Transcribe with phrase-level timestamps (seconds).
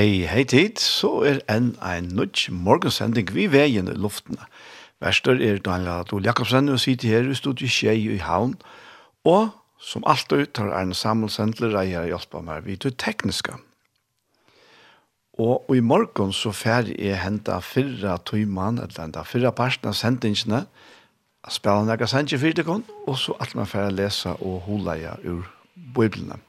[0.00, 4.46] Hei, hei tid, så er enn ein nudge morgensending vi veien i luftene.
[5.04, 8.54] Verster er Daniel Adol Jakobsen og sitter her i studiet Kjei i Havn.
[9.28, 13.60] Og som alltid tar Erne Samuelsendler og jeg hjelper meg vidt det tekniske.
[15.36, 20.64] Og i morgen så fer jeg henta fyrra tøymann, eller henta fyrra parten av sendingene,
[21.44, 25.44] spela nekka sending i fyrtikon, og så alt man fer lesa og hula jeg ur
[25.92, 26.40] biblene.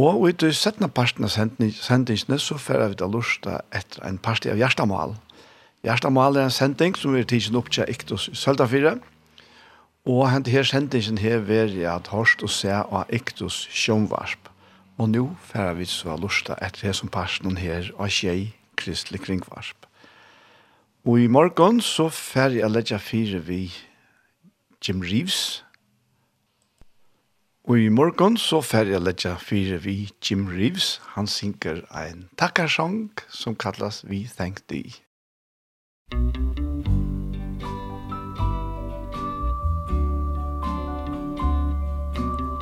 [0.00, 4.48] Og i det settende parten av sendingsene så fer vi da lusta etter en parti
[4.48, 5.16] av Gjerstamal.
[5.84, 8.94] Gjerstamal er en sending som vi tidsen opp til Iktus i Søltafire.
[10.08, 14.48] Og hent her sendingen her var jeg at Horst og se av Iktus Sjønvarp.
[14.96, 19.84] Og nå fer vi så lusta etter det som parten her av Kjei Kristelig Kringvarsp.
[21.04, 23.66] Og i morgen så får jeg legge fire vi
[24.80, 25.60] Jim Reeves,
[27.70, 30.96] Og i morgen så fer jeg letja fire vi Jim Reeves.
[31.14, 34.90] Han synker en takkarsong som kallas We Thank Thee.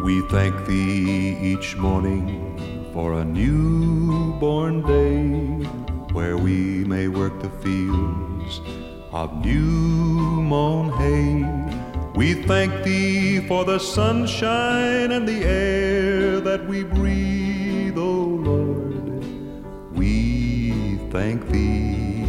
[0.05, 2.29] We thank thee each morning
[2.93, 5.65] for a newborn day
[6.13, 8.61] where we may work the fields
[9.13, 11.58] of new mown hay
[12.19, 18.11] We thank thee for the sunshine and the air that we breathe, O
[18.51, 19.25] Lord.
[19.97, 22.25] We thank thee.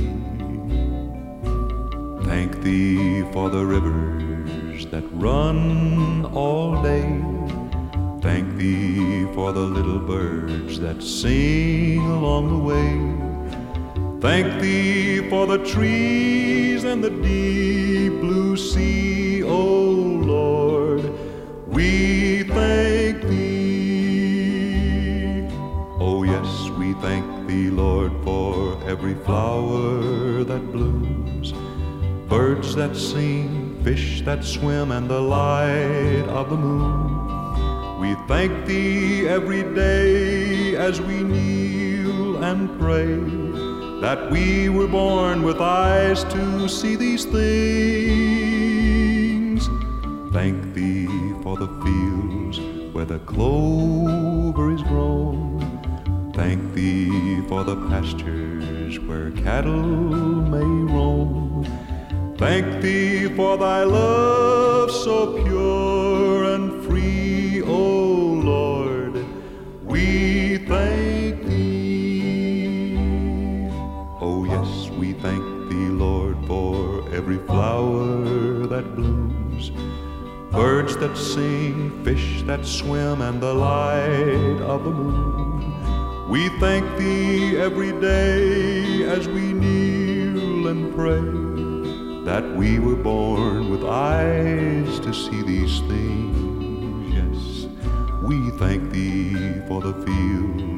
[2.26, 7.10] Thank thee for the rivers that run all day.
[8.22, 13.39] Thank thee for the little birds that sing along the way.
[14.22, 21.10] Thank thee for the trees and the deep blue sea, O Lord.
[21.66, 23.88] We thank thee.
[26.02, 31.54] Oh yes, we thank thee, Lord, for every flower that blooms,
[32.28, 38.02] birds that sing, fish that swim and the light of the moon.
[38.02, 43.49] We thank thee every day as we kneel and pray
[44.02, 47.40] that we were born with eyes to see these things.
[50.32, 51.08] Thank thee
[51.44, 52.60] for the fields
[52.94, 55.60] where the clover is grown.
[56.34, 59.84] Thank thee for the pastures where cattle
[60.54, 61.66] may roam.
[62.38, 67.76] Thank thee for thy love so pure and free o
[68.52, 69.26] lord.
[69.84, 71.19] We thank
[75.22, 79.72] thank thee, Lord, for every flower that blooms,
[80.52, 86.30] birds that sing, fish that swim, and the light of the moon.
[86.30, 93.84] We thank thee every day as we kneel and pray that we were born with
[93.84, 97.14] eyes to see these things.
[97.14, 97.68] Yes,
[98.22, 100.69] we thank thee for the fields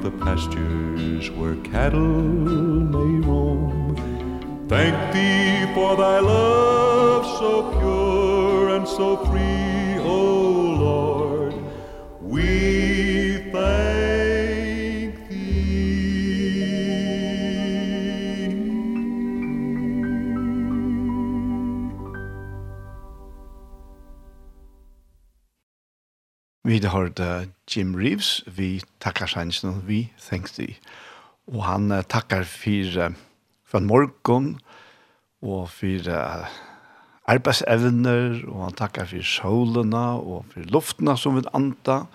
[0.00, 3.96] for the pastures where cattle may roam.
[4.68, 10.59] Thank thee for thy love so pure and so free, oh
[26.80, 30.78] vi hørte Jim Reeves, vi takkar sannsyn, vi thanks thee
[31.50, 33.12] Og han uh, takkar for uh,
[33.64, 34.56] for för
[35.42, 36.46] og for uh,
[37.28, 42.06] arbeidsevner, og han takkar for solene, og for luftene som vi anta,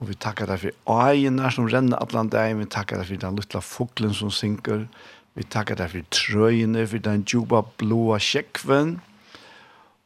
[0.00, 0.70] og vi takkar der for
[1.10, 4.86] øyene som renner atlant deg, vi takkar der for den lutla fuglen som synker,
[5.34, 9.00] vi takkar der for trøyene, for den djupa blåa kjekven,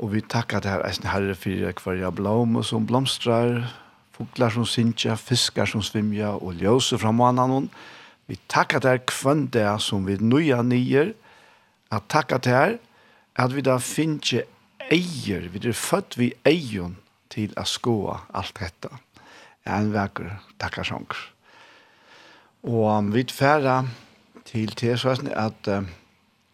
[0.00, 3.69] Og vi takkar der eisen herre for hver blom som blomstrar,
[4.17, 7.69] fuglar som sinja, fiskar som svimja og ljøse fra månen.
[8.26, 11.12] Vi takkar det her kvann det som vi nøya nyer,
[11.93, 12.79] at takkar det her
[13.37, 14.44] at vi da finner
[14.91, 16.96] eier, vi er født vi eion
[17.31, 18.91] til å skoa alt dette.
[19.69, 21.20] En vekker takkar sjanker.
[22.67, 23.85] Og vi tverra
[24.49, 25.85] til tilsvarsen at uh,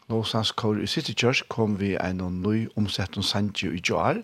[0.08, 4.22] Låsans kår i City Church kom vi en og ny omsett om Sanji i Joar.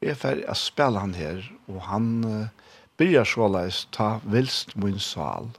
[0.00, 2.48] Jeg er ferdig å spille han her, og han uh,
[2.96, 5.50] byrjar så leis ta vilst min sal.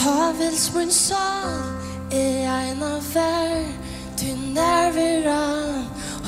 [0.00, 1.60] Ta vilst min sal
[2.08, 3.68] er ein av vær,
[4.16, 5.42] du nærvira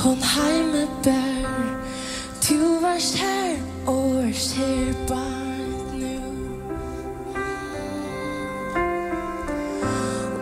[0.05, 1.49] hon heime bær.
[2.45, 5.71] Du varst her, års her barn
[6.01, 6.21] nu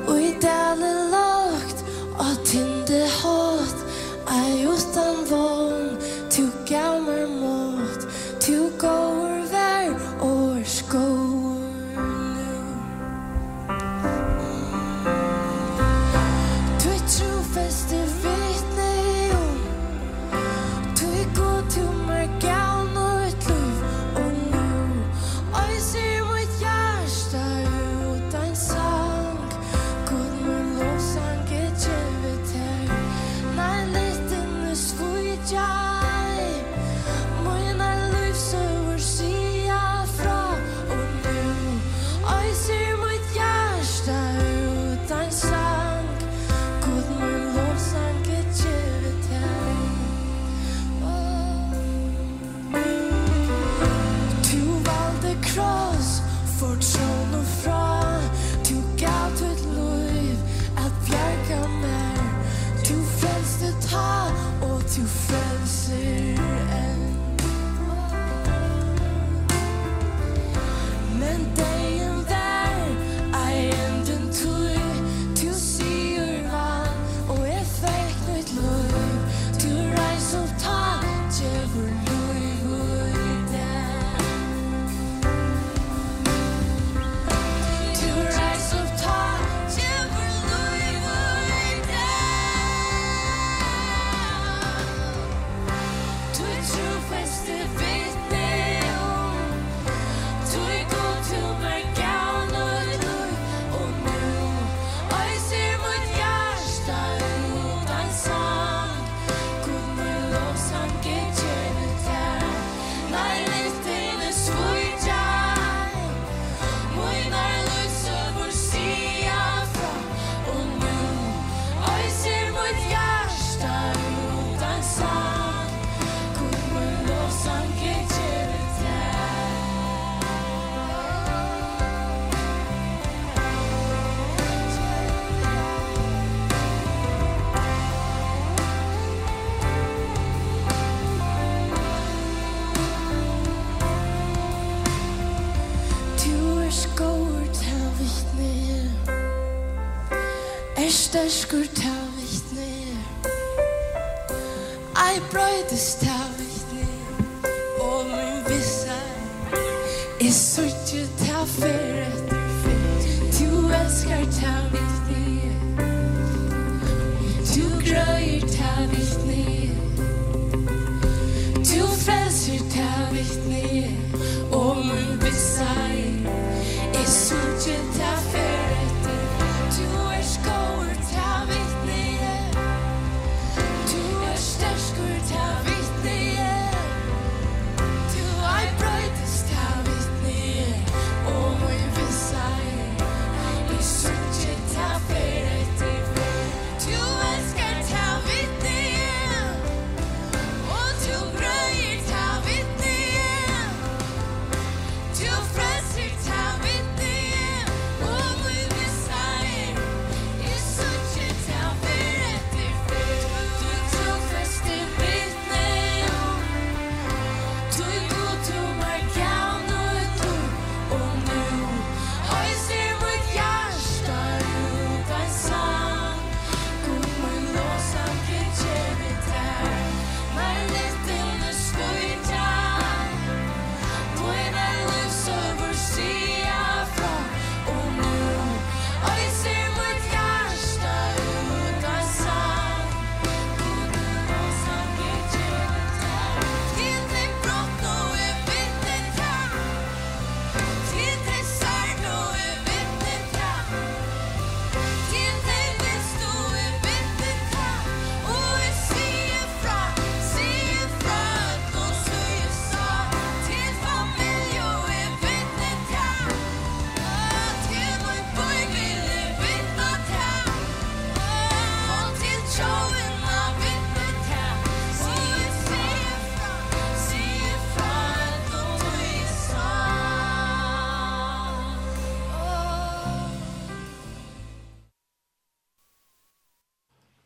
[0.09, 1.32] Og i dalen la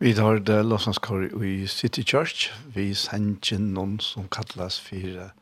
[0.06, 2.52] Vi tar det låtsanskår i City Church.
[2.74, 5.32] Vi sender noen som kallas for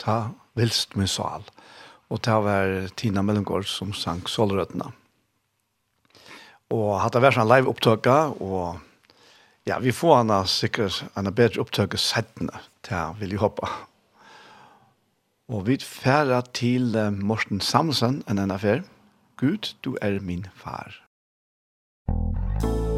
[0.00, 0.14] Ta
[0.56, 1.44] vilst med sal.
[2.08, 4.88] Og det var Tina Mellengård som sang Solrødene.
[6.72, 8.80] Og hadde vært sånn live opptøkket, og
[9.68, 13.68] ja, vi får henne sikkert en bedre opptøkket settene, det vil jeg håpe.
[15.52, 18.80] Og vi færer til Morten Samsen, en annen affær.
[19.36, 21.02] Gud, du er min far.
[22.08, 22.89] Musik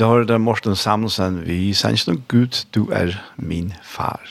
[0.00, 4.22] det har det Morten Samsen, vi sender noen Gud, du er min far.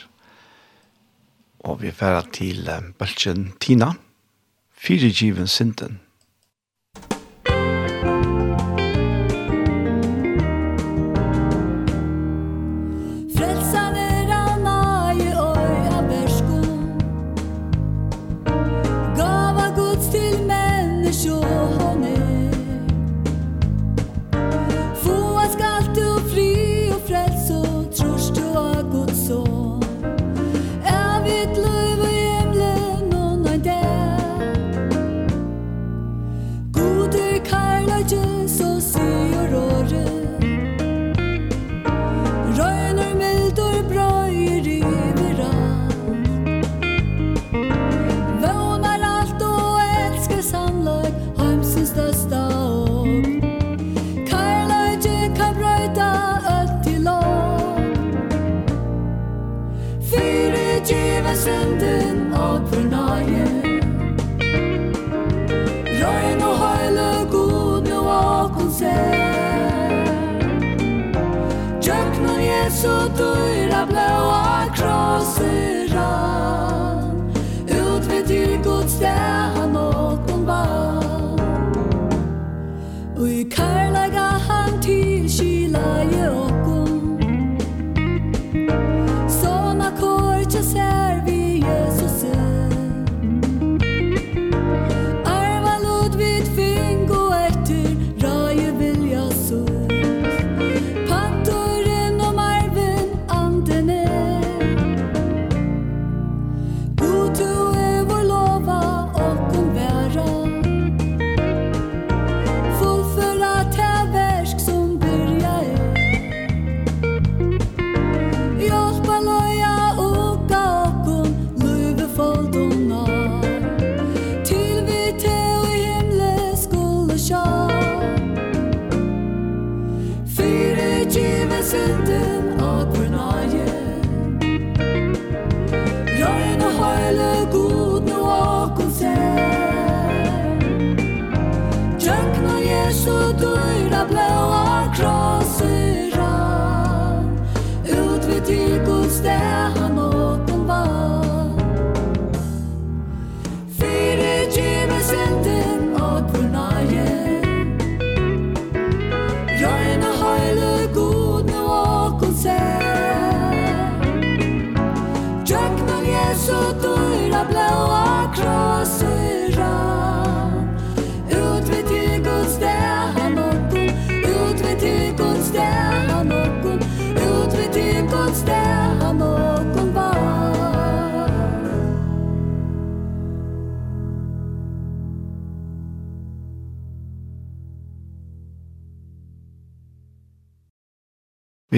[1.62, 2.66] Og vi færer til
[2.98, 3.92] Bølgen Tina,
[4.74, 6.00] fire given synden.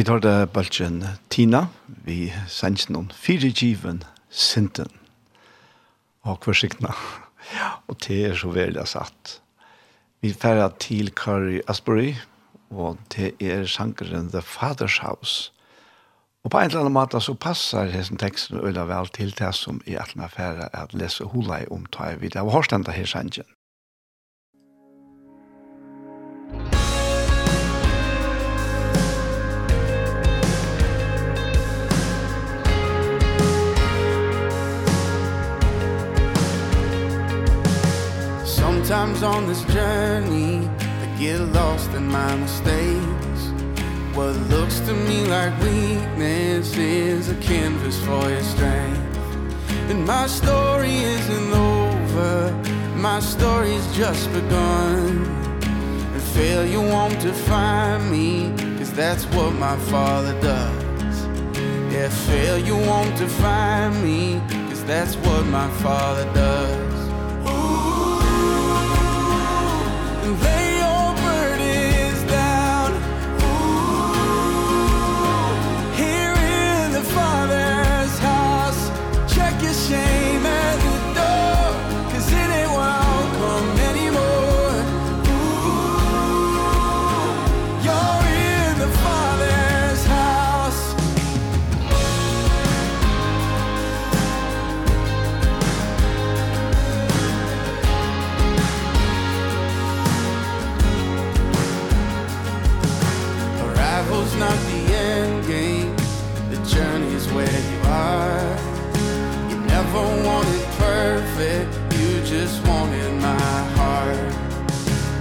[0.02, 4.00] Vi tar det bølgen Tina, vi sender noen fire given
[4.34, 4.90] sinten
[6.26, 6.90] og kvarsiktene.
[7.86, 9.36] Og det er så veldig satt.
[10.26, 12.16] Vi færre til Kari Asbury,
[12.74, 15.54] og det er sangeren The Father's House.
[16.42, 19.84] Og på en eller annen måte så passer hessen teksten øyla vel til det som
[19.86, 23.46] i at man færre at lese hula i omtøy vid av hårstenda her sangen.
[38.92, 43.42] Sometimes on this journey I get lost in my mistakes.
[44.14, 49.18] What looks to me like weakness Is a canvas for your strength.
[49.90, 52.52] And my story isn't over
[52.98, 55.24] My story's just begun.
[56.14, 61.16] And failure won't define me Cause that's what my father does.
[61.94, 67.01] Yeah, failure won't define me Cause that's what my father does.
[70.32, 70.61] and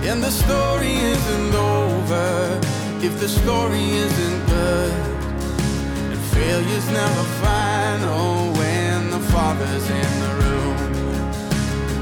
[0.02, 2.60] And the story isn't over
[3.02, 4.92] If the story isn't good.
[6.12, 10.76] And failure's never final When the father's in the room.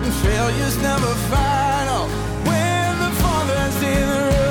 [0.04, 2.06] And failure's never final
[2.48, 4.47] When the father's in the room.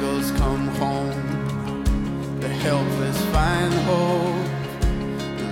[0.00, 2.40] beggars come home.
[2.40, 4.48] The helpless find hope.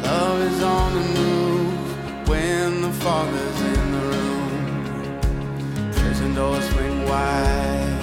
[0.05, 4.51] Love is on the move When the Father's in the room.
[5.93, 8.01] Prison doors swing wide.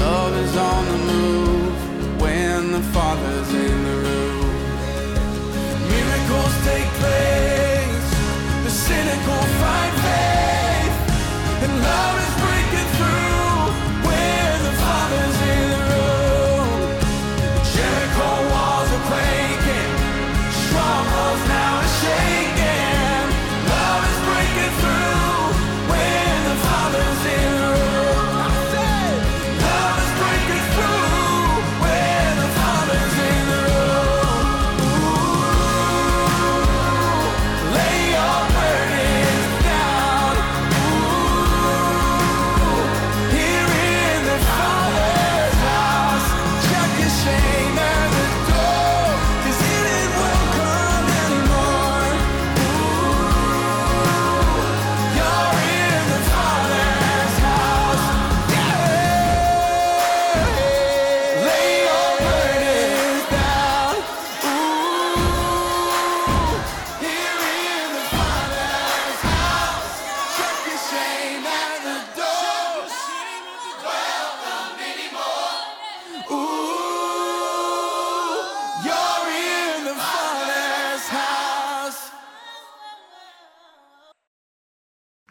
[0.01, 4.53] Love is on the move When the Father's in the room.
[5.92, 8.11] Miracles take place.
[8.64, 9.42] The cynical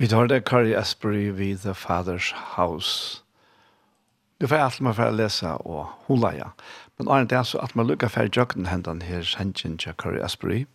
[0.06, 3.24] Vi tar det Curry Asbury vid The Father's House.
[4.41, 6.50] Du får alt man får lese og hula, ja.
[6.98, 10.68] Men er det så at man lukker for jøkken hendene her, hendene til Curry Asbury.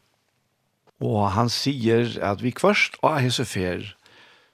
[0.99, 3.95] Og han sier at vi først og hese fer,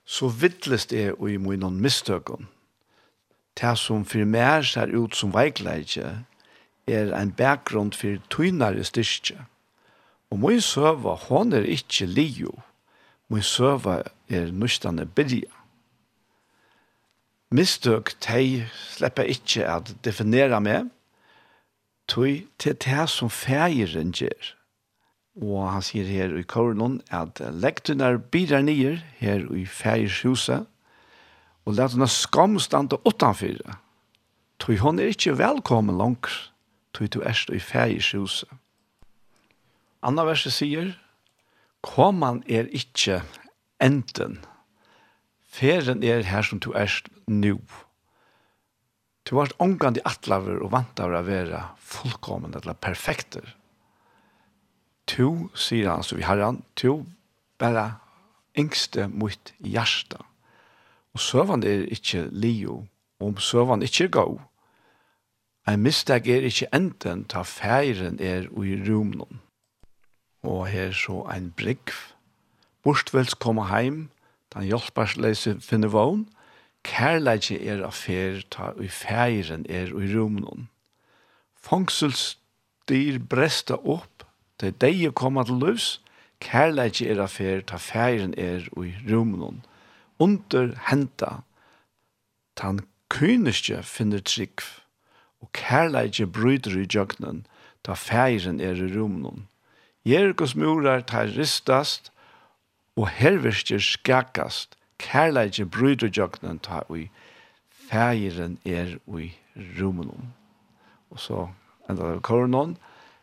[0.04, 2.44] så vittlest er og i munnen mistøkken.
[3.56, 6.18] Det som for mer ser ut som veikleidje,
[6.86, 9.40] er en bakgrunn for tøynere styrke.
[10.30, 12.60] Og min søve, hon er ikke livet
[13.28, 15.50] min søva er nustane byrja.
[17.50, 20.90] Mistøk teg slipper ikkje at definera meg,
[22.10, 24.52] tøy til det som fægeren gjør.
[25.42, 30.66] Og han sier her i kornon at lektunar bidrar nyer her i fægershuset,
[31.66, 33.58] og let henne skam stande utanfyr.
[34.58, 36.30] Tog hon er ikkje velkommen langt,
[36.94, 38.48] tøy du erst i fægershuset.
[40.02, 40.94] Anna verset sier,
[41.86, 43.22] Koman er ikkje
[43.80, 44.40] enden.
[45.46, 47.60] Feren er her som du erst nu.
[49.26, 53.46] Du varst omgand i atlaver og vant av å være fullkommen eller perfekter.
[55.06, 57.06] Tu, sier han, så vi har han, tu,
[57.58, 57.96] bare
[58.58, 60.20] yngste mot hjärsta.
[61.14, 62.82] Og søvann er ikkje lio,
[63.20, 64.38] og om søvann ikkje gau.
[65.66, 69.40] Ein mistag er ikkje enten ta feiren er og i rumnon
[70.46, 71.92] og her så ein brygg.
[72.82, 74.08] Borstvelds koma heim,
[74.54, 76.26] den hjelparsleise finne vogn,
[76.86, 80.68] kærleiki er affær ta ui feiren er ui rumnon.
[81.58, 82.36] Fangsels
[82.88, 84.22] dyr bresta opp,
[84.62, 85.88] det deie koma til løs,
[86.40, 89.64] kærleiki er affær ta feiren er ui rumnon.
[90.22, 91.42] Under henta,
[92.56, 92.80] tan
[93.10, 94.62] kyniske finner trygg,
[95.42, 97.44] og kærleiki bryter i jøgnen,
[97.82, 99.48] ta feiren er i rumnon
[100.06, 102.12] Jerikos murar tar ristast,
[102.96, 107.08] og herverskjer skakast, kærleidje brydrujøknen ta ui,
[107.90, 110.30] fægiren er ui rumunum.
[111.10, 111.48] Og så
[111.90, 112.76] enda det koronon,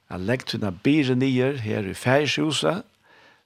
[0.09, 2.83] jeg legg tunna bire nyer her i fægirshuset,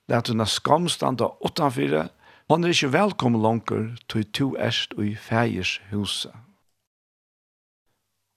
[0.09, 2.07] lær tunna skamstanda åttanfyra,
[2.49, 6.33] hon er ikkje velkommen langer til to erst ui fægirshuset.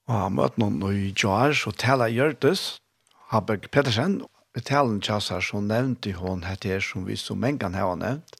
[0.07, 2.77] Og han møtt noen i Jar, så tala Gjørtes,
[3.31, 4.21] Habeg Pettersen,
[4.57, 8.35] i talen tjassar så nevnte hon hette her som vi så mengan har nevnt,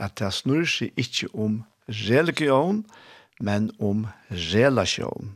[0.00, 1.60] at det snur seg ikke om
[2.08, 2.84] religion,
[3.40, 5.34] men om relasjon.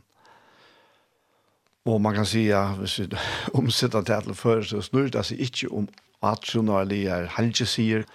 [1.85, 3.09] Og man kan si, ja, hvis vi
[3.59, 5.89] omsetter det til før, så snur det seg ikke om
[6.25, 8.07] atronarlige helgesier,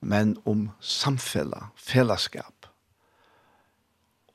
[0.00, 2.68] men om samfella, fellesskap.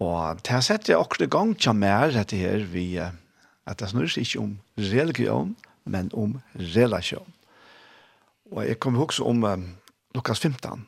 [0.01, 4.09] Og det har sett jeg akkurat gang til mer dette her, vi, at det snur
[4.09, 6.37] seg ikke om religion, men men om
[6.75, 7.29] relasjon.
[8.51, 9.63] Og jeg kommer også om um,
[10.15, 10.85] Lukas 15.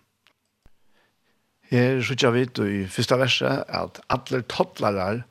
[1.71, 5.23] Her sier vi i første verset at alle tottlarar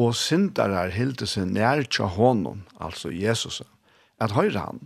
[0.00, 3.60] og syndarar hilde seg nær til honom, altså Jesus,
[4.18, 4.80] at høyre han.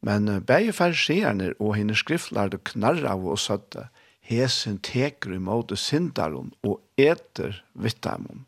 [0.00, 3.88] Men begge farsierne og henne skriftlærde knarra av og søtte,
[4.26, 8.46] hesen teker imot syndaren og eter vittamon.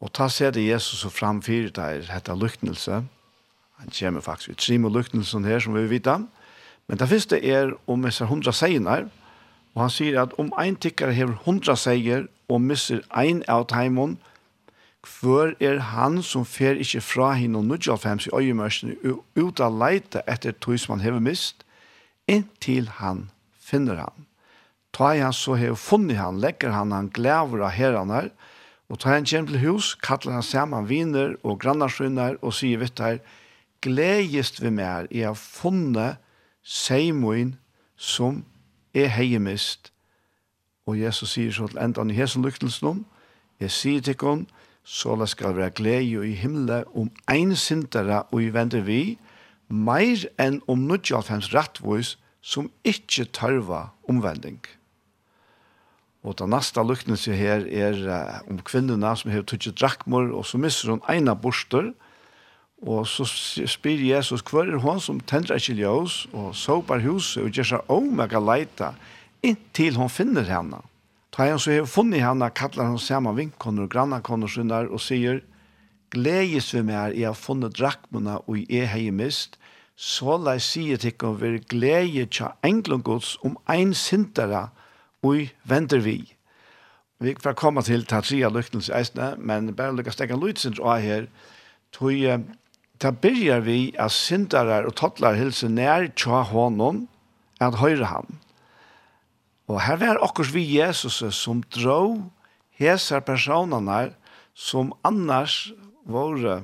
[0.00, 3.02] Og ta seg det Jesus og framfyrer der hette lyknelse,
[3.76, 6.08] Han kommer faktisk ut trim og luktelsen her, som vi vet.
[6.86, 9.08] Men det første er om disse hundra seier,
[9.74, 14.18] og han sier at om ein tikkare hever hundra seier, og misser ein av teimen,
[15.06, 18.96] Hvor er han som fer ikkje fra henne og nudja fems i øyemørsene
[19.38, 21.62] ut av leite etter tog som han hever mist,
[22.26, 24.26] inntil han finner han.
[24.92, 28.12] Ta han så hever funnet han, legger han, han glæver av herren
[28.88, 33.02] og ta han kjem til hus, kallar han saman viner og grannarsynner og sier vitt
[33.02, 33.18] her,
[33.86, 36.18] gledest vi mer, i har funnet
[36.66, 37.54] seimoin
[37.96, 38.42] som
[38.94, 39.92] er heimist.
[40.86, 43.04] Og Jesus sier så til enda i hesen lyktelsen om,
[43.60, 44.46] jeg sier til henne,
[44.86, 49.18] så det skal være glede i himmelen om ein sintere og i vender vi,
[49.68, 54.60] mer enn om 95 rettvois som ikkje tørva omvending.
[56.22, 60.58] Og den neste lyktelsen her er uh, om kvinnerne som har tutsi drakmor, og så
[60.58, 62.05] misser hun eina borster, og
[62.86, 67.50] Og så spyr Jesus, hva er hon som tendrer ikke ljøs, og såpar huset, og
[67.50, 68.92] gjør seg omega leita,
[69.42, 70.78] inntil hon finner henne.
[71.34, 75.42] Ta han så har funnet henne, kallar hon saman vinkonner og grannakonner sinner, og sier,
[76.14, 79.58] Gledes vi mer, jeg har funnet drakmene, og jeg har mist,
[79.96, 84.68] så la jeg sige til henne, vi glede tja englengods om ein sindere,
[85.26, 86.20] og venter vi.
[87.18, 91.26] Vi får komme til Tatsia lyktens eisne, men bare lykkes tenke lydsens av her,
[91.92, 92.12] tog
[93.02, 97.04] Da byrjar vi at syndarar og tottlar hilse nær tja honom
[97.60, 98.38] at høyre han.
[99.68, 102.30] Og her var okkurs vi Jesus som dro
[102.78, 104.14] hesar personene
[104.54, 105.72] som annars
[106.06, 106.62] var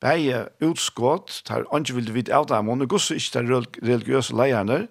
[0.00, 3.50] bæje utskott, tar ikke vil vite av dem, og gusse ikke tar
[3.84, 4.86] religiøse leierne,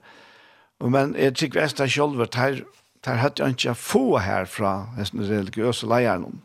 [0.79, 2.61] men jeg tykker vi er selv, tar,
[3.03, 6.37] tar jeg ikke få her fra religiøse leierne.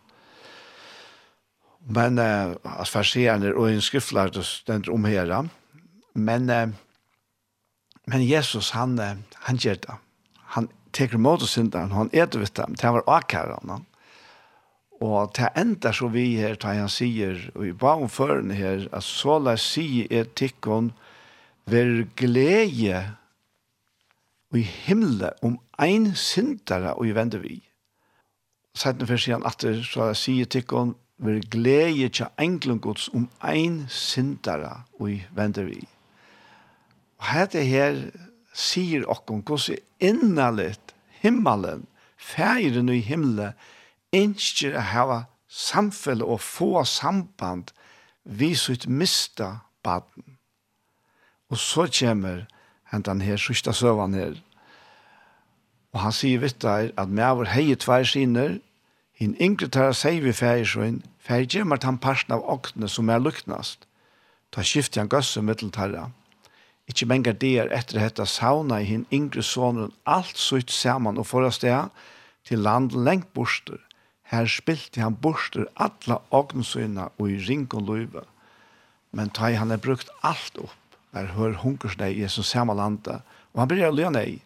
[1.85, 5.35] Men eh, as farsierne og en skriftlar det stender om her.
[6.15, 6.69] Men, eh,
[8.07, 8.99] men Jesus, han,
[9.49, 9.99] han gjør det.
[10.57, 13.71] Han teker mot oss synderen, han eter vidt dem, det var akkaren.
[13.71, 13.87] Han.
[15.03, 19.05] Og til enda så vi her, da han sier, og i bagen føren her, at
[19.05, 20.93] så la si er tikkon,
[21.67, 23.03] ver glede
[24.55, 27.57] i himmelen om ein syndere og i vende vi.
[28.77, 33.09] Sætten for sier han at så la si er tikkon, ver glede til englun gods
[33.15, 35.89] om ein syndere og vender vi.
[37.19, 37.99] Og hette her
[38.55, 43.55] sier okkom gos i innalit himmelen, feiren i himmelen,
[44.15, 47.73] innskjer å hava samfell og få samband
[48.25, 50.39] vi sitt mista baden.
[51.51, 52.47] Og så kommer
[52.91, 54.37] hentan her sista søvan her.
[55.95, 58.59] Og han sier vitt der at med vår heie tvær siner,
[59.15, 63.23] Hin yngre tar seg vi færi sjøen, færi gjemmer tan parten av åkne som er
[63.23, 63.87] luknast.
[64.51, 66.11] Ta skiftet han gøsse mittel Ikke
[66.89, 71.91] Ikkje menga etter hetta sauna i hin yngre sonen alt sutt saman og forra sted
[72.45, 73.79] til land lengt borster.
[74.23, 78.25] Her spilte han borster alla åknesøyna og i ring og løyve.
[79.13, 83.23] Men ta han er brukt alt opp, er hør hunkersnei i Jesus samanlanda,
[83.55, 84.43] og han blir løy nei.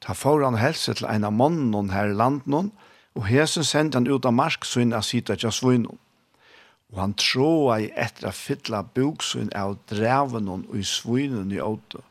[0.00, 2.70] Ta foran helse til ein av månen her i landen,
[3.14, 5.98] og hesen sendte han ut av marksyn av sida tja svinnum.
[6.92, 12.02] Og han tråa i etter a fylla buksun av drevenon og i svinnun i åte,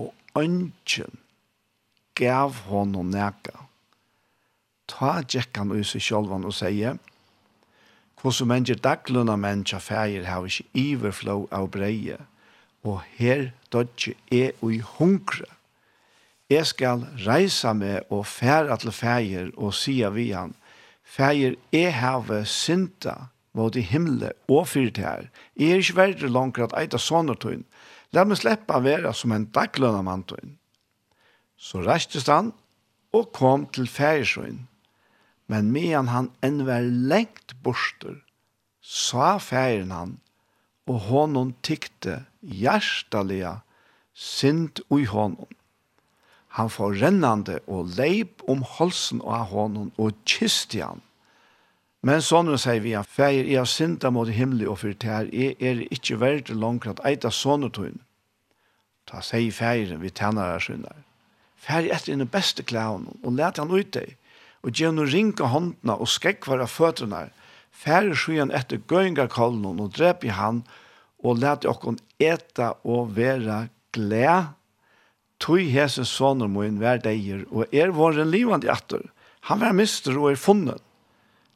[0.00, 1.18] og ønsken
[2.16, 3.56] gav honom neka.
[4.88, 7.00] Ta tjekk han ut seg sjolvan og sier,
[8.24, 12.16] Hvordan mennesker daglunna mennesker feir har ikke iverflå av breie,
[12.80, 15.44] og her dødje er ui hungre
[16.54, 20.54] jeg skal reise meg og fære til fæger og sier vi han,
[21.04, 23.14] fæger, jeg har synta
[23.54, 25.30] mot i himmelen og fyrt her.
[25.56, 27.64] Jeg er ikke verre langt at eit av sånne tøyen.
[28.14, 30.56] La meg slippe å være som en daglønne mann tøyen.
[31.56, 32.52] Så restes han
[33.14, 34.66] og kom til fægersøyen.
[35.46, 38.22] Men medan han enn var lengt borster,
[38.80, 40.14] sa fægeren han,
[40.88, 43.58] og honom tykte hjertelige
[44.14, 45.48] sint ui honom.
[46.54, 51.02] Han får rennande og leip om halsen av honom og kiste han.
[52.04, 55.56] Men sonen sier vi han, «Feir, jeg har synda mot himmelig og fyrt her, jeg
[55.58, 57.96] er ikke verdt langt at eita sånne tog
[59.04, 61.02] Ta seg feiren vi tænare synder.
[61.60, 64.14] Feir etter den beste klæven og let han ut deg,
[64.64, 67.26] og gjør han ringa håndene og skrekvar av føttene.
[67.72, 70.62] Feir skyen etter gøyngakollen og dreper han,
[71.24, 73.64] og let okkon eta og vera
[73.96, 74.54] glæd
[75.44, 79.02] tog hesen soner min hver deier, og er vår en livande atter.
[79.50, 80.80] Han var mister og er funnen.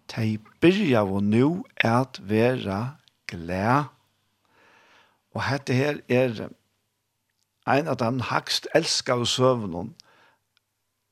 [0.08, 2.98] Tei byrja og nu at vera
[3.28, 3.88] glea.
[5.36, 6.48] Og hette her er
[7.68, 9.94] ein av den hakst elska av søvnen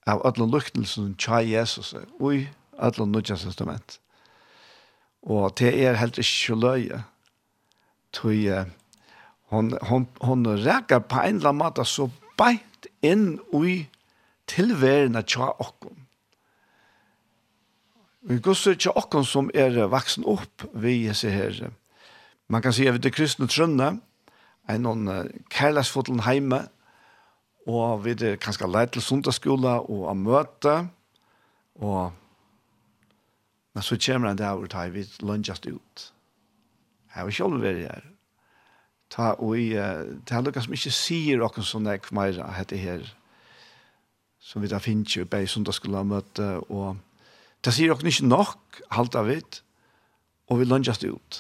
[0.08, 2.46] av alle luknelsen tja Jesus og i
[2.78, 3.98] alle nødja testament.
[5.26, 7.02] Og det er helt ikke løye.
[8.12, 8.36] Tog
[9.52, 13.76] hon, hon, hon rækker på en eller annen måte så beint inn i
[14.50, 16.02] tilværende tja okkom.
[18.26, 21.70] Vi går så tja okkom som er vaksen opp vi hese her.
[22.48, 23.96] Man kan si at vi er kristne trønne
[24.66, 26.64] en noen kærleksfotel heime,
[27.66, 30.76] og vi er kanskje leit til sundagsskola og av møte,
[31.82, 32.14] og
[33.76, 36.12] men så kommer han der dag hvor vi lønnes ut.
[37.14, 38.04] Jeg vil ikke alle være her
[39.12, 43.04] ta og i, det er noe som ikke sier noen sånn jeg mer heter her,
[44.42, 46.96] som vi da finner jo på i sundagsskolemøte, og
[47.64, 49.62] det sier noen ikke nok, halta vidt,
[50.46, 51.38] og vi lønnes ut.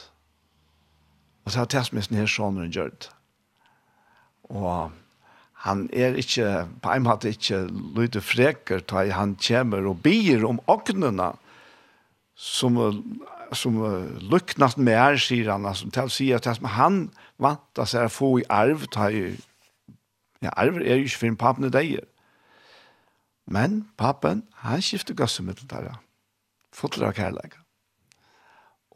[1.46, 3.10] Og så har det som er sånn her sånn hun gjør det.
[4.50, 4.94] Og
[5.66, 10.60] han er ikke, på en måte ikke lyder freker, da han kommer og bier om
[10.70, 11.32] åknene,
[12.36, 12.76] som
[13.52, 17.06] som uh, luknat mer, sier han, som til å si at han
[17.42, 19.36] vant at seg få i arv, ta i,
[20.42, 21.94] ja, arv er jo ikke for en papen i deg.
[23.46, 25.96] Men papen, han skifter gassemiddel der, ja.
[26.74, 27.54] Fotler av kærleik.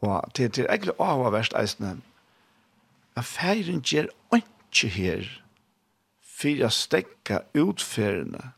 [0.01, 1.99] Og til, til egentlig å ha vært eisende,
[3.17, 5.29] at feiren gjør ikke her,
[6.21, 8.51] for å stekke utferdene,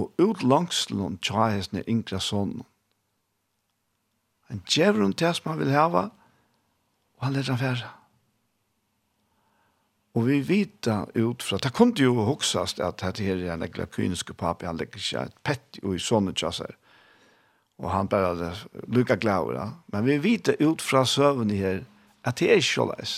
[0.00, 2.64] og ut langs hesne yngre sånne
[4.52, 6.10] Han gjør hun til som han vil hava,
[7.16, 7.90] og han leder han færre.
[10.12, 13.86] Og vi vita ut fra, det kom jo hoksast at dette her er en ekla
[13.88, 16.76] kyniske papi, han legger ikke et pett i sånne tjasser.
[17.80, 18.50] Og han bare hadde
[18.92, 19.56] lukka glaver.
[19.56, 19.66] Ja.
[19.94, 21.80] Men vi vita ut fra søvn her,
[22.28, 23.16] at det er ikke leis.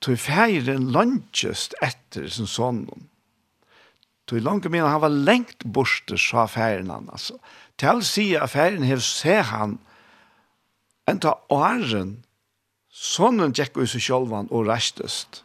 [0.00, 2.86] Tog feiren langtjøst etter sin sånn.
[4.30, 7.36] Tog langt min, han var lengt borste, sa feiren han, altså.
[7.78, 9.78] Til sier affæren hev se han,
[11.08, 12.24] enda åren,
[12.90, 15.44] sonen gikk ut seg sjølvan og restest.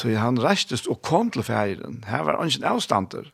[0.00, 2.02] Tøy han restest og kom til færen.
[2.08, 3.30] Her var ingen avstander.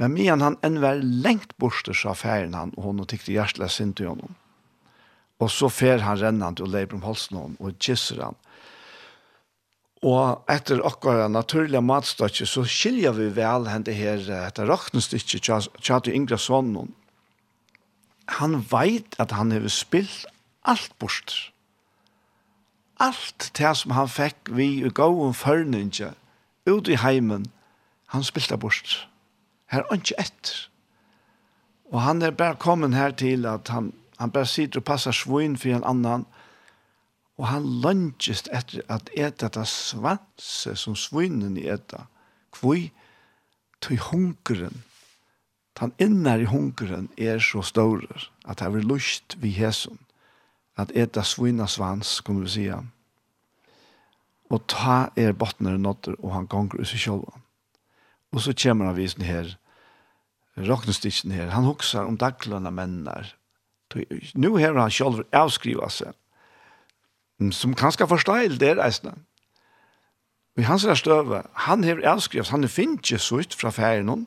[0.00, 3.98] Men medan han enn var lengt borster, sa færen han, og hun tykte hjertelig sint
[4.00, 4.34] til honom.
[5.40, 8.38] Og så fer han rennant og leber om halsen og kysser han.
[10.00, 16.10] Og etter okkara naturliga matstøtje så skiljer vi vel hen det her etter raknestykje Tjato
[16.10, 16.94] Ingra Sonnen.
[18.40, 20.24] Han veit at han har spilt
[20.64, 21.52] alt bort.
[23.00, 26.14] Alt det som han fekk vi i gåen førninge
[26.68, 27.50] ut i heimen,
[28.08, 29.06] han spilte bort.
[29.68, 30.66] Her er ikke etter.
[31.92, 35.58] Og han er bare kommet her til at han, han bare sitter og passer svoin
[35.58, 36.39] for en annan, og
[37.40, 42.04] og han lønnsest etter at eta det svanse som svinen i eta.
[42.52, 42.90] Kvoi,
[43.80, 44.82] tog hunkeren,
[45.80, 48.02] han innar i hunkeren er så stor
[48.44, 49.96] at han vil lust vi hesson
[50.76, 52.82] at eta svina svans, kunne vi sija.
[54.52, 57.44] Og ta er bottner notter, og han gonger ut i sjolvan.
[58.32, 59.56] Og så kommer han visen her,
[60.56, 63.34] rocknestikken her, han hoksar om daglønna mennar.
[64.34, 66.12] Nu har han sjolv avskriva seg,
[67.48, 69.16] som kanskje forstår det reisende.
[70.56, 73.72] Og i hans der støve, han har avskrevet, han er finnes ikke så ut fra
[73.72, 74.26] ferien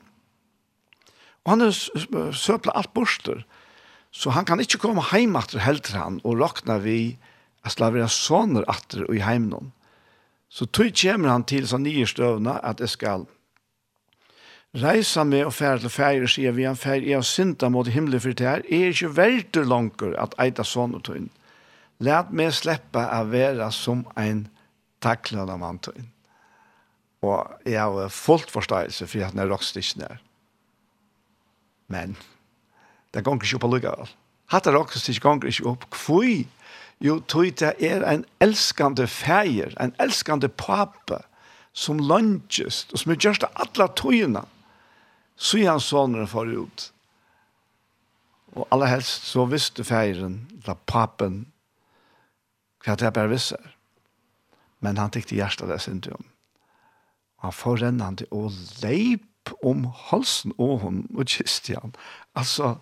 [1.44, 3.44] og han har søplet alt borster,
[4.10, 6.98] så han kan ikke komme hjem etter helter han, og råkne vi
[7.64, 9.72] at slavere sånner etter og i heimen.
[10.48, 13.26] Så tog kommer han til sånn nye støvene at jeg skal
[14.74, 18.22] reisa med og fære til ferie, sier vi han ferie, jeg har synda mot himmelen
[18.22, 21.28] for det her, jeg er ikke veldig langt at eita sånn tog.
[22.02, 24.46] Lært meg slippe å være som en
[25.04, 26.06] taklende mann til.
[27.24, 30.20] Og jeg har fullt forståelse for at den er rockstikken her.
[31.92, 32.16] Men
[33.14, 34.14] det ganger ikke opp allikevel.
[34.52, 35.86] Hatt er rockstikken ganger ikke opp.
[35.94, 36.44] Kvøy,
[37.04, 41.22] jo, tog det er en elskande feir, en elskande pape,
[41.74, 44.44] som lønges, og som er gjørst av alle togene,
[45.34, 46.90] så er han sånne for ut.
[48.54, 51.42] Og aller helst så visste feiren, da papen,
[52.84, 53.70] for at jeg bare visser.
[54.84, 56.26] Men han tykte hjertet det sin om.
[57.40, 61.94] Og han får rennende og leip om halsen og hun og Kristian.
[62.36, 62.76] Altså,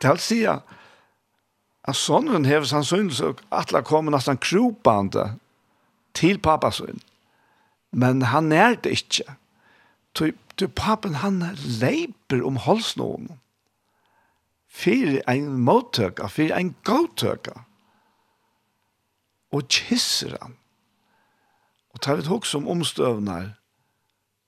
[0.00, 5.32] til å si at sonen hever sannsynlig at han kommer nesten kropande
[6.16, 7.00] til pappas sønn.
[7.92, 9.36] Men han er det ikke.
[10.16, 11.42] Du, pappen, han
[11.80, 13.30] leiper om halsen og hun.
[14.72, 17.64] Fyre en mottøkker, fyre en godtøkker
[19.52, 20.56] og kysser han.
[21.92, 23.52] Og tar vi tog som omstøvnar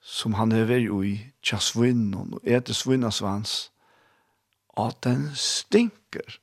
[0.04, 3.70] som han er vei i tja svinnen og etter svinna svans
[4.80, 6.40] at den stinker.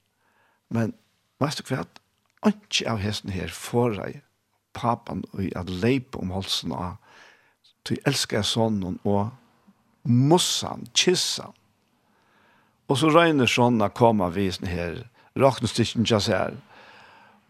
[0.70, 0.96] Men
[1.42, 1.86] veist du hva?
[2.42, 4.22] Anki av hesten her forai
[4.74, 6.98] papan ui at leip om halsen av
[7.86, 9.30] til elsker jeg sånn og
[10.06, 11.54] mossan, kissan.
[12.90, 15.04] Og så regner sånn å komme av visen her,
[15.38, 16.58] raknestikken til seg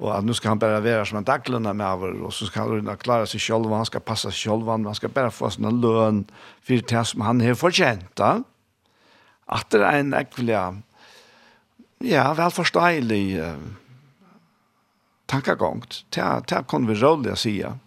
[0.02, 2.60] Och att nu ska han bara vara som en daglöna med över och så ska
[2.60, 5.50] han klara sig själv och han ska passa sig själv och han ska bara få
[5.50, 6.26] sin lön
[6.62, 8.20] för det som han har förtjänt.
[9.46, 10.82] Att det är en äckliga
[12.00, 13.56] ja, välförståelig uh,
[15.26, 15.84] tankagång.
[16.10, 17.80] Det, det kan vi roligt säga.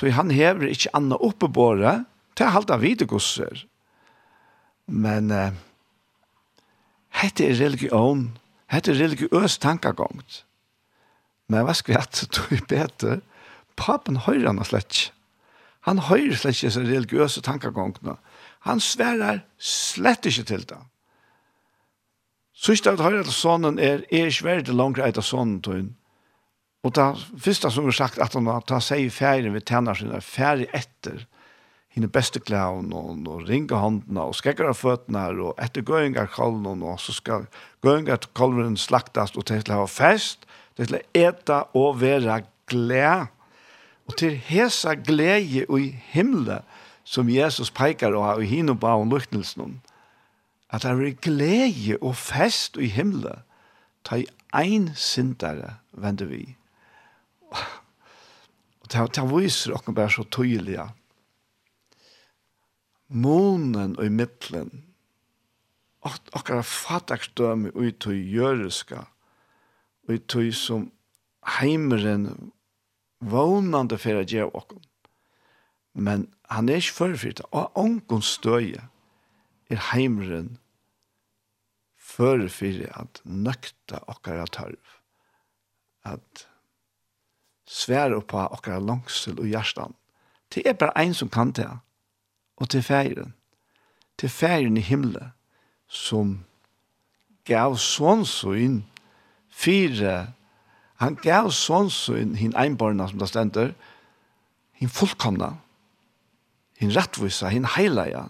[0.00, 2.04] Så han hever ikke annat oppe på det.
[2.34, 3.02] Det er allt han vet.
[4.86, 5.50] Men uh,
[7.10, 8.38] hette er religion.
[8.66, 10.44] Hette är religiös tankagångt
[11.48, 13.20] Men hva skal vi at du er bedre?
[13.78, 15.14] Papen høyrer han slett ikke.
[15.88, 18.18] Han høyrer slett ikke disse religiøse tankegångene.
[18.68, 20.80] Han sverer slett ikke til det.
[22.58, 25.94] Så ikke at høyre til sonen er, er ikke verre langt etter sonen til henne.
[26.86, 27.06] Og det
[27.42, 30.68] første som er sagt at han tar seg i ferien ved tjener sin, er ferie
[30.74, 31.24] etter
[31.94, 36.84] henne beste klæven, og, og ringe håndene, og skrekker av føttene, og etter gøyngene kalven,
[36.86, 37.48] og så skal
[37.84, 40.47] gøyngene kalven slaktes, og til å ha fest,
[40.78, 43.26] Det er til å ete og være gled.
[44.06, 46.62] Og til hesa glede i himmelen,
[47.04, 49.80] som Jesus peker og har i hino og om luktelsen,
[50.70, 53.42] at det er glede og fest i himmelen,
[54.04, 56.56] ta i ein sindare vender vi.
[57.50, 60.78] Og det, det viser dere bare så tydelig.
[63.08, 64.84] Månen og i midtelen,
[66.04, 69.08] og dere fattakstømme ut til gjøreska,
[70.08, 70.88] og i tog som
[71.58, 72.52] heimeren
[73.20, 74.80] vånande for å gjøre åkken.
[75.98, 78.86] Men han er ikke førfyrt, og åkken støye
[79.68, 80.56] er heimeren
[81.98, 84.94] førfyrt at nøkta åkker av tørv.
[86.08, 86.46] At
[87.68, 89.96] svære på åkker av langsel og hjertan.
[90.48, 91.68] Det er bare en som kan det,
[92.56, 93.34] og til feiren.
[94.18, 95.34] Til feiren i himmelen,
[95.88, 96.38] som
[97.48, 98.80] gav sånn så inn
[99.58, 100.34] Fire,
[101.02, 103.72] han gav sånn sin hin einbarna som det stender,
[104.78, 105.56] hin fullkomna,
[106.78, 108.28] hin rettvisa, hin heilaja,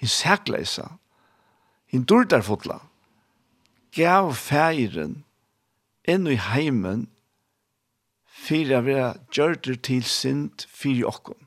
[0.00, 0.86] hin sækleisa,
[1.92, 2.78] hin durdarfotla,
[3.92, 5.18] gav feiren
[6.08, 7.08] inn i heimen
[8.24, 11.40] fyrir a vera gjørder til sind fyrir okkom.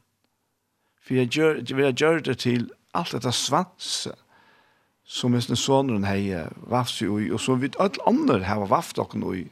[1.02, 4.23] Fyrir a vera gjørder til alt dette svanset
[5.04, 6.32] som hvis den sonen hei
[6.72, 9.46] vaffs i ui, og som vi alle andre hei vaft okken ui,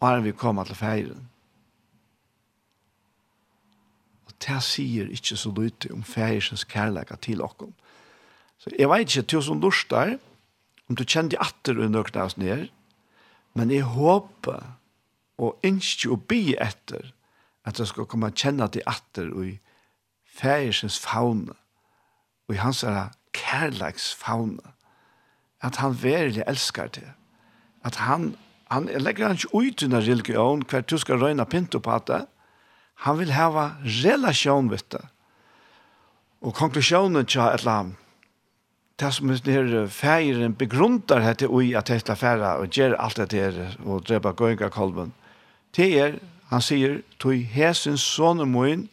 [0.00, 1.28] og vi kommer til feiren.
[4.28, 7.74] Og det sier ikke så lite om feirens kærleika til okken.
[8.58, 10.18] Så jeg vet ikke, til som lort der,
[10.88, 12.68] om du kjente atter under nøkken av oss ned,
[13.54, 14.74] men jeg håper,
[15.38, 17.12] og ikke å be etter,
[17.66, 19.58] at jeg skal komme og kjenne til atter og i
[20.38, 21.54] feirens faune,
[22.48, 24.74] og i hans herre, kærleiksfauna.
[25.62, 27.06] At han verilig elskar det.
[27.84, 28.36] At han,
[28.70, 32.24] han legger han ikke ut under religion hver du skal røyna pinto på det.
[33.06, 33.70] Han vil hava
[34.04, 35.04] relasjon vitt det.
[36.40, 38.04] Og konklusjonen til et eller annet
[38.98, 43.76] det som er feiren begruntar hette ui at hette færa og gjør alt det der
[43.84, 45.12] og drepa gøynga kolben.
[45.76, 46.18] Det er,
[46.50, 48.88] han sier, tog hesens sånne moin,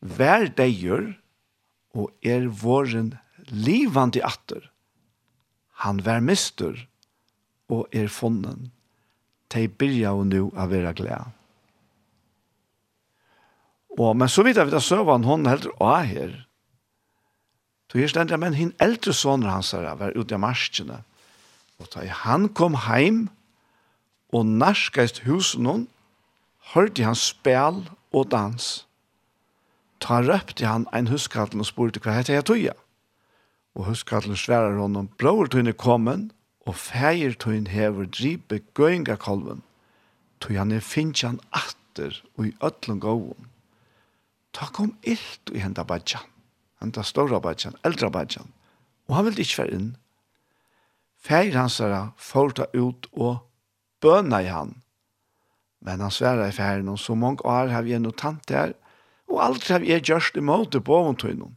[0.00, 1.16] vær deier
[1.96, 3.16] og er våren
[3.50, 4.70] livande atter.
[5.84, 6.86] Han vær mister
[7.68, 8.70] og er funnen.
[9.52, 11.32] De byrja og nu av vera glede.
[13.96, 16.34] Og, men så vidt jeg vet at søvann hon heldur av her.
[17.88, 21.00] Så her stendte jeg, men hinn eldre soner hans her var ute av marskene.
[21.80, 23.26] Og da han kom heim
[24.34, 25.86] og narskast husen hon,
[26.74, 28.86] hørte han spel og dans.
[30.02, 32.85] Ta røpte han ein huskattel og spurte hva heter jeg tog
[33.76, 36.30] Og huskallur sverar honom, bror tøyne kommen,
[36.66, 39.60] og feir tøyne hever dripe gøyngakolven,
[40.40, 43.50] tøy han er finnjan atter og i ötlun gåvun.
[44.56, 46.24] Ta kom illt i henda badjan,
[46.80, 48.48] henda stora badjan, eldra badjan,
[49.06, 49.92] og han vil ikkje fer inn.
[51.20, 53.44] Feir hans er forta ut og
[54.00, 54.72] bøna i han,
[55.84, 58.72] men han sverar i feirin, og så mange år har vi enn og tant der,
[59.28, 61.56] og aldri har vi gjørst imot i boventøynen,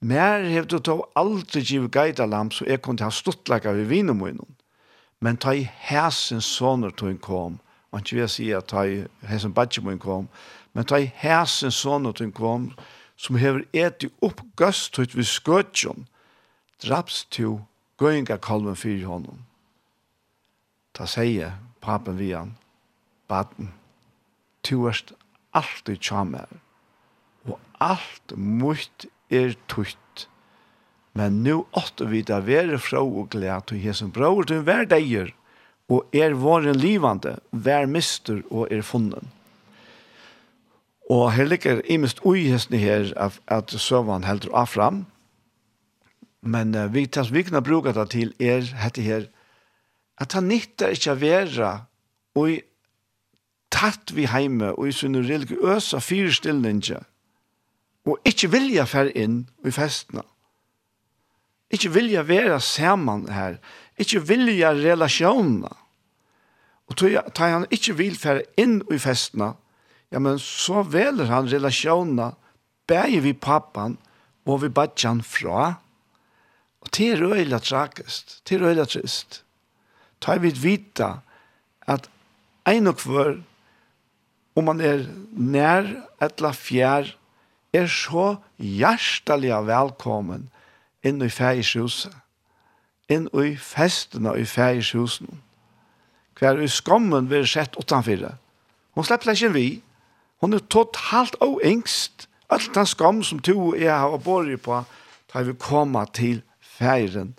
[0.00, 4.20] Mer hev du tog aldri giv geida lam, så jeg kunne ha stuttlaga vi vinum
[4.22, 4.54] munnen.
[5.20, 7.58] Men ta i hæsen soner tog kom,
[7.90, 10.28] og ikke vil jeg si at ta i hæsen badje munnen kom,
[10.74, 12.70] men ta i hæsen soner tog kom,
[13.16, 16.06] som hever eti opp gøst ut vi skøtjon,
[16.78, 17.58] draps til
[17.98, 19.42] gøynga kalven fyrir honom.
[20.94, 21.50] Ta seie
[21.82, 22.54] papen vi han,
[23.26, 23.72] baden,
[24.62, 25.10] tu erst
[25.50, 26.46] alltid tjamer,
[27.50, 30.28] og alt mutt er tutt.
[31.18, 35.32] Men nu åtte vi da være fra og glede til Jesu bror til hver deier,
[35.88, 39.32] og er våren livande, hver mister og er funnen.
[41.08, 45.06] Og her ligger imest ui hestene her at, at søvann heldur av fram,
[46.44, 49.26] men uh, vi, tas, vi kan bruka det til er hette her,
[50.20, 51.70] at han nytter ikke å være
[52.38, 52.60] og
[53.72, 56.00] tatt vi heime og i sunne religiøse øsa
[58.08, 60.24] og ikke vilja fer inn i festene.
[61.68, 63.58] Ikke vilja være sammen her.
[64.00, 65.70] Ikke vilja relasjonene.
[66.88, 69.52] Og tar han ikke vil fer inn i festene,
[70.08, 72.30] ja, men så veler han relasjonene
[72.88, 73.98] bæger vi pappan
[74.48, 75.74] og vi badjan fra.
[76.80, 79.42] Og det er øyla trakest, det er øyla trist.
[80.24, 81.18] Ta vi vita
[81.84, 82.08] at
[82.66, 83.36] ein og hver,
[84.56, 85.04] om man er
[85.36, 85.84] nær
[86.24, 87.12] etla fjær,
[87.72, 90.48] er så hjertelig velkommen
[91.04, 92.14] inn i fægishuset,
[93.08, 95.28] inn i festene i fægishuset.
[96.38, 98.36] Hver i skammen vi har sett utenfor.
[98.94, 99.66] Hun slipper ikke vi.
[100.40, 102.28] Hun er totalt og engst.
[102.50, 104.82] Alt den skam som to og jeg har båret på,
[105.32, 107.34] da vi kommer til feiren.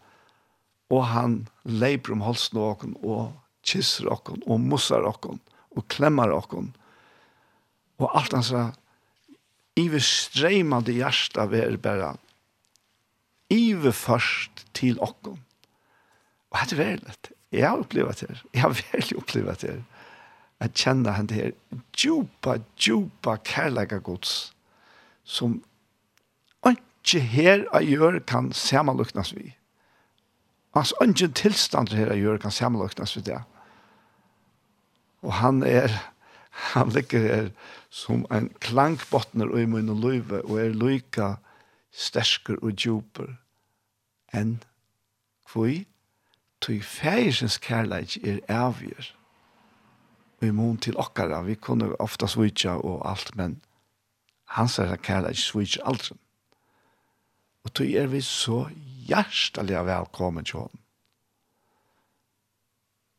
[0.90, 3.32] Og han leiper om halsen av oss, og
[3.66, 5.40] kysser oss, og musser oss,
[5.72, 6.52] og klemmer oss.
[8.00, 8.52] Og alt hans
[9.80, 12.18] Ive streimande hjärsta ver bara.
[13.50, 15.40] Ive först till okkom.
[16.50, 17.16] Og det er veldig,
[17.52, 18.38] jeg har opplevd det.
[18.54, 19.84] Jeg har veldig opplevd det.
[20.60, 21.52] Att känna han det her,
[21.96, 24.54] djupa, djupa kærlega gods
[25.24, 25.62] som
[26.68, 29.54] ikke her jeg gjør kan samanluknas vi.
[30.76, 33.40] Altså, ikke tilstand her jeg gjør kan samanluknas vi det.
[35.22, 35.94] Og han er
[36.60, 37.50] han ligger her
[37.90, 41.36] som en klankbottner i min løyve, og er lyka
[41.92, 43.32] stersker og djuper
[44.36, 44.60] enn
[45.50, 45.88] kvui,
[46.62, 49.14] tog fægisens kærleik er avgjør.
[50.40, 53.58] Og i mån til okkara, vi kunne ofta svitja og alt, men
[54.56, 56.16] hans er kærleik svitja aldri.
[57.64, 58.68] Og tog er vi så
[59.08, 60.80] hjertelig velkommen til honom.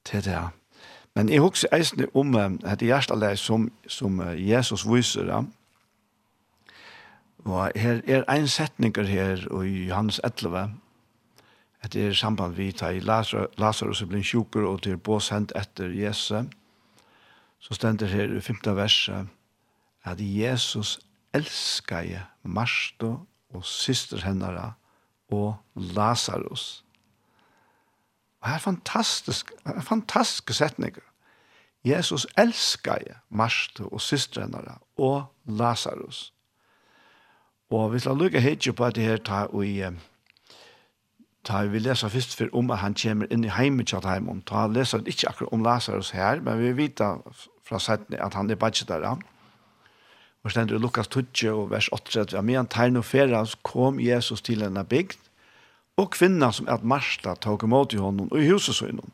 [0.04, 0.38] Til det,
[1.14, 5.42] Men jeg husker eisende om dette hjertelag som, som Jesus viser da.
[7.44, 10.70] Og her er en setninger her i Johannes 11.
[11.92, 16.44] Det er samband vi tar i Lazarus blir sjuker og til båsendt etter Jesus.
[17.60, 18.76] Så stender her i 15.
[18.76, 19.28] verset
[20.04, 20.98] at Jesus
[21.34, 22.04] elskar
[22.42, 24.72] Marsto og syster hennara
[25.30, 26.84] og Lazarus.
[28.40, 31.02] Og her er fantastisk, fantastiske setninger.
[31.84, 34.58] Jesus elskar Marste og systrene
[34.98, 36.32] og Lazarus.
[37.70, 39.84] Og vi skal lukke hit på det her ta og i
[41.44, 44.42] ta vi lesa først for om at han kommer inn i heimet til heim om
[44.42, 47.00] ta leser ikke akkurat om Lazarus her men vi vet
[47.64, 49.16] fra settene at han er bare der
[50.42, 53.04] og stender i Lukas 12 og vers 8 at vi har med han tegn og
[53.04, 55.16] fera kom Jesus til en bygd
[55.98, 59.10] og kvinna som at Marsta tok imot i honom og i huset søgnom.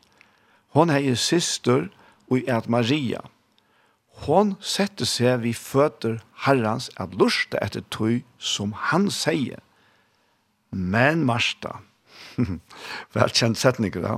[0.75, 1.87] Hon hei syster
[2.29, 3.23] og i at Maria.
[4.25, 9.61] Hon sette seg vi føtter herrans at lusta etter tøy som han sier.
[10.71, 11.79] Men Marsta,
[13.17, 14.15] velkjent setninger da,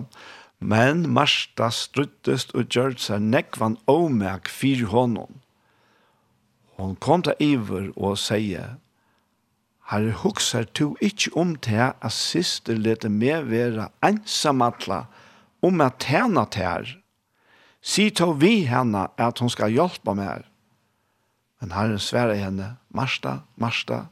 [0.59, 5.39] men Marsta struttest og gjør seg nekvan omeg fyr honom.
[6.79, 8.77] Hon kom til iver og sier,
[9.89, 15.05] Herre, huksar tu ikkje om til at syster lete meg vera ensamatla
[15.65, 16.91] om at tjena til
[17.81, 20.43] Si to vi henne at hun skal hjelpa meg.
[21.61, 24.05] Men Herren sverre henne, Marsta, Marsta,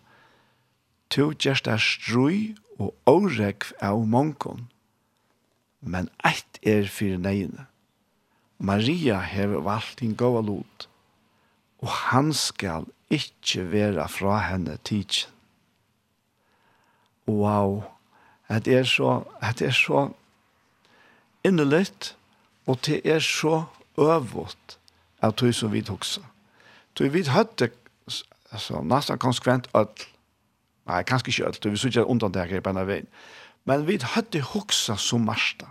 [1.11, 4.67] tu gjerst er strui og årekv av mongon.
[5.81, 7.67] Men eitt er fyrir neine.
[8.57, 10.87] Maria hever valgt din gåa lot,
[11.83, 15.36] og han skal ikkje vera fra henne tidsen
[17.27, 17.83] wow,
[18.47, 20.09] at det er så, at det er så
[21.43, 22.15] innelitt,
[22.67, 23.63] og det er så
[23.97, 24.77] øvått
[25.21, 26.21] av tog som vi hoksa.
[26.95, 27.71] Tog vi hadde
[28.51, 30.07] altså, nesten konsekvent alt,
[30.87, 33.07] Nei, kanskje ikke alt, vi synes ikke undan det her på en veien.
[33.67, 35.67] Men vi hadde hoksa som Marsta.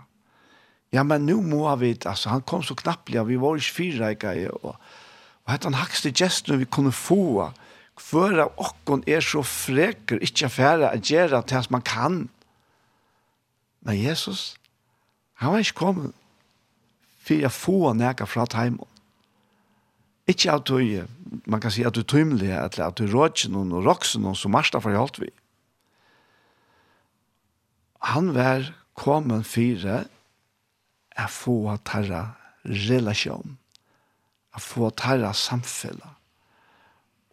[0.93, 4.75] Ja, men nu må vi, altså, han kom så knapplig, vi var ikke fyrreika, og,
[5.43, 7.57] og hette han hakste gesten vi kunne få, og
[7.97, 12.19] hver av okken er så freker, ikke færre, å gjøre til at man kan.
[13.85, 14.55] Men Jesus,
[15.41, 16.13] han var ikke kommet
[17.27, 18.85] for å få nære fra teimen.
[20.27, 21.07] Ikke at du,
[21.47, 24.35] man kan si at du er tøymelig, eller at du er rådsen og råksen og
[24.37, 25.29] som marsta for alt vi.
[28.11, 28.67] Han var
[28.97, 32.21] kommet for å få tæra
[32.67, 33.57] relasjon,
[34.53, 36.13] å få tæra samfunnet,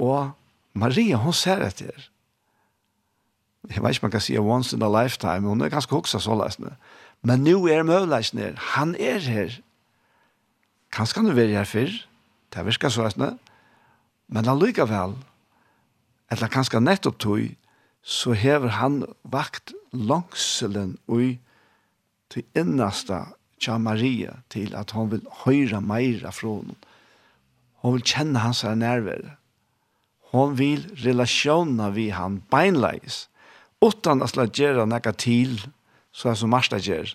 [0.03, 0.33] og
[0.75, 2.11] Maria, hon ser etter.
[3.71, 6.35] Jeg vet ikke man kan si once in a lifetime, hun er ganske hoksa så
[6.37, 6.75] løsne.
[7.25, 8.59] Men nå er møvleisen her.
[8.75, 9.61] Han er her.
[10.93, 11.95] Kanskje han er være her før.
[12.53, 13.31] Det virker så løsne.
[14.29, 15.17] Men allikevel,
[16.33, 17.47] eller kanskje nettopp tog,
[18.03, 21.39] så hever han vakt langselen ui
[22.33, 23.23] til innasta
[23.61, 26.77] tja Maria til at hon vil høyra meira fra hon.
[27.81, 29.37] Hon vil kjenne hans her nærvære.
[30.35, 33.29] Hon vil relasjona vi han beinleis,
[33.85, 35.61] utan at la gjerra nekka til,
[36.11, 37.13] så er som Marsta gjer.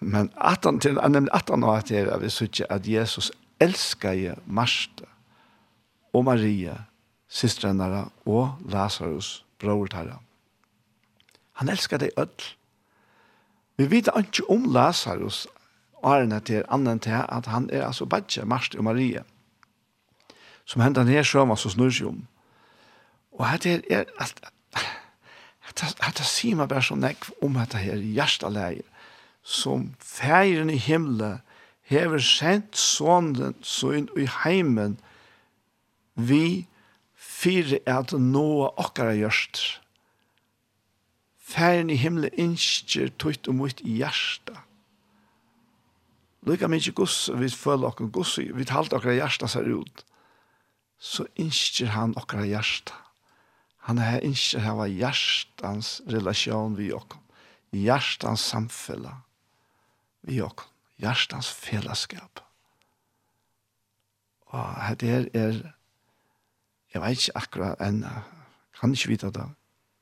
[0.00, 3.30] Men at han til, nemlig at han har til, er vi sier at Jesus
[3.62, 5.06] elskar je Marsta
[6.14, 6.74] og Maria,
[7.28, 10.18] systrennara og Lazarus, brortara.
[11.62, 12.50] Han elskar deg öll.
[13.78, 15.46] Vi vet ikke om Lazarus,
[16.02, 19.22] og er til annen til at han er altså badje, Marsta og Maria
[20.68, 22.22] som hendan her sjøma så snur seg om.
[23.38, 24.40] Og hette er, at,
[25.64, 28.84] hette, hette sier meg bare så nekv om hette her hjerteleier,
[29.42, 31.40] som feiren i himmelen
[31.88, 34.98] hever sendt sånden sånn i heimen
[36.18, 36.66] vi
[37.14, 39.62] fire at noa okkara gjørst.
[41.48, 44.58] Feiren i himmelen innskjer tøyt og mot i hjertet.
[46.44, 50.04] Lykka mykje goss, vi føler okkur gus, vi talte okkur hjertet ser ut
[50.98, 52.94] så innskjer han okra hjärsta.
[53.88, 57.22] Han er innskjer hava hjärstans relasjon vi okkom.
[57.72, 59.20] Hjärstans samfella
[60.26, 60.68] vi okkom.
[60.98, 62.42] Hjärstans fellesskap.
[64.48, 65.58] Og det er, er,
[66.94, 68.02] jeg vet ikke akkurat enn,
[68.80, 69.44] kan ikke vite det,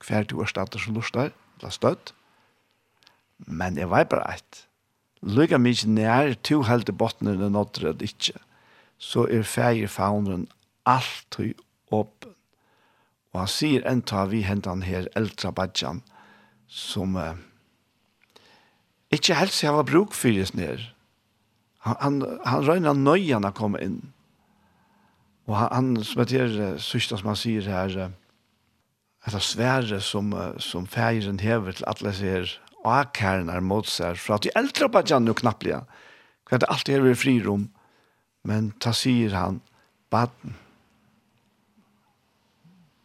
[0.07, 2.13] hver du er stater som lustar, eller støtt,
[3.45, 4.61] men jeg vet bare et,
[5.21, 8.39] lykka mykje nær to helte bottene eller nåttere det ikke,
[8.97, 10.47] så er feir faunen
[10.87, 11.51] alt i
[11.93, 12.33] åpen.
[13.33, 16.01] Og han sier enda vi hentan her eldre badjan
[16.67, 17.35] som uh,
[19.13, 20.81] ikke helst jeg var bruk fyres ned.
[21.85, 23.99] Han, han, han røyna nøyene komme inn.
[25.47, 28.15] Og han, han som heter, uh, sørste som han sier her, uh,
[29.27, 30.31] etter svære som,
[30.63, 32.51] som feiren hever til alle ser
[32.87, 35.81] akærner mot seg, for at de eldre badjan Janne og knapplige,
[36.47, 37.67] for at det alltid er frirom,
[38.47, 39.59] men ta sier han,
[40.09, 40.55] baden,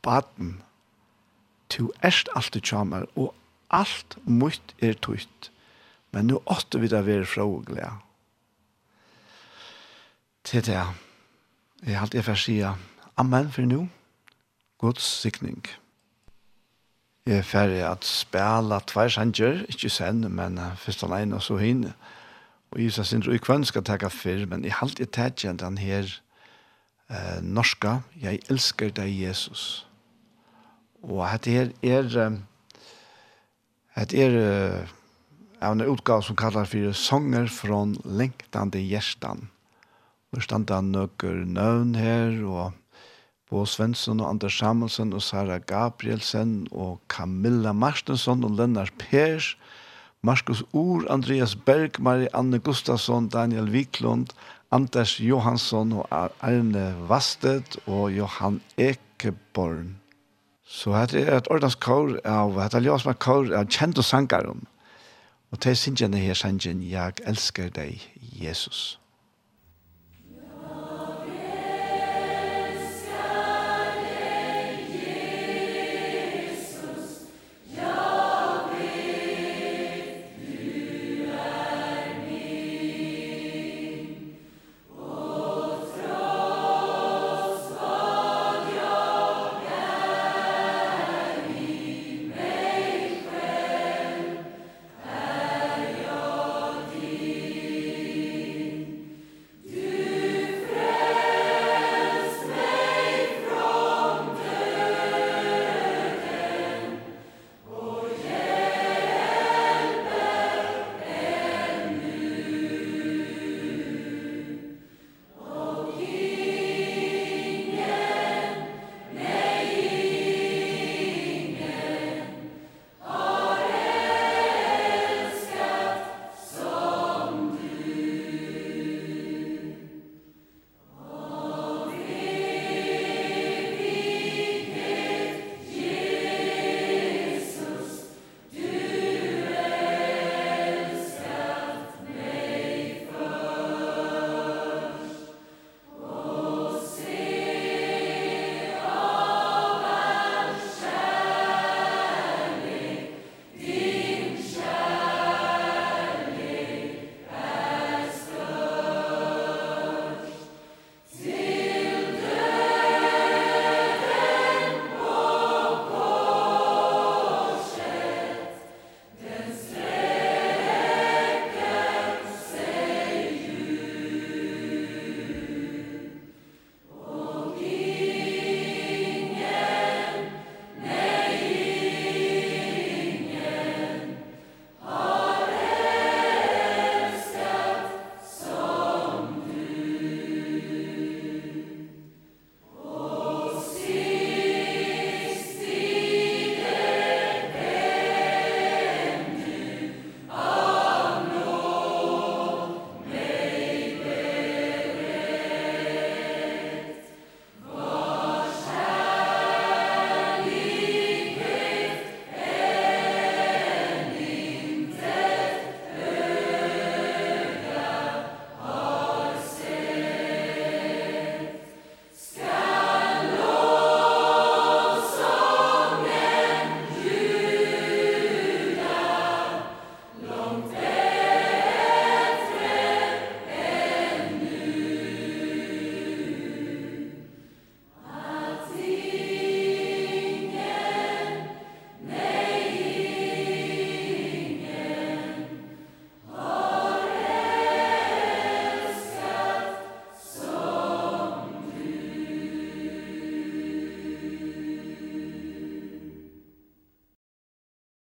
[0.03, 0.63] baden,
[1.69, 3.35] tu erst alt i tjamer, og
[3.71, 5.51] alt mutt er tutt,
[6.13, 7.93] men nu åtte vi da være fra og glede.
[10.45, 10.81] Til det,
[11.87, 12.59] jeg halte jeg for å si
[13.17, 13.87] amen for nå,
[14.83, 15.63] Guds sikning.
[17.27, 21.95] Jeg er ferdig at spela tvær sanger, ikke sen, men først og og så hinne.
[22.73, 26.09] Og Isa sin røy kvann skal takke fyrr, men jeg halte jeg igjen han her
[27.11, 29.87] eh, norska, jeg elsker deg Jesus.
[31.03, 32.37] Og hette her er,
[33.97, 34.37] hette er
[35.63, 39.49] av en utgave som kallar for Sånger från längtande hjärtan.
[40.33, 42.73] Og standa nøkker nøvn her, og
[43.51, 49.57] Bo Svensson og Anders Samuelsen og Sara Gabrielsen og Camilla Marstensson og Lennart Pers,
[50.23, 54.33] Markus Ur, Andreas Berg, Marianne Gustafsson, Daniel Wiklund,
[54.71, 56.07] Anders Johansson og
[56.41, 60.02] Arne Vastet og Johan Ekeborn.
[60.73, 64.65] Så hette er et ordens kår av, hette er ljøs med kår av kjente sangaren.
[65.53, 68.01] Og til syngene her sangen, «Jeg elsker deg,
[68.41, 69.02] Jesus».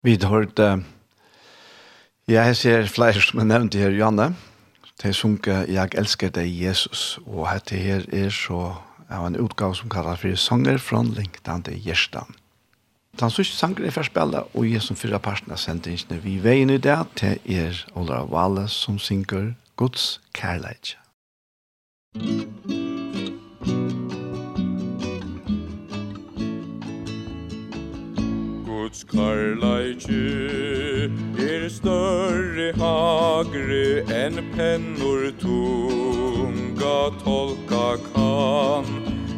[0.02, 0.82] Vi hørte,
[2.28, 4.30] ja, jeg ser flere som er nevnt her, Janne,
[4.96, 8.78] til sunke «Jeg elsker deg, Jesus», og dette her er så
[9.12, 12.32] av en utgave som kallar for «Sanger fra lengtande gjerstan».
[13.20, 16.80] Den sørste sanger er forspillet, og jeg som fyra parten av sendingene vi veien i
[16.80, 20.96] det til er Ola Valle som synger «Guds kærleidje».
[22.16, 22.89] Musikk
[28.90, 30.16] Guds karlaiki
[31.38, 38.90] er større hagre enn pennor tunga tolka kan.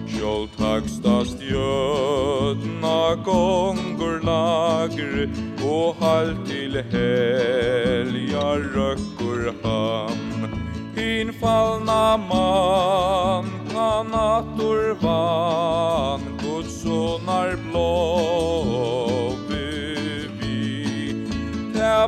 [0.09, 2.97] Sjål takstast jötna
[3.29, 5.29] gongur lagre
[5.61, 10.49] og halt til helja røkkur han
[10.97, 19.12] Hin fallna man kan attor van Guds sonar blå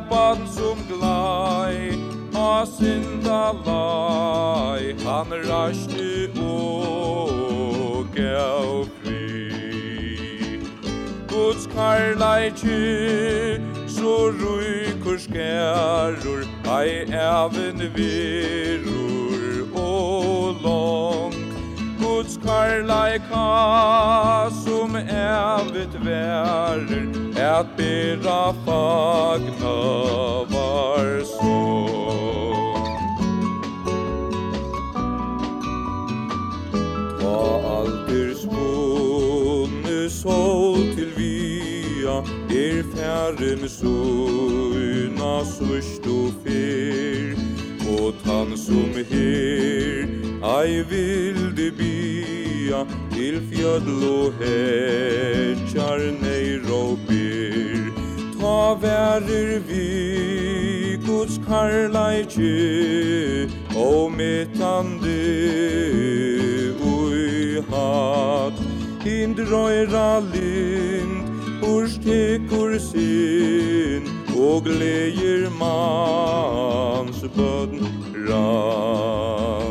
[0.01, 1.97] barn som glai
[2.33, 10.59] Ha synda lai Han rasti og gav fri
[11.29, 12.81] Guds karlaiki
[13.87, 21.33] Så ruikur skærur Ai even virur og long.
[21.99, 23.47] Guds karlaika
[24.65, 29.75] Som evet verer Et bera fagna
[30.53, 31.61] var så
[37.19, 37.43] Tva
[37.77, 42.17] aldur spunne sol til via
[42.49, 47.37] Er færren søgna sørst og fyr
[47.97, 50.05] Og tann som her
[50.45, 52.85] ei vilde bia
[53.15, 57.94] Til fjödl og hetjar neir og byr
[58.55, 62.51] ta verer vi Guds karlaiki
[63.75, 65.23] og metande
[66.91, 68.61] ui hat
[69.03, 71.15] hindrøyra lind
[71.73, 74.07] urstekur sin
[74.47, 77.85] og gleir mans bødn
[78.29, 79.64] rat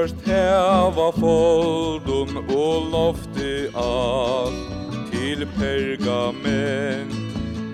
[0.00, 4.54] først heva foldun og lofti all
[5.10, 7.12] Til pergament,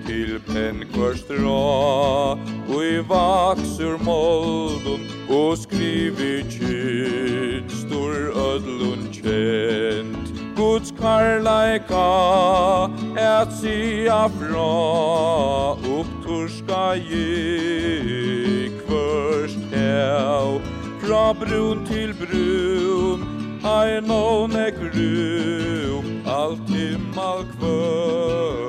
[0.07, 2.35] til pen kvørst ra
[2.67, 10.33] Og i vaksur moldun og skrivi kyt Stor ödlun kjent.
[10.57, 12.07] Guds karlaika
[13.15, 14.71] et sia fra
[15.95, 20.66] Upptorska gi kvørst hev
[21.07, 23.21] Fra brun til brun
[23.63, 28.67] Ai no ne gru Alt himmal kvölvig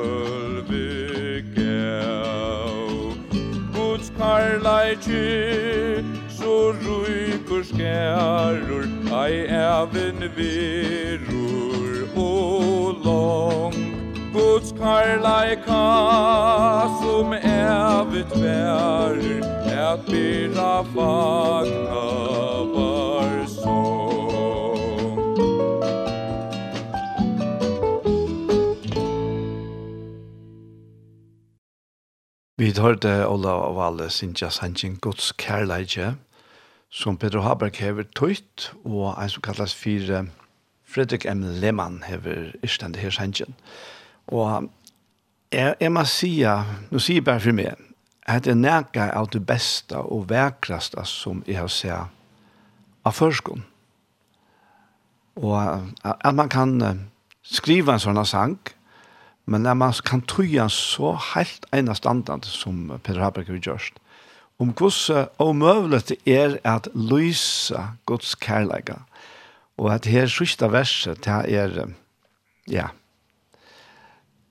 [1.56, 3.10] gau
[3.74, 5.26] Guds karlaiki
[6.30, 8.86] Så ruikur skærur
[9.22, 13.87] Ai evin virur og long
[14.78, 15.86] Karlaika
[17.00, 19.42] som evigt verer
[19.74, 22.04] at bira fagna
[22.74, 23.98] var sång
[32.58, 36.14] Vi hørte Ola og Valle Sintja Sanchin Guds kærleidje
[36.90, 40.26] som Pedro Haberg hever tøyt og en som kallas fire
[40.86, 41.42] Fredrik M.
[41.42, 43.46] Lehmann hever istende her Sanchin.
[43.46, 43.97] Sanchin
[44.28, 44.68] Og
[45.52, 47.84] jeg, jeg må si, nå sier jeg bare for meg,
[48.28, 52.14] at det er nægge av det beste og vekraste som jeg har sett
[53.08, 53.64] av førskolen.
[55.38, 55.54] Og
[56.02, 56.74] at man kan
[57.46, 58.58] skriva en sånn sang,
[59.48, 63.96] men at man kan tøye en så helt ene standard som Peter Haberg har gjort,
[64.58, 67.78] om hvordan omøvelig det er at lyse
[68.10, 68.98] Guds kærleika.
[69.78, 71.92] Og at her sørste verset, det er,
[72.66, 72.88] ja,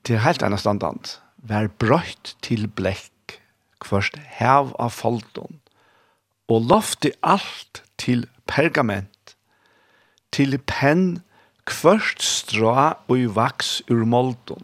[0.08, 3.38] til helt ene standant, vær brøtt til blekk,
[3.84, 5.60] kvørst hev av folden,
[6.48, 9.36] og lofti alt til pergament,
[10.32, 11.20] til penn
[11.68, 14.64] kvørst strå og i vaks ur molden,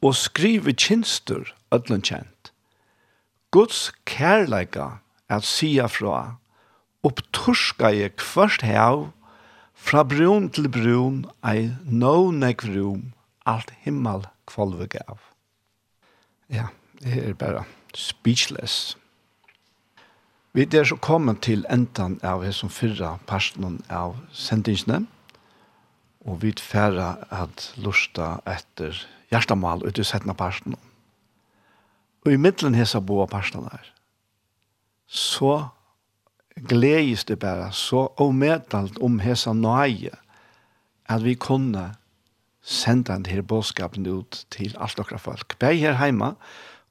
[0.00, 2.52] og skrive kinstur ødlen kjent.
[3.52, 6.38] Guds kærleika er sia fra,
[7.04, 9.10] opptorska jeg kvørst hev,
[9.76, 13.12] fra brun til brun ei no nek rum,
[13.46, 15.18] alt himmel kvalve gav.
[16.52, 16.68] Ja,
[17.02, 18.96] det er bare speechless.
[20.56, 25.02] Vi er så kommet til enden av det som fyrra personen av sendingsene,
[26.24, 28.96] og vi færre at lusta etter
[29.30, 30.78] hjertemål ut i settene personen.
[32.24, 33.92] Og i middelen hesa boa personen her,
[35.06, 35.68] så
[36.56, 40.16] gledes det bare så omedelt om hesa nøye
[41.06, 41.92] at vi kunne
[42.66, 45.58] sende den her bådskapen ut til alt dere folk.
[45.58, 46.32] Begge her heima,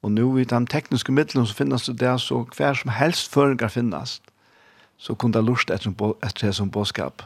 [0.02, 3.68] og nu i de tekniske midlene som finnes det der, så hver som helst føringer
[3.68, 4.22] finnes,
[4.98, 5.92] så kunne det lust etter,
[6.24, 7.24] etter det som bådskap.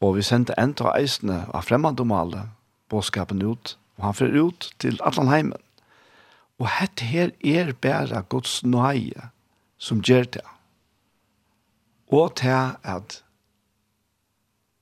[0.00, 2.46] Og vi sendte en av eisene av fremmandomale
[2.88, 5.60] bådskapen ut, og han fører ut til Atlanheimen.
[6.58, 9.28] Og hette her er bæra Guds nøye
[9.76, 10.46] som gjør det.
[12.08, 13.22] Og til at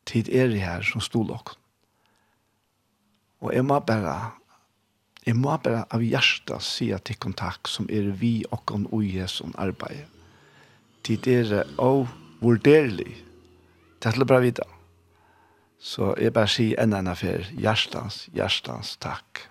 [0.07, 1.59] tid er det her som stod dere
[3.45, 4.17] Og jeg må bare,
[5.27, 9.05] jeg må bare av hjertet si at det kontakt som er vi og kan og
[9.05, 10.07] Jesu arbeid.
[11.05, 12.09] Tid er det og
[12.41, 13.21] vurderlig.
[14.01, 14.65] Det er til å bare vite.
[15.77, 19.45] Så jeg bare sier en annen affær, hjertens, hjertens takk.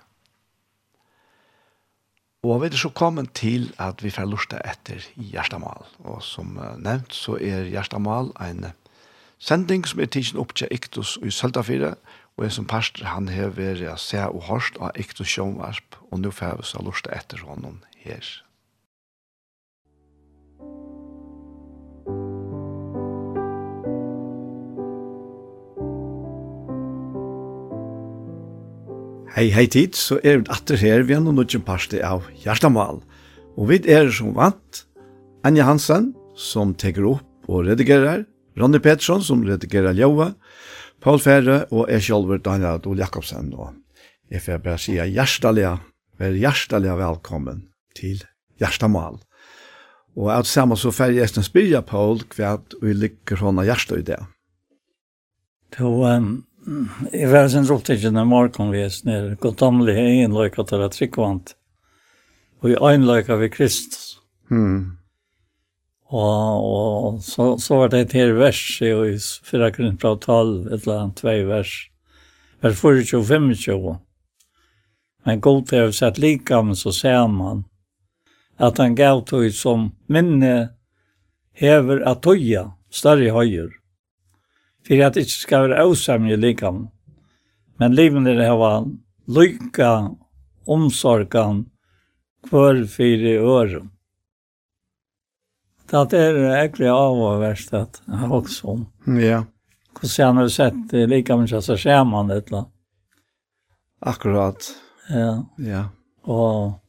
[2.44, 5.86] Og vi er så kommet til at vi får lusta etter Gjerstamal.
[6.04, 8.74] Og som nevnt så er Gjerstamal en
[9.40, 13.28] sending som er tidsen opp til Iktus i Søltafire, og Og jeg som pastor, han
[13.30, 17.10] har vært å se og hørst av ekte sjønvarp, og nå får jeg så lyst
[17.14, 18.26] etter honom her.
[29.34, 33.02] Hei, hei tid, så er vi atter her, vi er noen nødgjøn parste av Hjertamal.
[33.58, 34.84] Og vi er som vant,
[35.46, 38.26] Anja Hansen, som teker opp og redigerer,
[38.58, 40.32] Ronny Pettersson, som redigerer Ljøva,
[41.04, 43.52] Paul Ferre og jeg sjølver Daniel Adol Jakobsen.
[43.60, 43.74] Og
[44.32, 45.68] jeg får bare si hjertelig,
[46.20, 47.66] vær hjertelig velkommen
[47.98, 48.24] til
[48.62, 49.20] Hjertamal.
[50.16, 54.08] Og alt sammen så får jeg nesten spyrja Paul hva vi liker hånda hjertet i
[54.14, 54.22] det.
[55.76, 55.92] Så
[57.12, 60.86] jeg var sin råttikken når Markon vi er snill, gått anlig i en løyka til
[60.86, 61.56] at tryggvant,
[62.62, 64.22] og i en løyka ved Kristus.
[64.54, 65.03] Mm.
[66.14, 69.18] Og, og så, så var det et her vers i, i
[69.50, 71.72] 4 Korintbra 12, et eller annet tvei vers.
[72.62, 73.96] Vers 24-25.
[75.26, 77.64] Men god er å sette likam, så ser man
[78.62, 80.54] at han gav tog som minne
[81.58, 83.72] hever at tøya, større høyer.
[84.86, 86.84] For at det ikke skal være avsamje likam.
[87.82, 88.86] Men livet er det var
[89.34, 89.94] lykka
[90.70, 91.66] omsorgan
[92.52, 93.90] hver fire øren.
[95.92, 98.86] Det er egentlig avhåverst at han også om.
[99.20, 99.44] Ja.
[100.00, 102.72] Hvordan han har sett det like mye som skjermen man eller annet.
[104.04, 104.72] Akkurat.
[105.10, 105.44] Ja.
[105.58, 105.84] Ja.
[106.24, 106.80] Og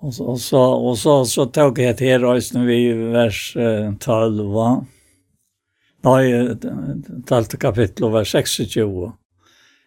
[0.00, 4.84] Og så, og så, og så, så tok jeg til røysen vi vers 12.
[6.06, 6.20] Nei,
[7.26, 9.08] talte kapittel vers 26.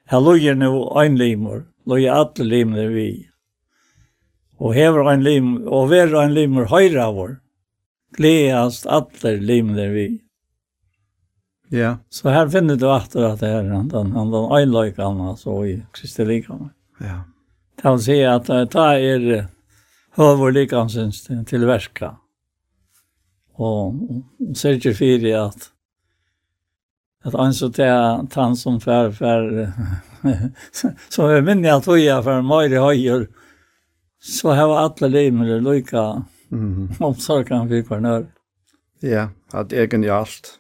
[0.09, 0.71] Her løyer nå
[1.03, 3.28] en limer, løyer alle limer vi
[4.59, 7.37] og hever ein lim, og ver ein limur høyre av vår.
[8.17, 8.87] Gleast
[9.23, 10.07] lim der vi.
[11.71, 11.97] Ja.
[12.09, 15.75] Så her finner du atter at det er han den, han den øynløykene, altså i
[15.93, 16.71] kristelikene.
[16.99, 17.05] Ja.
[17.05, 17.19] Yeah.
[17.79, 19.47] Det vil si at ta er
[20.19, 22.17] høver likansens til verska.
[23.59, 23.95] Og
[24.55, 25.69] ser ikke fire at
[27.27, 27.85] at han så til
[28.35, 29.73] han som fer fer
[31.11, 33.27] så er minner at vi er for mye høyere
[34.21, 36.89] så har alla limer lika mm.
[36.99, 38.27] omsorgen på kvarnör.
[38.99, 40.59] Ja, att egen i allt.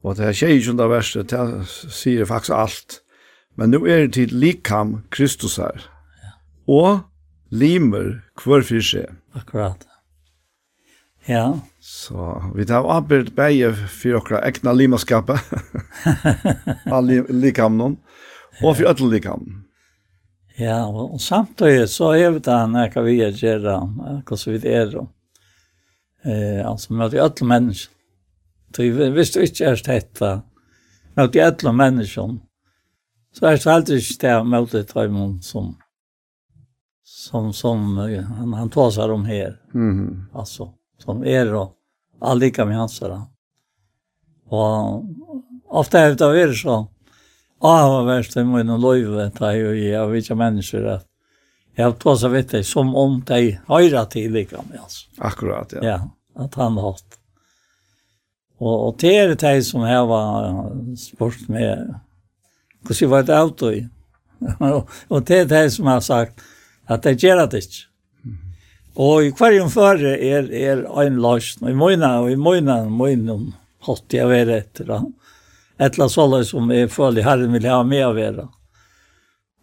[0.00, 3.02] Och det här tjejer som det värsta, det säger faktiskt allt.
[3.54, 5.84] Men nu är det till likam Kristus här.
[6.66, 6.92] Ja.
[6.92, 6.98] Och
[7.48, 9.10] limer kvar för sig.
[9.32, 9.86] Akkurat.
[11.26, 11.60] Ja.
[11.80, 15.40] Så vi tar arbetet bäge för okra egna limaskapet.
[16.84, 17.96] All likam någon.
[18.62, 19.67] Och för ötl likam.
[20.58, 23.78] Ja, og, og samtidig så er vi da nekka vi er gjerra,
[24.26, 25.06] hvordan vi er, og,
[26.26, 27.94] eh, altså møte alle mennesker.
[28.74, 28.84] Så
[29.14, 30.32] hvis du ikke er stetta,
[31.16, 32.34] møte alle mennesker,
[33.38, 35.70] så er det aldri ikke det møte tøymon som,
[37.06, 40.14] som, som han, han tar seg om her, mm -hmm.
[40.34, 41.74] altså, som er og
[42.20, 43.20] allika med hans her.
[44.50, 45.04] Og
[45.68, 46.88] ofte er det å være sånn,
[47.64, 51.06] avhverst i min løyve, da jeg er av ikke mennesker, at
[51.78, 55.06] jag har tås vet vitt som om de høyre till lika med, altså.
[55.18, 55.84] Akkurat, ja.
[55.84, 57.18] Ja, att han har hatt.
[58.58, 61.94] Och, och det är det som jeg var spurt med,
[62.88, 63.88] Hur ska vara ett auto i.
[65.08, 66.40] och det är det som jeg har sagt,
[66.84, 67.74] att det gör det inte.
[68.94, 73.36] Och i hverjum føre er, är, ein løsning, og i møyna, og i møyna, møyna,
[73.86, 75.12] hatt jeg være etter han
[75.78, 78.48] etla sådär som är följer Herren vill ha med av er.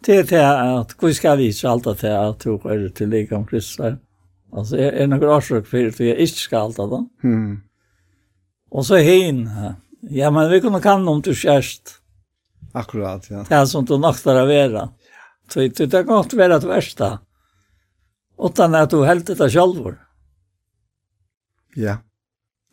[0.04, 3.08] Det är det att hur ska visa allt att det är att du är till
[3.08, 3.98] lika om Kristus.
[4.52, 7.06] Alltså är det några årsök för att jag inte ska allt det.
[7.24, 7.60] Mm.
[8.70, 9.50] Och så hin.
[10.00, 11.82] Ja, men vi kunde kan om du kärst.
[12.72, 13.44] Akkurat, ja.
[13.48, 14.88] Det är som du naktar av era.
[15.48, 17.18] Så det kan gott vara det värsta.
[18.38, 19.94] Utan att du helt det själv.
[21.74, 21.96] Ja.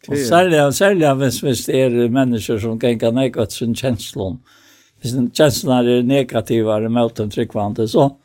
[0.08, 4.38] Och särskilt, särskilt hvis, hvis det är människor som kan inte neka sin känslor.
[5.02, 8.18] Hvis känslorna är negativare mot en tryggvande så,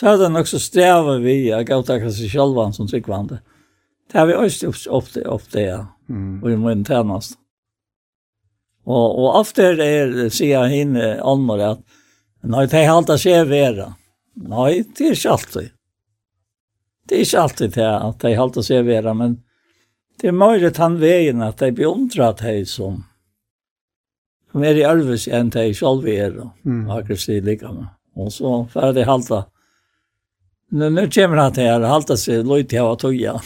[0.00, 3.38] så är det också sträva vi att ta sig själva som tryggvande.
[4.12, 5.86] Det har vi också ofta, ofta ja.
[6.08, 6.42] Mm.
[6.42, 7.38] Och vi må inte tjänast.
[8.84, 11.80] Och, och efter det ser jag in annor att
[12.42, 13.94] nej, det är allt att se vera.
[14.34, 15.70] Nej, det är inte alltid.
[17.08, 19.42] Det är inte alltid det att det är allt att se vera, men
[20.18, 23.04] Det er mye tann veien at jeg beundrer at jeg som
[24.58, 27.86] mer i ærvis enn jeg selv er, og akkurat sier lika med.
[28.18, 29.44] Og så får jeg halta.
[30.74, 33.36] Nå, nå kommer han til å halta seg løy til å tøye.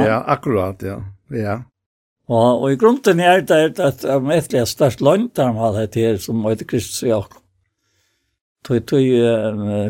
[0.00, 0.98] ja, ja, akkurat, ja.
[1.34, 1.60] ja.
[2.30, 6.20] Og, og i grunden er det at jeg vet er størst lønt han hadde til
[6.22, 7.40] som heter Kristus og Jakob.
[8.64, 9.04] Tøy, tøy,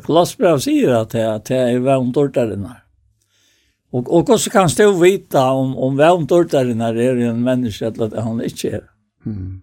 [0.02, 2.83] Kolossbrev sier at det er vann dårdere nær.
[3.94, 7.86] Och og också kan stå vita om om vem tortar när det är en människa
[7.86, 8.84] eller att han inte är.
[9.26, 9.62] Mm.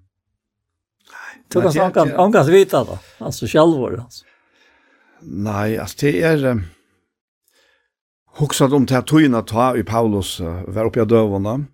[1.12, 1.44] Nej.
[1.48, 3.00] Du kan kan angas vita då.
[3.18, 4.26] Alltså självor alltså.
[5.22, 6.64] Nej, alltså det är
[8.38, 11.66] huxat om det här tøyna ta i Paulus var uppe i døvene,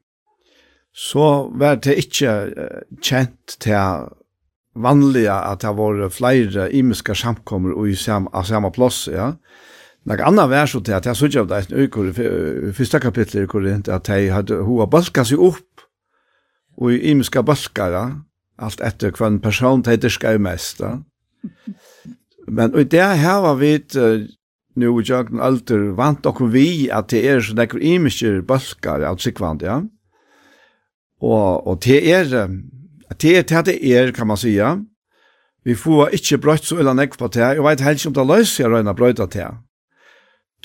[0.94, 2.32] så var det ikke
[3.02, 4.10] kjent til
[4.76, 9.34] vanliga at det var flere imiske samkommer i sam, av samme plass, ja.
[10.08, 11.72] Några andra vers så att jag såg av det
[12.70, 15.82] i första kapitlet i Korint att jag hade hoa balkat sig upp
[16.76, 18.22] och i imska balkara
[18.58, 20.82] allt efter kvann person heter ska mest.
[22.48, 23.84] Men och det här var vi
[24.76, 29.62] nu jag alter vant och vi att det är så där imiska balkar att sekvant
[29.62, 29.84] ja.
[31.20, 32.26] Och och det är
[33.18, 34.86] det är det är kan man säga.
[35.64, 38.64] Vi får inte brøtt så eller nekk på det, Jeg vet helst om det løser
[38.64, 39.67] jeg røyne brøyta det.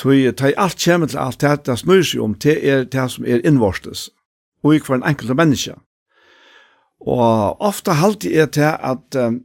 [0.01, 3.26] Tøy tøy alt kjemur til alt det, det snur seg om, det er det som
[3.28, 4.09] er innvorstes,
[4.64, 5.74] og ikke for en enkelt menneske.
[7.03, 9.43] Og ofte halte er til at um,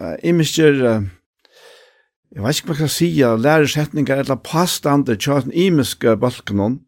[0.00, 1.04] uh, imisker, uh,
[2.34, 6.80] jeg vet ikke hva jeg skal si, lærersetninger eller påstander til den imiske balken,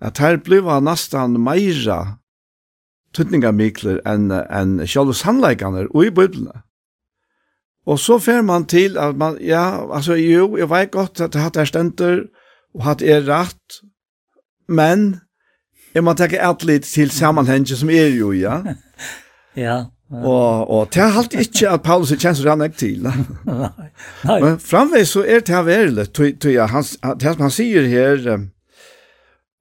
[0.00, 2.18] at her blir han nesten meira
[3.14, 6.62] tøtningamikler enn en, en sjølve sannleikene og i bøblene.
[7.88, 11.56] Og så fer man til at man, ja, altså jo, jeg vet godt at hatt
[11.56, 12.26] er stenter,
[12.76, 13.80] og hatt er rett,
[14.68, 15.22] men
[15.94, 18.60] jeg må tenke alt litt til sammenhengen som er jo, ja.
[19.56, 19.86] ja.
[20.08, 23.02] Og, og det er halt ikke at Paulus er kjent så rann ikke til.
[23.08, 23.88] Nei.
[24.24, 24.38] Nei.
[24.44, 26.86] Men framveg så er det her verlig, tror jeg, han,
[27.20, 28.28] det som han sier her,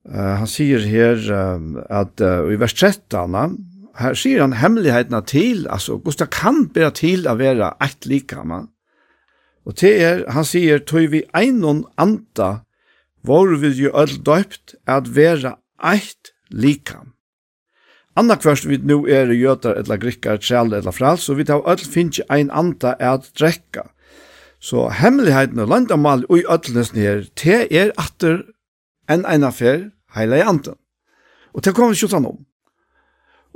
[0.08, 3.58] uh, han sier her uh, at uh, i vers 13,
[3.98, 8.68] Her sier han hemmelighetene til, altså, hvordan kan bære til å være et likama.
[9.66, 12.62] Og til er, han sier, tog vi einon anta,
[13.26, 17.14] hvor vi jo øl døpt, at være eit likam.
[18.18, 21.82] Anna kvørst vi nu er jøtar eller grikkar, tjall eller frals, så vi tar øl
[21.82, 23.90] finnes ein anta at drekka.
[24.60, 28.42] Så hemmeligheten og landamal og i ødlenes nere, er atter
[29.10, 30.78] enn en affær, heilig anden.
[31.54, 32.47] Og te kommer vi ikke sammen om.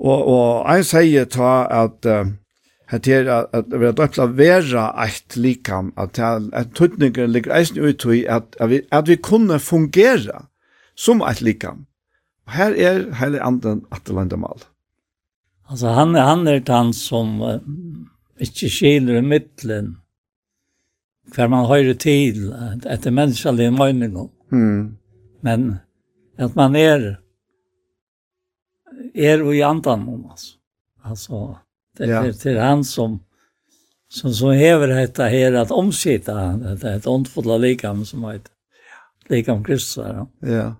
[0.01, 1.51] Og, og jeg sier ta
[1.83, 2.31] at uh,
[2.91, 7.79] her at, at vi har døpt av være eit likam, at, at tøtninger ligger eisen
[7.79, 10.47] ut i at, at, vi, at vi kunne fungere
[10.97, 11.85] som eit likam.
[12.47, 14.65] Og her er hele anden at det lander mal.
[15.69, 17.61] Altså han, han er den som uh,
[18.41, 19.95] ikke skiler i midtelen,
[21.35, 22.49] hver man hører til
[22.89, 24.17] etter menneskelig mening.
[24.51, 24.97] Mm.
[25.45, 25.75] Men
[26.37, 27.21] at man er
[29.13, 30.55] er och i andan om alltså.
[31.03, 31.57] Alltså
[31.97, 32.33] det är ja.
[32.33, 33.19] till han som
[34.09, 36.33] som så hever detta här att omsitta.
[36.53, 38.51] det ett ondfulla likam som heter
[39.29, 40.05] likam Kristus.
[40.05, 40.27] Ja.
[40.39, 40.75] ja.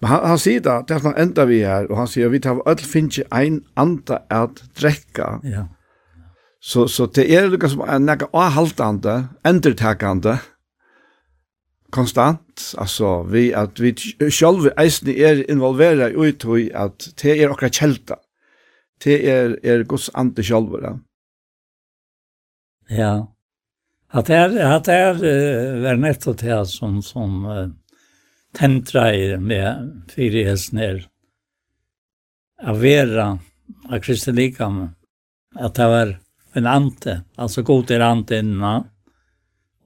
[0.00, 2.40] Men han, han sier da, det er han enda vi her, og han sier, vi
[2.40, 5.40] tar alt finnes ein anda at drekka.
[5.44, 5.66] Ja.
[6.60, 10.38] Så, så det er noe som er noe avhaltande, endertakande,
[11.92, 13.94] konstant, altså vi at vi
[14.30, 18.20] sjølve eisne er involvera i tog at det er okra kjelta.
[19.00, 20.80] Det er, er Guds ande sjølve.
[20.84, 20.96] Ja.
[22.96, 23.12] ja.
[24.10, 27.68] At det er, at det er uh, vær nettopp det som, som uh,
[28.58, 31.04] tentreier med fire helsner
[32.60, 33.28] av vera
[33.88, 34.82] av Kristi Likam.
[35.54, 36.16] At det var
[36.58, 38.88] en ante, altså god er ante innan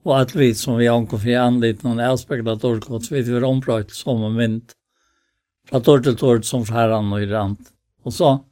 [0.05, 4.23] Och at vi som vi ankom för anlit någon avspekla årkott, vi var ombrøyt som
[4.23, 4.73] en vind.
[5.69, 7.57] Fra dår til dår som færan och i rand.
[8.03, 8.45] Och så,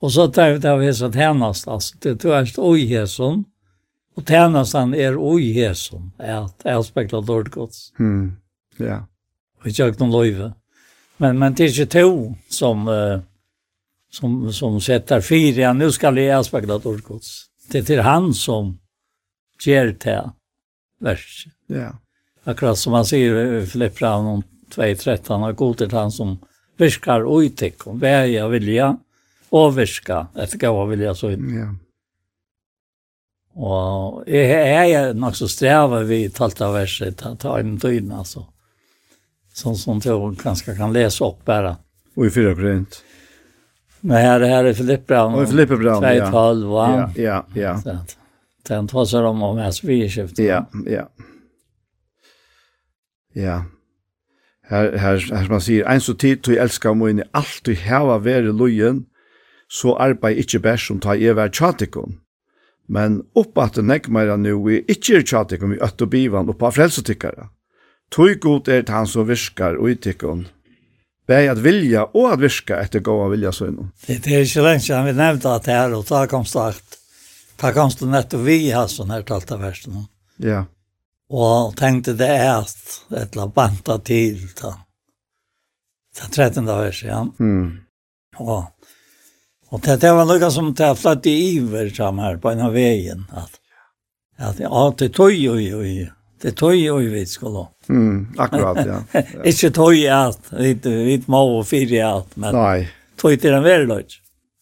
[0.00, 3.44] och så tar vi det av hese tjänast, altså, det tog erst oj hesom.
[4.14, 7.74] Och tjänastan är oi hesom, at avspekla årkott.
[7.98, 8.36] Mm,
[8.76, 9.06] ja.
[9.64, 10.52] Vi tjökt noen løyve.
[11.16, 13.20] Men, men det är ikke to som, uh,
[14.10, 17.26] som, som setter fire, ja, nu ska det avspekla årkott.
[17.72, 18.78] Det er till han som
[19.66, 20.30] ger det
[21.00, 21.46] vers.
[21.66, 21.98] Ja.
[22.44, 26.38] Akkurat som man säger i Filipp 2.13 har god till han som
[26.76, 28.98] viskar och utik jag vill vilja
[29.48, 31.30] och viska efter gåva vilja så.
[31.30, 31.74] Ja.
[33.58, 38.12] Og jeg, jeg er nok så strevet vi talt av verset, ta, ta en tøyden,
[38.14, 38.44] altså.
[39.50, 41.74] Sånn som jeg kanskje kan lese opp bare.
[42.14, 43.00] Och i fyra korint.
[44.06, 45.34] Nei, her, her er Filippe Brown.
[45.42, 46.30] I Filippe Brown, ja.
[46.30, 47.08] 2,5, ja.
[47.16, 47.74] Ja, ja.
[47.84, 47.96] ja.
[48.68, 50.44] Den talar om om SV-skiftet.
[50.44, 51.08] Ja, ja.
[53.34, 53.64] Ja.
[54.62, 58.18] Här här här man sier, «Ein så tid du elskar mun i allt du heva
[58.18, 59.06] vere lojen
[59.68, 62.18] så arbeid ikkje bæs som ta i vær tjatikon.
[62.88, 66.72] Men oppat det näck nu vi ikkje chatikon vi att bivan och på
[68.10, 70.46] Tui god er det han som viskar och itikon.
[71.26, 73.64] Bæg at vilja och att viska efter gåa vilja så
[74.06, 76.82] Det är inte länge siden vi nevnte at det här och ta kom start
[77.58, 80.04] Da kanst du nettopp vi ha sånn her talt av versen.
[80.42, 80.64] Ja.
[81.28, 84.76] Og tenkte det er at et la banta til da.
[86.18, 86.66] Det 13.
[86.66, 87.22] vers, ja.
[87.38, 87.80] Mm.
[88.38, 88.92] Og,
[89.70, 92.74] og det, det var noe som det flatt i iver sammen her på en av
[92.74, 93.26] veien.
[93.30, 93.58] At,
[94.38, 95.82] at ja, det tøy jo jo.
[96.38, 97.66] Det tøy jo vi skulle.
[97.90, 99.02] Mm, akkurat, ja.
[99.50, 102.80] Ikke tøy at vi, vi må og fyre at, men Nei.
[103.18, 104.06] tøy til en verløy.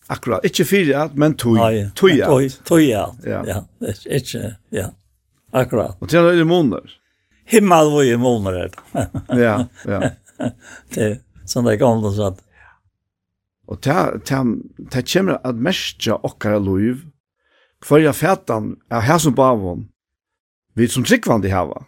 [0.09, 1.57] Akkurat, ikke fire at, men tog.
[1.59, 3.41] Nei, tog at, Tog alt, ja.
[3.47, 3.63] ja.
[4.07, 4.91] Ikke, ja.
[5.57, 5.97] Akkurat.
[6.01, 6.95] Og til han er det måneder.
[7.47, 8.71] Himmel var jo måneder.
[9.35, 9.57] ja,
[9.87, 10.11] ja.
[10.95, 11.17] det er
[11.49, 12.43] sånn det gamle satt.
[13.67, 14.55] Og til han
[14.95, 17.03] kommer at mestja okkara loiv,
[17.87, 19.89] hver jeg fætan er her som bavon,
[20.77, 21.83] vi som tryggvandi hava.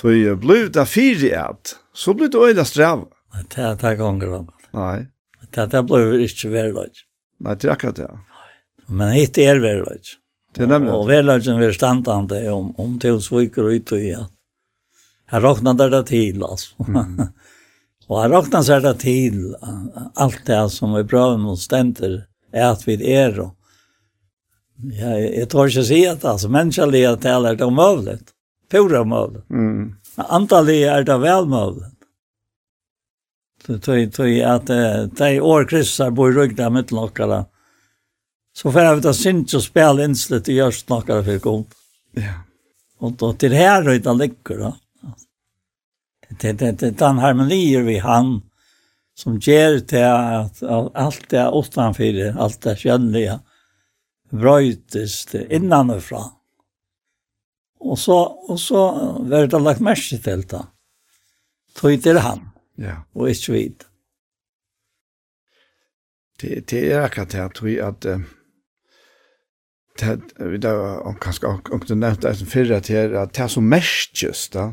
[0.00, 3.06] Tog bliv det fire at, så bliv det øyla strava.
[3.54, 5.06] Det er det ganger, Nei.
[5.50, 6.92] Det det blev inte verkligt.
[7.40, 8.18] Nej, det är akkurat det.
[8.86, 10.08] Men det är verkligt.
[10.54, 10.94] Det är nämligen.
[10.94, 14.28] Och verkligt är standande om om till sviker ut och ja.
[15.26, 16.74] Här räknar det till alltså.
[16.88, 17.22] Mm.
[18.06, 19.56] och här räknar sig det till
[20.14, 23.54] allt det som vi bra mot ständer är att vi är då.
[25.00, 28.30] Ja, jag tror inte att säga att alltså mänskliga det är det omöjligt.
[28.70, 29.50] Pura omöjligt.
[29.50, 29.94] Mm.
[30.16, 31.97] Antalet är det väl möjligt
[33.76, 34.66] tog tog att
[35.16, 37.46] de år kryssar bor rygda med några.
[38.52, 41.66] Så får att det syns och spela inslet i görs några för god.
[42.12, 42.32] Ja.
[42.98, 44.76] Och då till här och utan läcker då.
[46.40, 48.42] Det det det den harmonier vi han
[49.14, 50.62] som ger till att
[50.94, 53.40] allt det utanför allt det skönliga
[54.30, 56.30] brötes det innanifrån.
[57.80, 58.90] Och så, och så
[59.20, 60.66] var det lagt merke till det.
[61.74, 62.47] Tog det han.
[62.78, 63.02] Ja.
[63.14, 63.86] Og ikke vidt.
[66.38, 68.04] Det, det er akkurat det, tror jeg, at
[69.98, 73.50] det, vi da, om kanskje, om du nevnte det som fyrre til, at det er
[73.50, 74.68] som merkes da,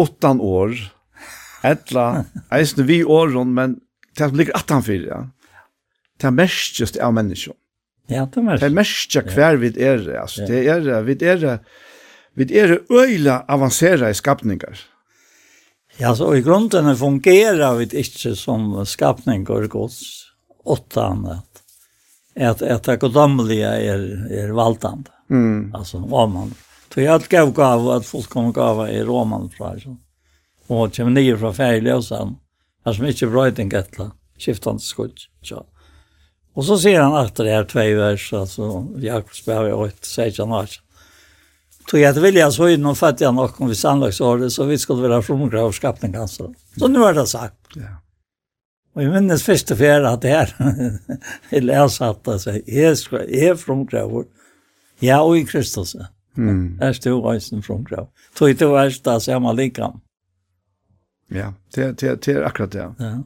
[0.00, 0.74] åttan år,
[1.66, 2.24] etla,
[2.56, 3.78] eisne vi åren, men
[4.18, 5.64] det som ligger attan fyrre, ja.
[6.18, 7.54] det er merkes av mennesker.
[8.10, 8.64] Ja, det er merkes.
[8.64, 11.46] Det er merkes hver vi er, altså, det er, vi er,
[12.34, 14.89] vi er øyla avansera i skapningar.
[16.02, 20.00] Ja, så i grunden fungerar vi inte som skapning och gods
[20.64, 21.46] åtta annat.
[22.40, 25.10] Att att det godomliga är är valtande.
[25.30, 25.74] Mm.
[25.74, 26.54] Alltså om man
[26.88, 29.96] tror jag gav gav att folk kommer gav i roman från så.
[30.66, 32.36] Och det kommer från fejliga och sen.
[32.84, 34.10] Här som inte bra den gattla.
[34.38, 35.18] Skiftande skudd.
[35.42, 35.66] Så.
[36.54, 40.52] Och så ser han att det är två vers alltså Jakobs brev ett säger han
[40.52, 40.70] att
[41.90, 44.16] tog jag att vilja så in och fattig jag nog om vi sannolikt
[44.52, 46.28] så vi skulle vara från av skapningen.
[46.28, 47.54] Så, så nu är det sagt.
[47.74, 47.82] Ja.
[48.94, 50.54] Och jag minns först fjärde att det här
[51.50, 52.28] är läsatt.
[52.28, 54.24] Alltså, jag är frångrav.
[54.98, 55.96] ja är i Kristus.
[56.36, 56.78] Mm.
[56.80, 58.08] Här stod från grav.
[58.34, 60.00] Tog inte värsta samma likam.
[61.28, 62.78] Ja, det, det, det är akkurat det.
[62.78, 62.94] Ja.
[62.98, 63.22] ja.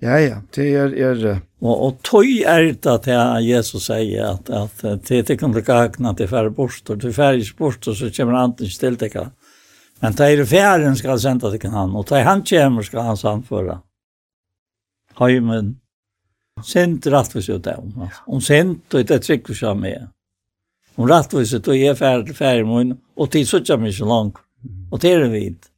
[0.00, 0.94] Ja, ja, det er...
[0.94, 1.26] er
[1.62, 5.64] og, og tøy er det at jeg, Jesus sier at, at det er ikke noe
[5.64, 9.28] gagna til færre bort, og til færre bort, og så kommer han til stilt ikke.
[10.02, 13.80] Men det er færre skal sende til han, og det han kommer skal han samføre.
[15.18, 15.76] Heimen.
[16.64, 18.08] Sint rattvis jo det om.
[18.26, 20.08] Om sent, og det trykker trygg for seg med.
[20.96, 24.08] Om rattvis ut, og jeg er færre til færre munn, og til så kommer ikke
[24.08, 24.40] langt.
[24.90, 25.68] Og til er det vidt.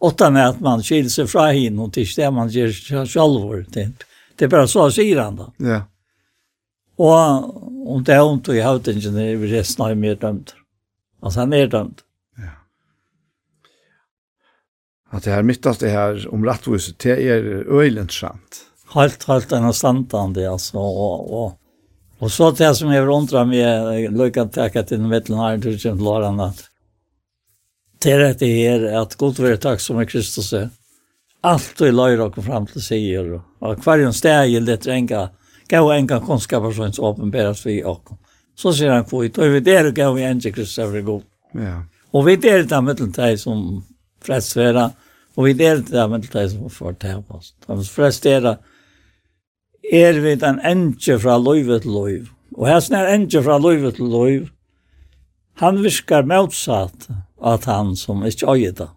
[0.00, 3.64] Åttan är att man skiljer sig från henne och tills det man ger sig själv.
[3.70, 3.92] Det,
[4.36, 5.52] det är bara så säger han då.
[5.56, 5.82] Ja.
[6.96, 10.54] Och, och det är ont och jag har inte när vi resten har mer dömt.
[11.22, 12.00] Alltså han är dömt.
[12.36, 12.50] Ja.
[15.10, 18.64] Att det här mittast det här om rättviset, det är öjligt sant.
[18.94, 20.78] Helt, helt en det alltså.
[20.78, 21.60] Och, och,
[22.18, 26.44] och så det som jag undrar mig, jag lyckas tacka till en veterinär till lårarna
[26.44, 26.69] att
[28.00, 30.70] det til det her, at god være takk som er Kristus er.
[31.44, 33.28] Alt vi løyer dere fram til sier,
[33.60, 35.28] og hver en steg er det enka,
[35.68, 38.16] gav enka kunnskaper som åpenberes vi og.
[38.56, 41.22] Så sier han kvitt, og vi der gav vi enga Kristus er god.
[41.54, 41.82] Ja.
[42.12, 43.84] Og vi der det mellom deg som
[44.24, 44.90] fredsværa,
[45.36, 47.54] og vi der det mellom deg som får til oss.
[47.66, 48.56] De frestera
[49.92, 52.28] er vi den enga fra løyve til løyve.
[52.56, 54.48] Og her snar enga fra løyve til løyve,
[55.60, 57.08] han virkar motsatt
[57.42, 58.88] at han som ikke øyer det.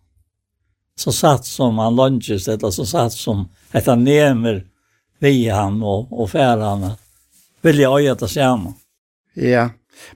[0.99, 4.63] Så satt som han lunges, eller så satt som at han nemer
[5.23, 6.95] vi han og, og færene,
[7.63, 8.75] vilja øye det samme.
[9.35, 9.69] Ja,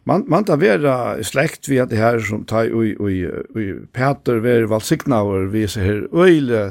[0.04, 3.24] man, man tar vera slekt vi det her som tar ui, ui,
[3.56, 6.64] ui Peter ver valsignauer vi ser her øyle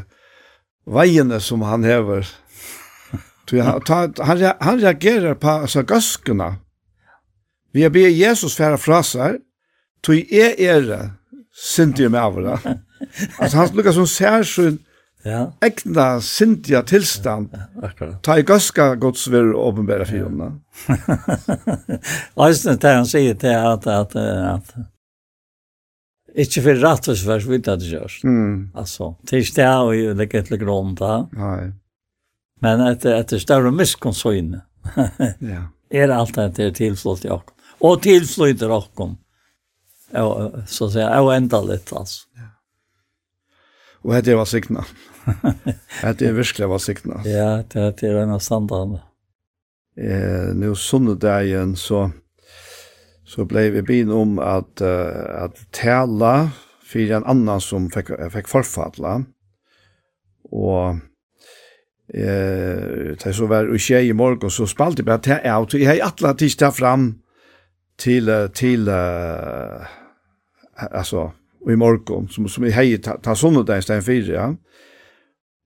[0.87, 2.29] veiene som han hever.
[3.51, 6.57] han, tar- han, han reagerer på altså, gøskene.
[7.73, 9.41] Vi har bedt Jesus färra fra seg,
[10.03, 11.16] tog er er
[11.57, 12.59] Cynthia med avra.
[13.39, 14.79] Alltså han lukkar som särskild
[15.27, 15.53] Ja.
[15.61, 17.59] Ekna Cynthia tilstand.
[17.83, 18.23] Akkurat.
[18.23, 20.53] Ta i gaska Guds vir åpenbæra fyrna.
[22.47, 24.71] Eisen det han sier til at, at, at,
[26.37, 28.21] ikke for rattus for svitt at det gjørs.
[28.23, 28.71] Mm.
[28.79, 30.95] Altså, til sted og jeg legger et legger om.
[30.95, 31.73] Nei.
[32.63, 34.63] Men etter, etter større miskonsøyne.
[35.53, 35.67] ja.
[35.91, 37.55] Er alt det er tilflott i åkken.
[37.83, 39.19] Og tilflott i åkken.
[40.11, 42.29] Ja, så att säga, och ända lite alltså.
[42.35, 42.43] Ja.
[44.03, 44.85] Och det var signa.
[46.03, 47.23] det är verkligen var signa.
[47.25, 48.99] Ja, det är en av standarden.
[50.01, 52.11] Eh, nu söndagen så
[53.25, 56.51] så blev vi bin om att uh, att tälla
[56.83, 59.25] för en annan som fick fick förfalla.
[60.51, 60.89] Och
[62.15, 65.75] eh det så var och tjej i morgon så spalt det bara till out.
[65.75, 67.19] Jag hade alla tisdag fram
[67.97, 69.87] till till uh,
[70.77, 74.57] alltså och i morgon som som i hej ta, ta såna där sten ja.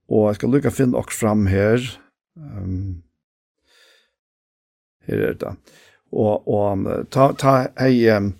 [0.09, 1.99] Och jag ska lucka finna också fram här.
[2.37, 3.03] Ehm um,
[5.07, 5.57] här är det.
[6.11, 8.33] Och och ta ta hej um,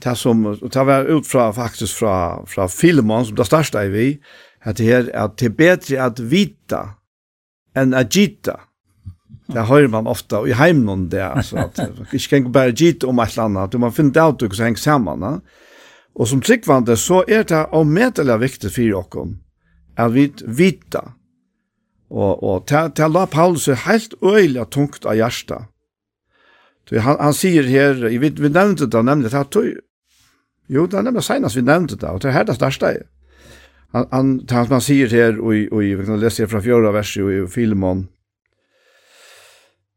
[0.00, 3.88] ta som och ta var ut från faktiskt från från filmen som det största i
[3.88, 4.20] vi
[4.60, 6.90] att det är att det är bättre att vita
[7.74, 8.60] än att gitta.
[9.46, 11.78] Det hör man ofta i hemmen där alltså att
[12.12, 15.20] jag kan bara git om allt annat du man finner ut hur det hänger samman.
[15.20, 15.40] Ne?
[16.14, 19.06] Och som tryckvande så är det om meddelar viktigt för oss
[19.96, 21.12] att vi vita
[22.08, 25.64] och och ta ta la Paulus är helt öjligt tungt av hjärta.
[26.90, 29.56] Du han han säger här vi vi nämnde det nämnde att
[30.66, 33.02] jo det er nemlig senest vi nevnte det og det er her det største är
[33.94, 37.46] han han han sier her, og, og vi kan lese her fra fjärde verset i
[37.46, 38.08] Filemon,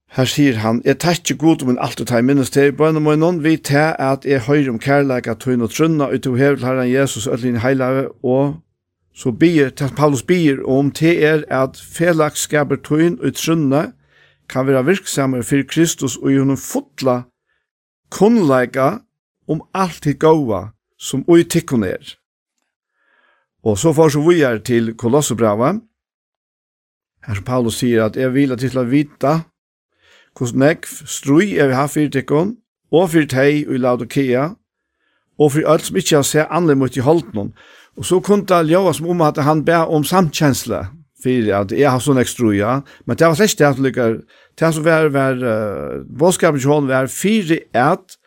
[0.07, 3.15] Her sier han, «Jeg takk god om en alt og i minnes til bønne må
[3.19, 6.63] noen vi til at jeg hører om kærleik at hun og trunna ut til hevel
[6.63, 8.61] herren Jesus og din heilave og
[9.17, 13.91] så bier, Paulus bier om til er at felagskaper tøyne og trunna
[14.49, 17.23] kan være virksammer for Kristus og i hun fotla
[18.13, 18.99] kunnleika
[19.47, 20.67] om alt det gåa
[20.97, 22.15] som ui tikkun er.
[23.63, 25.73] Og så får så vi er til Kolossebrava,
[27.27, 29.33] her som Paulus sier at jeg vil at jeg skal vita
[30.39, 32.55] hos nekv strui er vi ha fyrir tikkun,
[32.91, 34.45] og fyrir tei og i Laodikea,
[35.37, 37.51] og fyrir alt som ikkje har seg anlem mot i holdnum.
[37.97, 40.85] Og så kunne det ljåa som om at han bæ om samkjensle,
[41.23, 44.19] fyrir at jeg har sånn ekstruja, men det var slett det at lykker,
[44.57, 48.17] det som var, var uh, bådskapen til hånden var fyrir at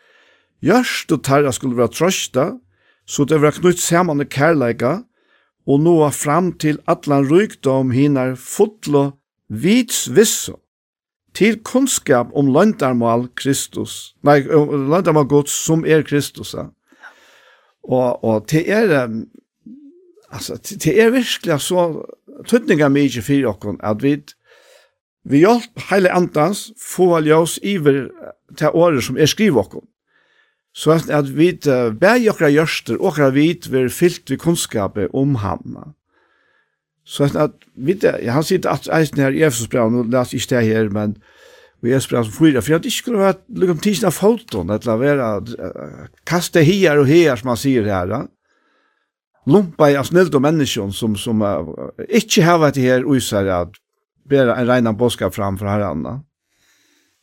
[0.61, 2.51] gjørst og tarra skulle være trøsta,
[3.07, 5.01] så det var knytt saman i kærleika,
[5.67, 9.11] og nå fram til atlan rykdom hinar fotlo
[9.47, 10.57] vits visso
[11.33, 16.53] til kunnskap om landarmal Kristus, nei, um, landarmal Guds som er Kristus.
[16.57, 16.67] Ja.
[17.83, 19.07] Og, og til er,
[20.31, 21.85] altså, til er virkelig så
[22.47, 24.17] tøtninga mykje fyrir okkur, at vi,
[25.23, 28.09] vi hjelp heile andans få ljós iver
[28.57, 29.87] til året som er skriv okkon.
[30.73, 35.35] Så at vi uh, bæg okkra gjørster, okkra vit, vi er fyllt vi kunnskapet om
[35.35, 35.91] hamna.
[37.05, 40.55] Så att vet jag han sitter att eisen här i Efesos brev nu läs inte
[40.55, 41.15] det här men
[41.81, 45.41] vi är språk som fyra för att det skulle vara liksom tisna foton att lavera
[46.23, 48.25] kasta här och här som man ser här.
[49.45, 51.67] Lumpa av snällda människor som som uh,
[52.09, 53.71] inte har varit här och så att
[54.29, 56.23] bära en rena boska fram för herrarna.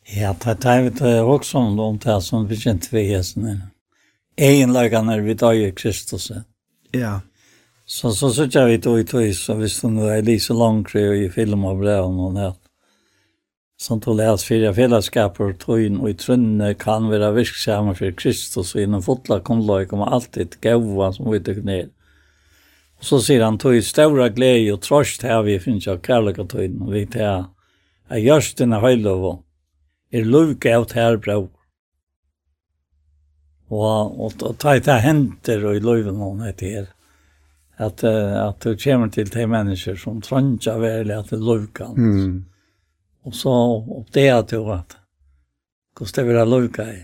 [0.05, 3.61] Ja, det är det också om det som vi känner två hästen.
[4.35, 6.31] Egenlagarna vid Kristus.
[6.91, 7.21] Ja.
[7.91, 11.29] Så så så jag vet och tog så visst hon är Lisa långt och i
[11.29, 12.53] film av det om hon här.
[13.77, 18.11] Som tog läs fyra fällskap och tog in och i trunne kan vara virksamma för
[18.11, 21.89] Kristus och inom fotla konloj kommer alltid gåva som vi tog ner.
[22.97, 26.37] Och så säger han tog i stora glädje och trost här vi finns jag kärlek
[26.37, 27.45] och tog in och vi tar.
[28.09, 29.43] Jag görs här höjlov
[30.11, 31.47] er luvka av här bra.
[33.67, 36.98] Och, och, och ta i händer och i luven hon heter här
[37.79, 41.93] at, at du kommer til de mennesker som trønner vel at det lukker.
[41.95, 42.45] Mm.
[43.25, 43.53] Og så
[43.99, 44.97] oppdager du at
[45.95, 46.99] hvordan det vil ha lukker i.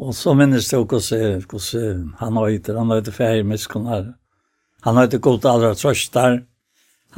[0.00, 4.12] Og så minnes du hvordan, hvordan han høyter, han høyter ferie miskunnar.
[4.86, 6.40] Han har høyter god allra trøstar.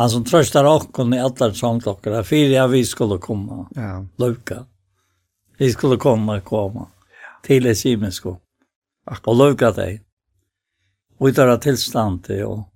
[0.00, 4.00] Han som trøstar okkon i allar samtlokkar, fyrir ja, vi skulle komme, ja.
[4.18, 4.64] lukker.
[5.60, 7.34] Vi skulle komme, komme, ja.
[7.44, 8.38] til Esimensko.
[9.06, 10.00] Og lukker deg
[11.22, 12.30] och i deras tillstånd.
[12.30, 12.68] Och,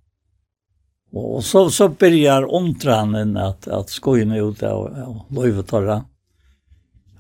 [1.13, 6.05] Og så, så börjar omtranen att, att skoja ut och, och löjvetorra.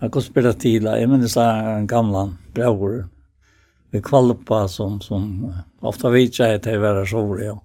[0.00, 3.08] Jag kan spela till, jag minns en gamla bror.
[3.90, 7.62] Vi kvalpa som, som ofta vet jag att det var så ja.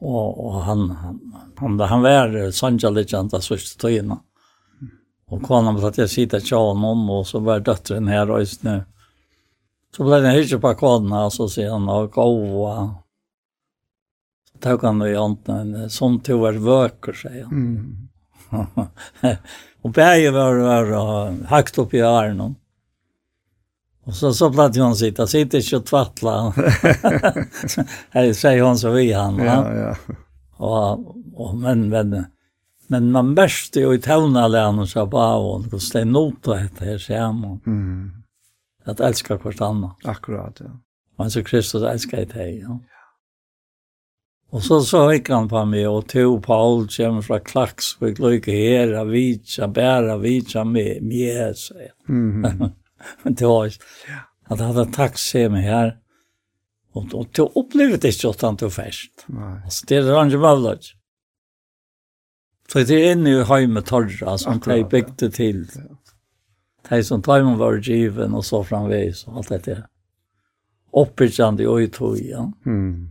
[0.00, 1.20] Og, og han, han,
[1.56, 4.16] han, han var sanjaligjanta sista tiden.
[5.26, 8.62] Och kvarnan var att jag sitter till honom og så var døtteren her og just
[8.62, 8.82] nu
[9.94, 12.78] Så ble det ikke på kodene, så sier han, og gåva.
[14.50, 17.62] Så tok han i ånden, som to er vøker, sier han.
[17.62, 18.10] Mm.
[19.84, 20.92] og begge var, var
[21.52, 22.42] høyt opp i æren.
[24.04, 26.34] Og så, så ble han sitte, sitte ikke og tvattla.
[28.18, 29.38] Jeg sier han så vi han.
[29.40, 29.94] Ja, ja.
[30.58, 31.06] Og,
[31.38, 32.12] og, men, men,
[32.92, 37.56] men man mest jo i tøvnalene, så bare hun, hvordan det er noe etter sammen.
[37.64, 38.23] Mm
[38.84, 39.94] at älska kvart annan.
[40.04, 40.70] Akkurat, ja.
[41.18, 42.80] Men så Kristus älskar i dig, ja.
[44.54, 48.20] Og så så gikk han på meg, og to Paul kommer fra Klaks, og jeg
[48.22, 51.94] lukker her, og vitsa, bæra, vitsa, med, med, sier jeg.
[53.24, 53.88] Men det var ikke,
[54.46, 55.90] at han hadde takk se meg her,
[56.94, 59.26] og, og til å oppleve det ikke at han tog fest.
[59.34, 60.92] Altså, det er ikke mavløs.
[62.70, 65.64] Så det er inne i høyme torra, som de bygde til,
[66.88, 69.86] de som tar var given och så framvis och allt det där.
[70.92, 72.52] Uppbyggande och i tog, ja.
[72.66, 73.08] Mm.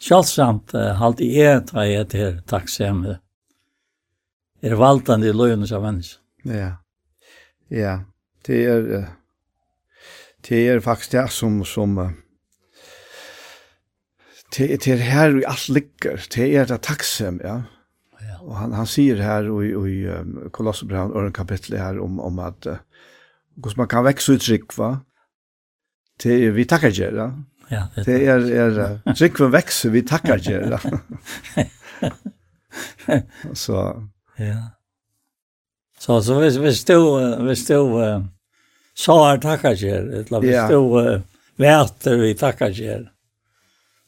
[0.00, 3.18] Kjallsamt uh, halt i et har jeg til takksomme.
[4.62, 6.20] Er valtande i løgnet av mennesker.
[6.44, 6.72] Ja.
[7.70, 7.94] Ja.
[8.44, 9.06] Det er, uh,
[10.48, 12.10] det er faktisk det som, som uh,
[14.56, 16.26] det, det er her vi alt ligger.
[16.34, 17.62] Det er det takksomme, ja.
[18.44, 20.12] Och han han säger här och i och i
[20.50, 22.66] Kolosserbrevet och kapitel här om om att
[23.56, 25.00] hur man kan växa ut tryck va.
[26.22, 27.30] Det vi tackar dig
[27.68, 30.78] Ja, det är är tryck för växer vi tackar dig
[33.52, 34.70] Så ja.
[35.98, 38.24] Så så vi vi stod vi stod
[38.94, 41.22] så har tackar dig eller vi stod
[41.56, 43.08] värt vi tackar dig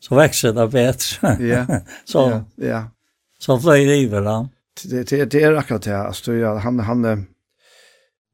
[0.01, 1.37] så växer det bättre.
[1.41, 1.81] Ja.
[2.05, 2.91] Så ja.
[3.39, 4.49] Så Som flöjer iver han.
[4.83, 5.97] Det, det, det er akkurat det.
[6.07, 7.05] altså, ja, han, han,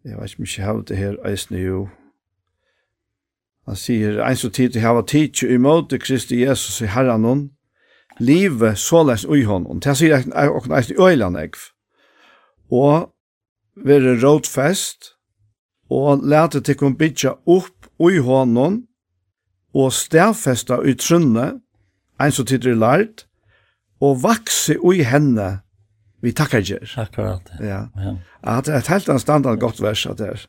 [0.04, 1.88] jeg vet ikke om jeg har det her, eisne jo,
[3.66, 7.50] Han sier, en så tid jag har tid emot Kristi Jesus i herran hon.
[8.18, 9.80] Livet såleis ui honom.
[9.80, 11.52] Det sier jeg og eisne i øyland jeg.
[12.70, 13.12] Og
[13.76, 15.12] være rådfest
[15.90, 18.82] og lete til å bytja opp ui honom
[19.74, 21.60] og stedfesta ui trunne,
[22.20, 23.26] en så tid er lært,
[24.02, 25.62] og vakse ui henne
[26.22, 26.86] vi takkar gjer.
[27.02, 27.50] Akkurat.
[27.58, 27.88] Ja.
[27.98, 28.14] ja.
[28.46, 30.44] At et helt annet standard godt vers at det er.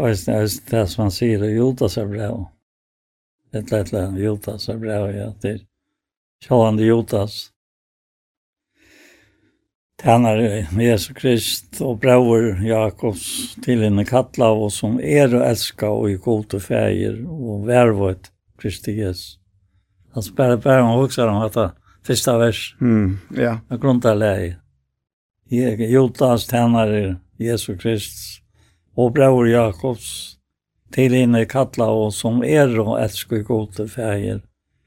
[0.00, 2.30] Og det er det som han sier, Jotas er bra.
[3.54, 5.30] Et eller annet Jotas er bra, ja.
[5.42, 5.64] Det er
[6.46, 7.40] kjallande Jotas.
[10.00, 10.38] Tænar
[10.80, 16.16] Jesus Krist og brauer Jakobs til henne kattla og som er og elska og i
[16.16, 19.39] god og fægir og vervått Kristi Jesus.
[20.12, 22.76] Alltså bara, bara man huxar om att första vers.
[22.80, 23.58] Mm, ja.
[23.68, 24.56] Jag grundar läge.
[25.48, 28.40] Jag Jotas tjänare Jesus Kristus
[28.94, 30.36] och bror Jakobs
[30.90, 34.42] till inne kalla och som er och älskar gode färger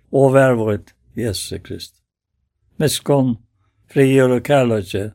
[0.10, 1.96] och värvåret Jesus Krist.
[2.78, 3.36] Meskon,
[3.94, 5.12] frigjør og kærløyke,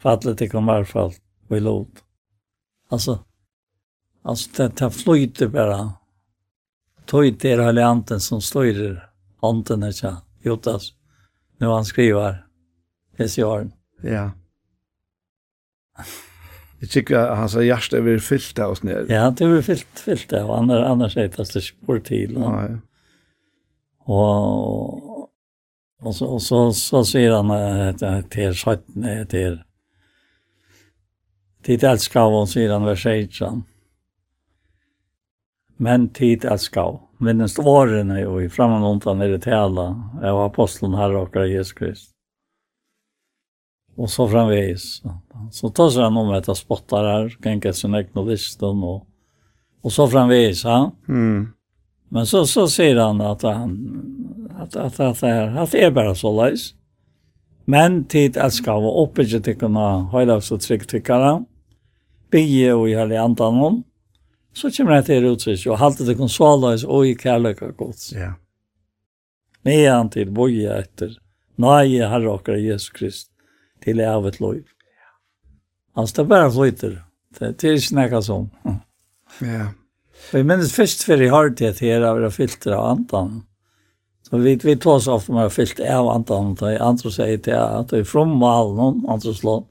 [0.00, 1.18] fattelig til kommerfald
[1.50, 2.00] og i lot.
[2.90, 3.18] Altså,
[4.24, 5.80] altså det, det flyter bare.
[7.06, 9.11] Tøyt er helanten som styrer
[9.42, 10.16] hånden er ikke
[10.46, 10.94] Jotas.
[11.60, 12.42] Nu han skriver
[13.18, 13.68] SCR.
[14.02, 14.30] Ja.
[16.80, 19.06] Jeg tycker att hans hjärta är fyllt av oss ner.
[19.08, 20.50] Ja, det är fyllt, fyllt av.
[20.50, 22.36] Annars, annars er det fast det spår till.
[22.36, 22.78] Och, ja, ja.
[24.04, 25.30] Og,
[26.00, 29.62] og, så, og så, så sier han at det är skötten är till
[31.62, 33.62] Tid elskar hon, sier han, vers 18.
[35.76, 39.92] Men tid elskar hon minnest årene og i framman ontan er det tala
[40.22, 42.08] av apostlen herre og Jesus Krist.
[43.96, 45.02] Og så framvis.
[45.52, 49.02] Så tas han om etter spottar her, genker sin egna listen og,
[49.84, 50.64] og så framvis.
[50.64, 50.86] Ja?
[51.08, 51.52] Mm.
[52.12, 53.76] Men så, så sier han at han
[54.62, 56.72] at, at, at, det er, at det er bare så leis.
[57.66, 61.42] Men tid elskar var oppbygget til kunne høylags og trygg tykkere.
[62.32, 63.80] Bygge og i hele andan om
[64.52, 68.12] så kommer det til utsikt, og halte det konsoløs og i kærløk og gods.
[68.12, 68.34] Ja.
[69.64, 71.14] Medan til boje etter,
[71.56, 73.30] nøye herre og Jesus Krist,
[73.82, 74.58] til evet av et lov.
[75.96, 76.98] Altså, det bare flyter.
[77.38, 78.50] Det, det er ikke noe sånn.
[79.42, 79.64] Ja.
[80.30, 83.42] Og jeg minnes først for jeg har det til å være filter av andan.
[84.28, 87.58] Så vi, vi tar så ofte med å filter av andan, og andre sier til
[87.58, 89.64] at det er fromvalen, andre slår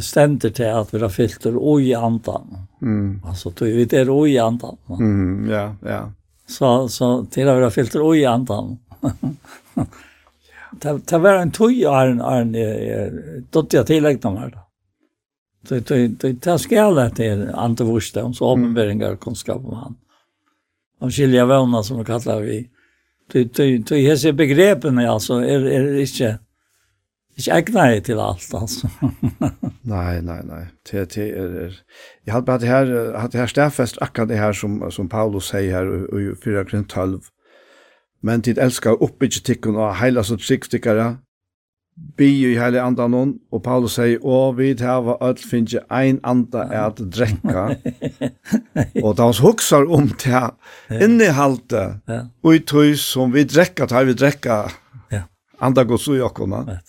[0.00, 2.66] stender til at vi har filter og i andan.
[2.82, 3.20] Mm.
[3.26, 4.76] Altså, då vi det og i andan.
[4.88, 6.12] Mm, ja, ja.
[6.46, 8.78] Så så til att vi har filter og i andan.
[10.80, 12.20] Det det var en toj är en
[12.54, 14.50] en dottiga tillägg de här.
[14.50, 15.80] da.
[15.80, 19.96] det det det ska alla till antivursdom så omväringar kunnskap om han.
[21.00, 22.70] Om skilja vana, som vi kallar vi.
[23.32, 26.38] Det det det hese begreppen alltså er, er inte
[27.36, 28.88] Ikke egner til alt, altså.
[29.94, 30.62] nei, nei, nei.
[30.86, 31.78] Det, det er, er.
[32.26, 35.74] jeg hadde bare det her, hadde her stedfest akkurat det her som, som Paulus sier
[35.74, 36.64] her i 4.
[36.70, 37.24] grunn 12.
[38.22, 41.16] Men tid elskar oppbygge tikkene og heila som tryggstikkere,
[42.18, 46.68] bi i heile andan hon, og Paulus sier, og vi hava öll finnje ein anda
[46.70, 47.66] er at drekka.
[49.04, 50.46] og da hans huksar om det
[51.02, 52.24] innehalte, ja.
[52.46, 54.64] og i tøys som vi drekka, tar vi drekka,
[55.64, 56.66] anda gods i okkona.
[56.70, 56.82] Ja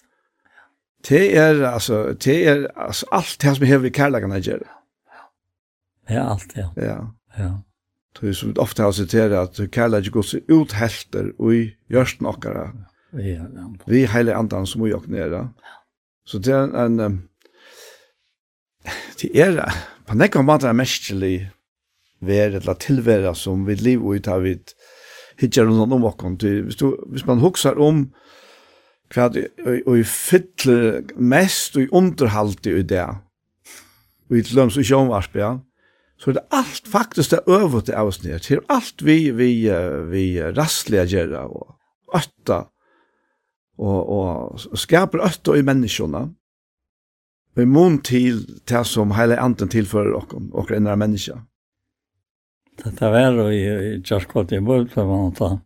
[1.10, 4.68] det er altså, det er altså, alt det som behöver kärleken att göra.
[6.10, 6.72] Ja, alt, ja.
[6.76, 7.14] Ja.
[7.38, 7.62] Ja.
[8.22, 12.72] Det är så ofte har citerat at kärleken går så uthälter og i görst några.
[13.12, 13.20] Ja.
[13.20, 13.74] ja.
[13.86, 15.50] Vi hela andan som vi och nere.
[16.26, 17.30] Så det er en um,
[19.22, 19.72] det er,
[20.08, 21.52] på något måte er mestelig
[22.22, 24.74] värld eller tillvärld som vi lever i tar vid
[25.40, 26.38] hittar någon om åkken.
[26.38, 28.14] Hvis, du, hvis man huxar om
[29.16, 33.06] hva og i fytle mest og i underhalte i det,
[34.30, 35.56] og i løms og sjånvarp, ja,
[36.20, 39.52] så er det alt faktisk det øvete avsnitt, det er alt vi, vi,
[40.12, 40.26] vi
[40.56, 41.76] rastlige gjør, og
[42.16, 42.62] øtta,
[43.78, 46.24] og, og skaper øtta i menneskene,
[47.56, 51.40] og i mån til det som hele anden tilfører okken, okker innere mennesker.
[52.84, 55.62] Det var jo i Kjærskott i Bult, for man tar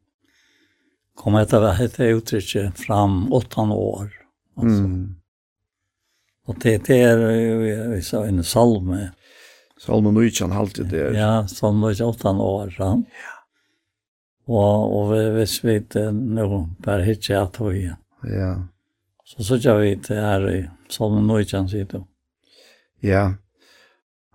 [1.20, 4.12] kom detta hette uttrykket fram åtta år.
[4.56, 4.84] Altså.
[4.84, 5.16] Mm.
[6.48, 7.18] Og det, det är
[7.90, 9.12] vi sa en salme.
[9.78, 11.18] Salme Nuichan halvtid det.
[11.18, 12.76] Ja, salme Nuichan åtta år.
[12.78, 13.04] Ja.
[14.48, 17.92] Og, og vi hvis vi inte nu per hitcha att vi.
[18.24, 18.68] Ja.
[19.24, 22.04] Så så jag vi det här i salme Nuichan sitter.
[23.00, 23.34] Ja.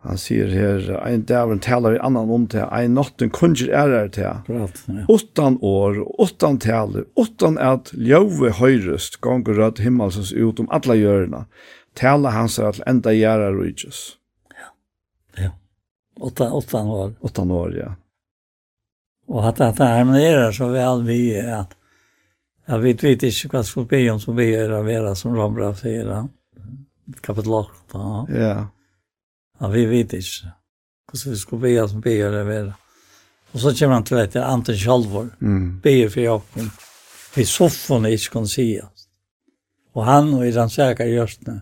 [0.04, 4.42] Han sier her, ein dævren taler i annan om til, ein notten kunger ærer til.
[4.44, 5.04] Klart, ja.
[5.08, 11.46] Åttan år, åttan taler, åttan at ljøve høyrest, gonger rødt himmelsens ut om alla hjørna.
[11.96, 14.02] Tala hans er at enda gjæra rujtjes.
[14.52, 14.68] Ja,
[15.40, 15.50] ja.
[16.20, 17.16] Åttan, åttan år.
[17.24, 17.94] Åttan år, ja.
[19.32, 21.72] Og at det harmonerer så vel vi er at
[22.68, 26.08] jeg vet vet ikke hva som blir om som blir å være som Rambra sier,
[27.24, 28.04] kapittel 8.
[28.28, 28.54] Ja, ja.
[29.60, 30.52] Ja, vi vet ikke.
[31.10, 32.72] Hvordan vi skulle be som be det være.
[33.52, 35.80] Og så kommer han til etter Anton Kjallvor, mm.
[35.82, 36.70] be for Jakob,
[37.34, 39.08] Vi soffene ikke kunne si oss.
[39.94, 41.60] Og han og i den sækere gjørstene,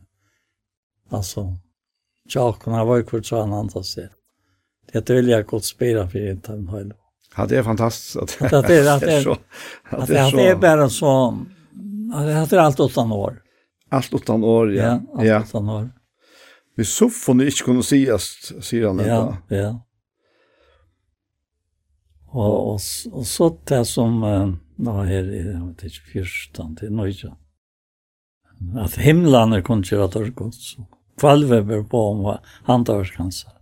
[1.13, 1.47] altså,
[2.35, 4.09] Jakob, han var jo kvart så han antar det.
[4.93, 6.93] Det vill jag gott spela för det han har.
[7.37, 9.37] Ja, det är fantastiskt att at det er, at det er så
[9.91, 11.39] att det det är bara så
[12.15, 13.43] att det har allt åttan år.
[13.89, 15.01] Allt åtta år, ja.
[15.19, 15.91] Ja, åttan åtta år.
[16.75, 18.99] Vi soffon är inte kunde sias, säger han.
[18.99, 19.81] Ja, ja.
[22.35, 22.81] Og, och,
[23.13, 24.23] og så det som,
[24.77, 27.37] ja, här är det inte fyrstan till nöjda.
[28.77, 30.55] Att himlarna kunde göra torkot.
[31.19, 33.53] Kvalve var på om handavskanser.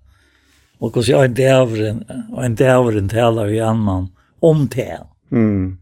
[0.79, 4.09] Och hos jag en dävren, och en dävren talar vi annan
[4.41, 5.01] om det.
[5.33, 5.79] Mm.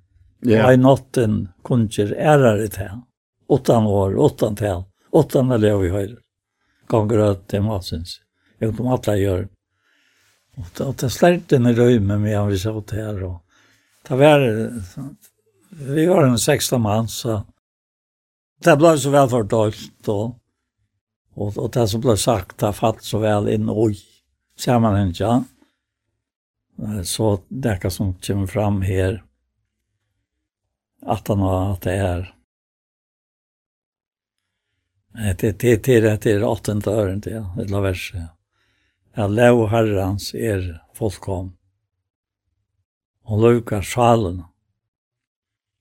[0.46, 0.66] Yeah.
[0.66, 3.00] Og i natten kunde göra ärare det.
[3.48, 6.18] Åttan år, åttan tal, åttan eller jag vi höjder
[6.88, 8.20] gånger att det matsins.
[8.58, 9.48] Jag vet om alla gör.
[10.56, 13.24] Och det slärt den i rymmen med han vi sa åt här.
[13.24, 13.42] Och
[14.08, 14.70] det var,
[15.70, 17.42] vi var en sexta man så
[18.64, 20.08] det blev så väl fördöjt.
[20.08, 20.36] Och,
[21.34, 23.90] och, och det som blev sagt har fatt så väl in och
[24.56, 25.44] sammanhängja.
[27.04, 29.24] Så det som kommer fram här
[31.02, 32.34] att han har att det är
[35.18, 38.12] Det det det det är åttonde ören det la vers.
[39.14, 41.56] Ja lov Herrans er fullkom.
[43.24, 44.44] Och lukar sjalen.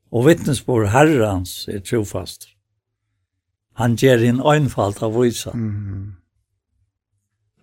[0.09, 2.47] Och vittnesbörd Herrans er trofast.
[3.73, 5.51] Han ger in einfalt av visa.
[5.51, 6.15] Mm.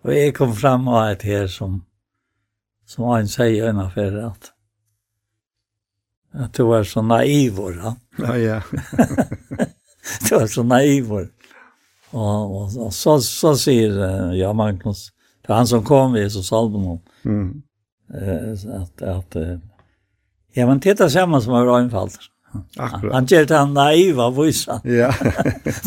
[0.02, 1.84] Och jag kom fram och ett här som
[2.86, 4.52] som han säger affär att
[6.32, 7.94] att du var så naivor.
[8.18, 8.62] Ja, ja.
[10.28, 11.28] du var så naivor.
[12.14, 15.10] Og, og, og så, så säger ja, Magnus,
[15.42, 17.00] det er han som kom vid Jesus Salomon.
[17.24, 17.62] Mm.
[18.14, 19.36] Eh, att, att,
[20.52, 22.18] ja, men titta samma som har anfallt.
[22.76, 23.14] Akkurat.
[23.14, 24.80] Han ger det han naiva vissa.
[24.84, 25.14] Ja.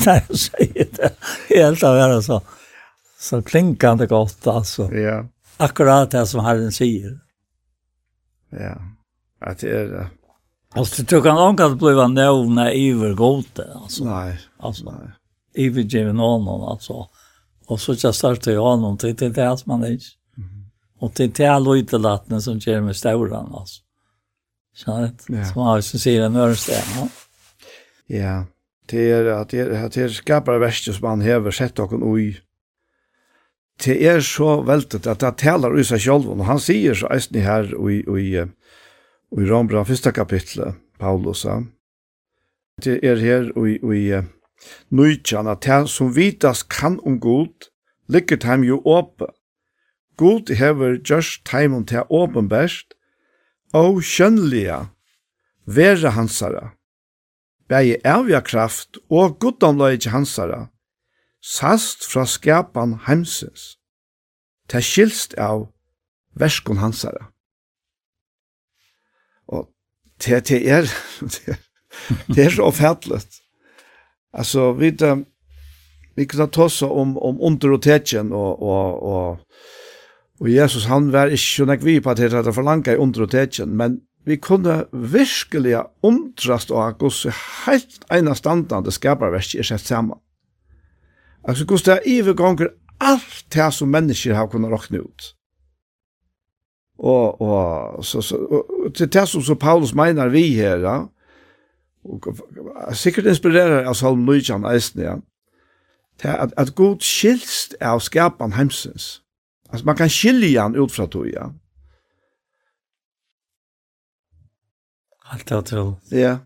[0.06, 1.14] Nej, jag säger det.
[1.50, 2.42] Helt av det så.
[3.20, 4.94] Så klinkande gott alltså.
[4.94, 5.26] Ja.
[5.58, 7.20] Akkurat det som Herren säger.
[8.50, 8.82] Ja.
[9.42, 10.08] Att det er det.
[10.76, 14.04] Alltså, du kan omkant bliva nävna iver gode, alltså.
[14.04, 14.86] Nej, alltså.
[14.86, 15.17] nej
[15.58, 17.08] övergiven honom alltså.
[17.66, 20.06] Och så jag startade jag honom till det där man inte.
[21.00, 23.82] Och det där lite latten som ger mig stora alltså.
[24.76, 25.46] Så det ja.
[25.46, 26.84] som har så ser en örsten.
[26.96, 27.08] Ja.
[28.08, 28.46] ja.
[28.90, 32.38] Det er at det här det skapar verste som han hever sett och ui.
[33.86, 37.34] Det er så väldigt at det taler ut seg själv og han sier så är
[37.34, 38.46] her här och i i
[39.38, 41.46] i Rombrand första kapitlet Paulus.
[41.46, 41.64] ja.
[42.82, 44.24] Det er her och i och i
[44.90, 47.70] Nøytjan at han som vitas kan om god,
[48.08, 49.30] ligger heim jo åpe.
[50.18, 52.94] God hever gjørst heimen til åpenbæst,
[53.74, 54.88] og kjønnlige,
[55.66, 56.72] være hansara.
[57.68, 60.68] Begge avja kraft og goddomløyge hansara,
[61.44, 63.76] sast fra skapan heimsins.
[64.72, 65.68] Det skilst av
[66.36, 67.30] verskon hansara.
[69.48, 69.68] Og
[70.24, 70.88] det, det er,
[72.34, 73.44] det er så fattlet.
[74.38, 74.96] Alltså vi
[76.16, 79.40] vi kan ta oss om om underrotätjen och och och
[80.40, 83.70] och Jesus han var inte så nek vi på att det för långa i underrotätjen
[83.78, 87.28] men vi kunde verkligen undrast och oss
[87.66, 90.18] helt ena standande skaparverk är sett samma.
[91.48, 95.36] Alltså Gustav Ivegånger allt det som människor har kunnat räkna ut.
[96.98, 101.10] Och och så så och, till det som så Paulus menar vi här, ja
[102.08, 105.16] og sikkert inspirerer av Salm 9 eisen, ja.
[106.18, 109.20] Til at, at god skilst av skapan heimsins.
[109.70, 111.52] Altså, man kan skilja han ut fra tog, ja.
[115.28, 115.86] Alt av tro.
[116.12, 116.38] Ja.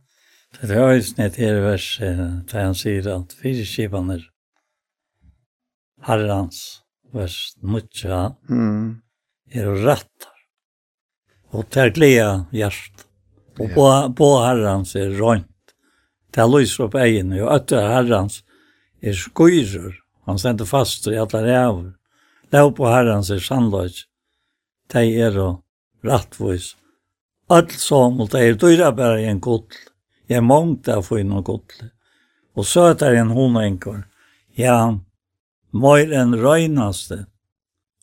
[0.60, 4.26] Det er jo snitt her vers, der han sier at fire skivan er
[6.08, 6.82] herrans,
[7.14, 9.00] vers nutja, mm.
[9.54, 10.36] er rattar.
[11.52, 13.08] Og ter gleda hjert.
[13.60, 15.51] Og på, på herrans er rønt.
[16.32, 18.42] Det lyser opp egen, og øtter herrens
[19.02, 19.98] er skøyrer.
[20.30, 21.90] Han stender fast i alle ræver.
[22.52, 24.06] Lov på herrens er sannløs.
[24.94, 25.64] De er og
[26.04, 26.76] rattvis.
[27.52, 29.76] Alt som, og de er dyra bare i en kotl.
[30.30, 31.90] Jeg mångt av for innom kotl.
[32.56, 34.06] Og søt er en honenker.
[34.56, 35.00] Ja,
[35.72, 37.26] mer enn røynaste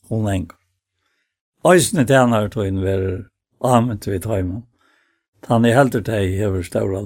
[0.09, 0.57] honenker.
[1.65, 3.25] Øysene tjener tog inn ved
[3.65, 4.63] amen til vi tøymen.
[5.49, 7.01] Han er heldur teg hever ståra.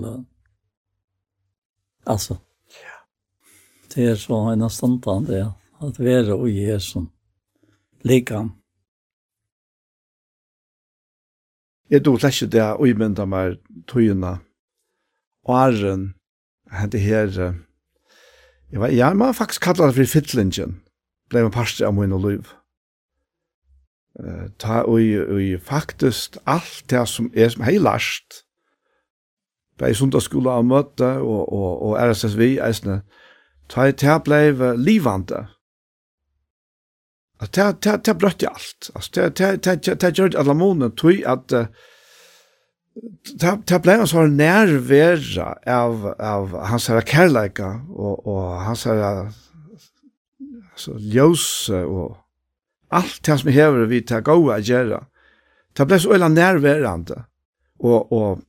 [2.06, 2.38] Alltså.
[2.68, 2.96] Ja.
[3.96, 7.10] Det er så en standard det att vara og ge som
[8.04, 8.52] likam.
[11.90, 14.40] Jeg då ikke det å imynda meg tøyene.
[15.46, 16.14] Og æren, arren
[16.72, 17.54] hade här
[18.72, 20.82] jeg var jag man faktisk kallar det for fytlingen,
[21.30, 22.48] ble en pastor av min og liv.
[24.20, 28.46] Eh ta og, og faktisk alt det som er som helast
[29.78, 33.02] på i sundagsskola og møte og, og, og RSSV eisne,
[33.70, 35.46] ta i til blei livande.
[37.42, 38.92] At det, det, det brøtt i alt.
[38.96, 41.50] Altså, det, det, det, det, gjør det alle måneder, tog at
[43.42, 49.02] det, det ble en sånn nærvære av, av hans her kærleika og, og hans her
[50.74, 52.20] altså, ljøse og
[52.94, 55.02] alt det som hever vi til å gå og gjøre.
[55.74, 57.24] Det ble så veldig nærværende.
[57.82, 58.44] Og, og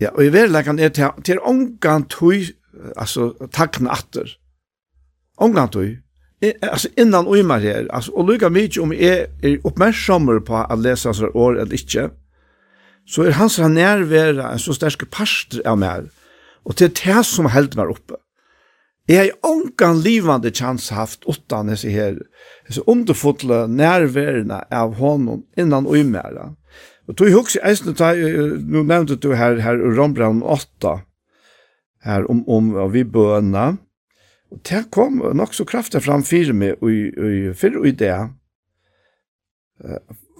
[0.00, 2.44] Ja, og i verleggen er til, til ångan tøy,
[2.96, 4.30] altså takken atter.
[5.42, 5.96] Ångan tøy.
[6.42, 10.78] I, altså innan uimar her, altså, og lukka mykje om jeg er oppmerksammer på at
[10.78, 12.10] lesa hans år eller ikke,
[13.08, 16.06] så er hans nærvære en så sterske parster av meg,
[16.64, 18.20] og til det som held meg oppe.
[19.08, 22.18] Jeg har ångan livande chans haft utan disse her,
[22.68, 26.52] disse underfotle nærværene av honom innan uimæra.
[27.08, 30.98] Og tog hugsi eisne, ta, nu nevnte du her, her Rombrand 8,
[32.04, 33.70] her om, om vi bøna,
[34.52, 38.14] og det kom nok så kraftig fram fire med, og fyrr og i det,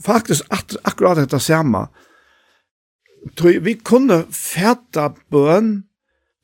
[0.04, 1.86] faktisk at, akkurat dette samme,
[3.36, 5.78] tog vi kunne fæta bøn,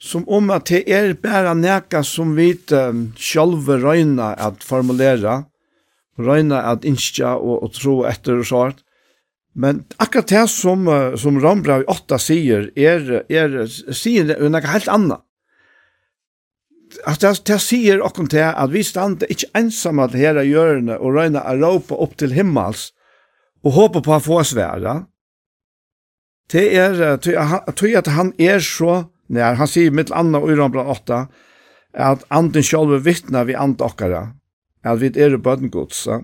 [0.01, 5.45] som om at det er bare neka som vi um, sjølve røyna at formulera,
[6.21, 8.84] røyna at innskja og, og tro etter og sånt,
[9.55, 15.23] Men akkurat det som, som Rambra i 8 sier, er, er sier noe helt annet.
[17.07, 20.99] At det, det sier okkur til at vi stander ikke ensamme til her av hjørnet
[20.99, 22.93] og røyne Europa opp til himmels
[23.65, 25.05] og håpe på å få svære.
[26.53, 31.25] Det er, tror at han er så nær, han sier mitt annet i Rambra 8,
[31.95, 34.27] at anden sjálv vittna vi and okkara,
[34.85, 36.21] at vi er bøtten gods, ja.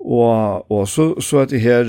[0.00, 1.84] Og, og så, så at det her,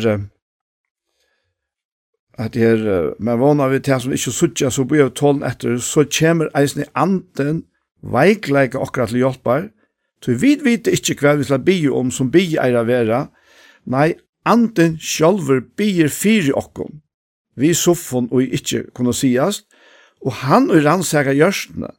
[2.37, 6.05] at det her, men vana vi til som ikke suttja, så blir tålen etter, så
[6.19, 7.65] kommer eisen i anden,
[8.01, 9.69] veikleika okra til hjelpar,
[10.23, 13.27] så vi vet ikke hva vi skal bygge om som bygge er av vera,
[13.85, 14.15] nei,
[14.47, 17.01] anden sjálfur bygger fyri okkom,
[17.57, 19.67] vi soffon og ikke kunne siast,
[20.25, 21.89] og han og rannsaka gjørstene.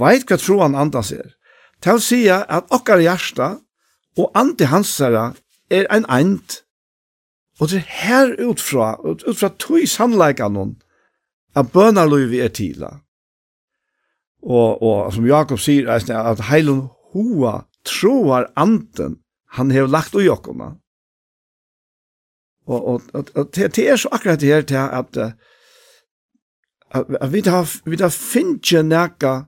[0.00, 1.34] Veit hva tro han andas er.
[1.82, 3.56] Til å si at okkar hjarta,
[4.18, 5.32] Og andi hansara
[5.70, 6.62] er ein eind.
[7.60, 10.76] Og det er her utfra, utfra tog sannleikan
[11.56, 12.90] at bønarluivi er tila.
[14.42, 19.18] Og, og som Jakob sier, at heilun hoa troar anden
[19.52, 20.72] han hev lagt ui okkona.
[22.66, 25.16] Og, og, og, og det, det er så akkurat det her til at,
[26.94, 29.42] at, at vi har, vi har finnje nekka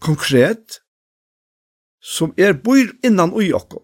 [0.00, 0.83] konkret
[2.04, 3.80] som er bor innan ui okko,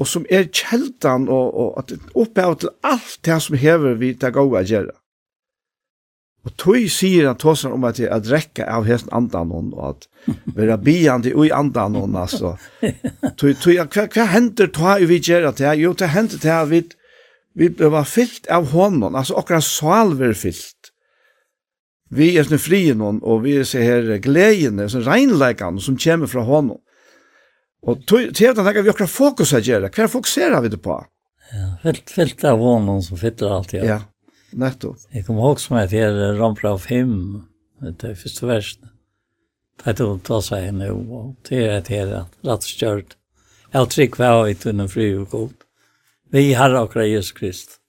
[0.00, 4.32] og som er kjeldan og, og at opphav til alt det som hever vi det
[4.34, 4.96] gode å gjøre.
[6.42, 9.92] Og tog sier han tåsar om at jeg er drekka av hesten andan hon, og
[9.92, 10.08] at
[10.56, 12.56] vera biande ui andan hon, altså.
[13.38, 15.76] Tog, tog han, hva, hva hender ta vi gjør det?
[15.78, 16.82] Jo, det hender til at vi,
[17.54, 20.90] vi ble fyllt av hånden, altså okra salver fyllt.
[22.12, 26.28] Vi er sånn frien noen, og vi er sånn her gledene, sånn regnleikene som kommer
[26.28, 26.81] fra hånden.
[27.82, 31.00] Og til at han tenker vi akkurat fokus at gjøre, hva fokuserer vi det på?
[31.52, 33.82] Ja, fyllt, fyllt av vånen som fyller alt, ja.
[33.84, 33.98] Ja,
[34.54, 35.02] nettopp.
[35.12, 37.42] Jeg kommer ihåg som at jeg er rampra av fem,
[37.82, 38.92] det er første versen.
[39.82, 42.12] Det er til å ta seg nå, og det er at jeg er
[42.46, 43.16] rett og kjørt.
[43.72, 45.66] Jeg har trygg hver i tunnen fri og god.
[46.32, 47.80] Vi har akkurat Jesus Krist.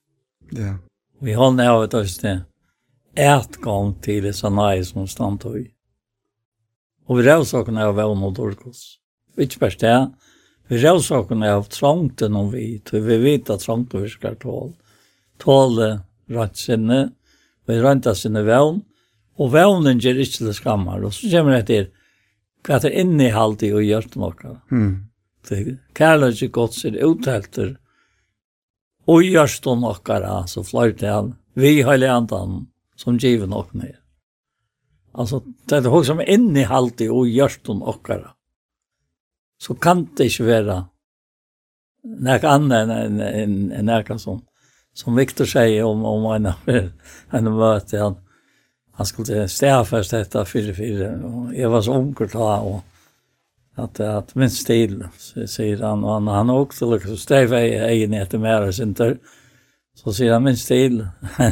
[0.55, 0.77] Ja.
[1.21, 2.41] Vi har av et oss det.
[3.15, 5.69] Ett gång till det sanai som stand i.
[7.05, 9.02] Og vi rövsakna är väl mot orkos.
[9.37, 9.97] Ikke bare det.
[10.69, 14.73] Vi råsakene har haft trangten om vi, og vi vet at trangten vi skal tåle.
[15.41, 15.89] Tåle
[16.31, 16.99] rett sinne,
[17.67, 18.81] vi renta sinne vevn,
[19.41, 21.03] og vevnen gjør ikke det skammer.
[21.03, 21.89] Og så kommer det til
[22.63, 24.53] hva det er innehalt i og gjør noe.
[24.71, 24.93] Mm.
[25.97, 27.73] Kærlighet ikke godt sin uthelter,
[29.09, 31.33] og gjør noe, så fløyt det han.
[31.59, 32.63] Vi har lentan
[32.95, 33.99] som giver noe ned.
[35.13, 38.33] Altså, det er också som innehalt i og och det noe
[39.63, 40.79] så kan det ikke være
[42.03, 44.41] noe annet enn en, en, en som,
[44.93, 46.49] som Victor sier om, om en,
[47.37, 48.01] en møte.
[48.01, 48.17] Han,
[48.99, 52.81] han skulle stedfest dette fire fire, og jeg var så unger da, og
[53.79, 57.79] at, at min stil, sier han, og han, han har også lukket, så steg jeg
[57.87, 59.15] egen etter mer og sinter,
[59.97, 60.99] så sier han min stil,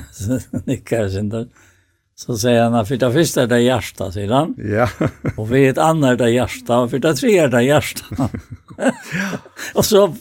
[0.67, 1.47] nikker sinter,
[2.25, 4.55] Så säger han, för det första är det hjärsta, säger han.
[4.57, 4.89] Ja.
[5.37, 8.29] och för ett annat är det hjärsta, och för det tredje är det hjärsta.
[9.75, 10.15] och så,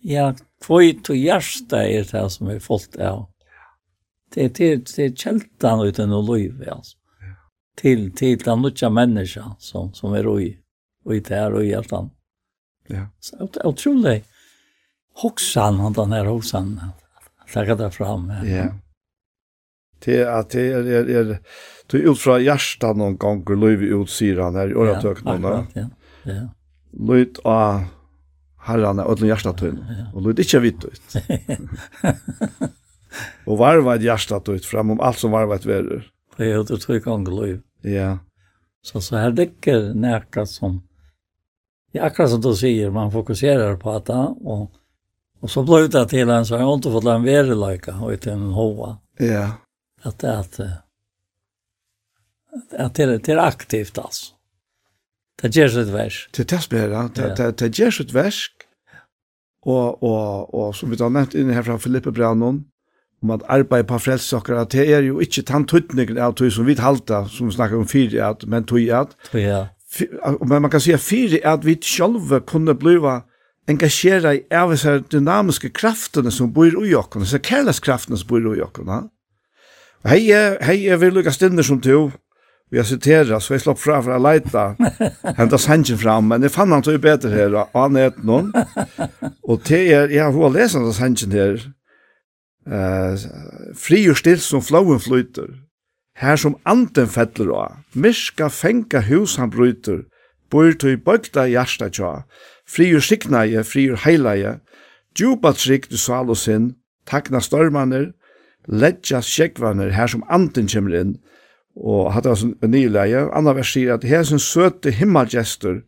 [0.00, 0.34] ja,
[0.64, 3.30] kvojt och hjärsta är det här som är fullt av.
[4.34, 6.96] Det är till, till kältan utan att liv, alltså.
[7.76, 10.60] Till, till den nya människan som, som är roj,
[11.04, 12.10] och i det här och i hjärtan.
[12.86, 13.06] Ja.
[13.20, 14.26] Så det är otroligt.
[15.14, 16.80] Hoxan, han den här hoxan,
[17.38, 18.32] att lägga det fram.
[18.44, 18.44] Ja.
[18.44, 18.81] ja
[20.02, 21.32] til at det er, er, er
[21.92, 25.56] du ut fra hjertet noen ganger løyve ut, sier han her i åretøkene.
[25.74, 25.88] Ja, ja,
[26.30, 26.44] ja.
[26.92, 27.84] Løyt av
[28.68, 29.78] herrene og hjertet til,
[30.14, 31.18] og løyt ikke vidt ut.
[33.48, 36.06] og varva et hjertet ut fram om alt som varva et verur.
[36.38, 37.58] Det er jo det tog ganger.
[37.84, 38.12] Ja.
[38.82, 40.80] Så, så her dekker nækka som,
[41.92, 44.70] ja, akkurat som du sier, man fokuserar på at det, og,
[45.42, 48.48] og så bløyta til en, så har jeg ikke fått en vereløyka, og ikke en
[48.56, 48.96] hova.
[49.22, 49.44] Ja
[50.02, 50.60] att att
[52.78, 54.34] att det är aktivt alltså.
[55.42, 56.28] Det ger sig ett vers.
[56.32, 58.52] Det är spelare, det det ger sig ett versk.
[59.64, 62.64] Och och och som vi har nämnt inne här från Filippe Brannon
[63.22, 67.28] om att arbeid på frälsakar det är ju inte tøytningen av tog som vi halta
[67.28, 71.52] som vi snackar om fyra att men tog att ja men man kan säga fyra
[71.52, 73.22] att vi själva kunde bliva
[73.68, 78.70] engagera i av dynamiska krafterna som bor i oss, så kärlekskrafterna som bor i oss.
[80.02, 80.32] Hei,
[80.66, 82.10] hei, jeg vil lukka stinner som du.
[82.72, 84.72] Vi har citerat, så jeg slapp fra for å leita.
[85.38, 88.48] Henta sangen fram, men jeg fann han tog bedre her, og han er noen.
[89.46, 91.62] Og til er, jeg har lest han sangen her.
[92.66, 93.14] Uh,
[93.78, 95.52] fri og still som flowen flyter.
[96.18, 97.76] Her som anden fettler av.
[97.94, 100.02] Myska fenga hus han bryter.
[100.50, 102.24] Bor til bøkta hjärsta tja.
[102.66, 104.56] Fri og siknaje, fri og heilaje.
[105.14, 106.72] Djupa trygg du sal og sinn.
[107.06, 108.10] Takna stormaner
[108.68, 111.16] ledja sjekvaner her som anden kommer inn,
[111.76, 113.26] og hatt det en ny leie.
[113.32, 115.82] Anna vers sier at her som søte himmelgjester,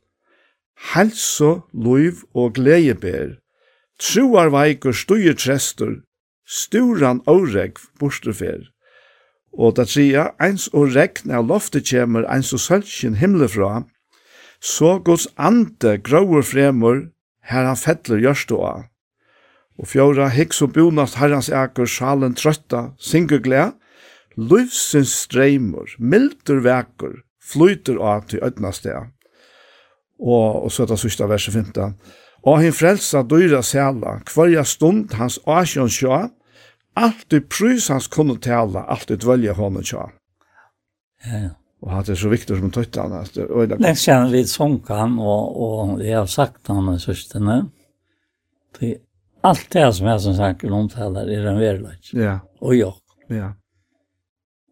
[0.94, 3.36] helse, lov og gledeber,
[4.00, 6.00] troar veikur stuyer trester,
[6.44, 8.70] sturan åregg bortefer.
[9.54, 13.84] Og det sier, eins og regn av loftet kjemur, eins og sølsjen himmelfra,
[14.58, 17.04] så gods ande grauer fremur,
[17.44, 18.88] her han fettler gjørståa.
[19.80, 23.74] Og fjóra, hiks og bjunast herrans eker, sjalen trøtta, syngur gled,
[24.36, 29.04] Lufsins streimur, mildur vekur, flytur av til ödnastea.
[30.18, 31.94] Og, og så er det sørste verset 15.
[32.44, 36.24] Og hin frelsa dyra sæla, hverja stund hans asjon sjå,
[36.98, 40.08] alt i prys hans kunne tala, alt i dvølja hånden sjå.
[41.26, 41.54] Ja.
[41.84, 43.26] Og hatt er så viktig som tøytta han.
[43.76, 47.58] Lengt kjenner vi sånn han, og, og jeg har sagt han i sørstene,
[48.78, 48.94] det
[49.44, 52.12] allt det som jag som sagt omtalar är en verklighet.
[52.12, 52.38] Ja.
[52.60, 52.94] Och jag.
[53.28, 53.54] Ja.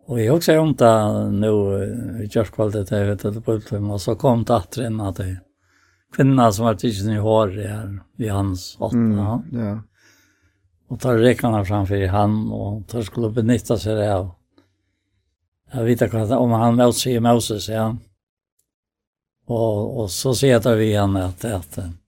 [0.07, 1.53] Och jag också om det nu
[2.25, 5.41] i körskvalitet jag på utlämn och så kom det att en att det
[6.17, 8.97] kvinna som var tidsen i hår här vid hans åtta.
[8.97, 9.19] Mm,
[9.53, 9.83] ja.
[10.89, 14.31] Och tar räckarna framför han och tar skulle benytta sig av
[15.73, 17.97] Jag vet inte om han mot sig Moses, ja.
[19.47, 22.02] Och, och så ser jag vi han att, att, att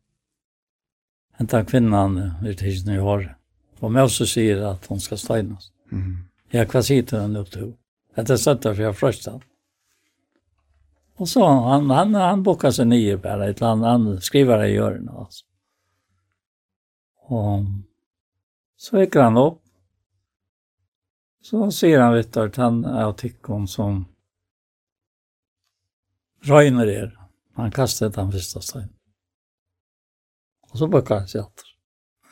[1.36, 3.36] henta kvinnan ut i sin i håret.
[3.81, 5.73] Och Moses säger att hon ska steinas.
[5.93, 6.16] Mm.
[6.51, 7.73] Jag kvar sitter henne upp till.
[8.15, 9.43] Det är sött för jag fröstar.
[11.16, 14.73] Og så han, han, han bokar sig nio bara, ett land, han skriver det i
[14.73, 15.44] hjørnet, altså.
[17.31, 17.66] Og
[18.77, 19.61] så gikk han opp.
[21.44, 24.05] Så sier han vet at han är tyckon som
[26.44, 27.15] røyner er.
[27.56, 28.93] Han kastet den første steinen.
[30.75, 31.65] Og så bøkker han seg alt.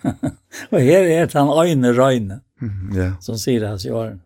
[0.73, 3.12] og her er det han øyne røyne, mm, yeah.
[3.23, 4.20] som sier hans i årene.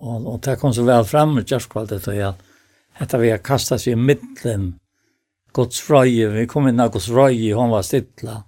[0.00, 3.84] Og, og det kom så vel frem med kjærskvallet, og at etter vi har kastet
[3.84, 4.74] seg i midten,
[5.56, 8.42] Guds frøye, vi kom inn av Guds frøye, hun var stittla.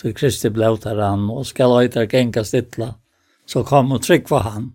[0.00, 2.94] Så Kristi ble ut av han, og skal øyta genka stittla.
[3.44, 4.70] Så kom og trygg for han.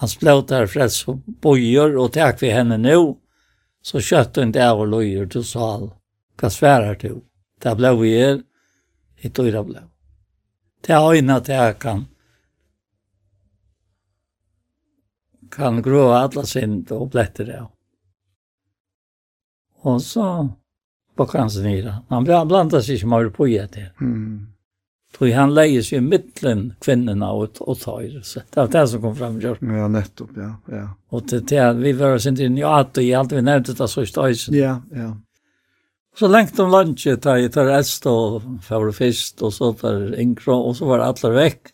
[0.00, 3.00] Han ble ut av freds og bøyer, og takk vi henne nå,
[3.84, 5.88] så kjøtt hun det av og løyer til sal.
[6.38, 7.22] Hva sværer du?
[7.58, 8.38] Det ble vi er,
[9.22, 9.82] i tøyra ble.
[10.84, 12.06] Det er øyne til jeg kan
[15.50, 17.70] kan grå alla sind og blätter av.
[19.82, 20.48] Og så
[21.16, 21.94] på kansen nira.
[22.08, 23.90] Han blandar sig som har på det.
[24.00, 24.46] Mm.
[25.18, 28.20] Tog han leier seg i midtelen kvinnorna og, og tar.
[28.22, 29.38] Så det var det som kom fram.
[29.40, 29.62] Gjort.
[29.62, 30.50] Ja, nettopp, ja.
[30.68, 30.82] ja.
[31.08, 34.10] Og til, til vi var sin i njata i alt vi nevnte det så i
[34.10, 34.54] støysen.
[34.54, 35.14] Ja, ja.
[36.18, 40.56] Så lengt om landet, da jeg tar eldst og favorit fyrst, og så tar yngre,
[40.56, 41.70] og så var alle vekk.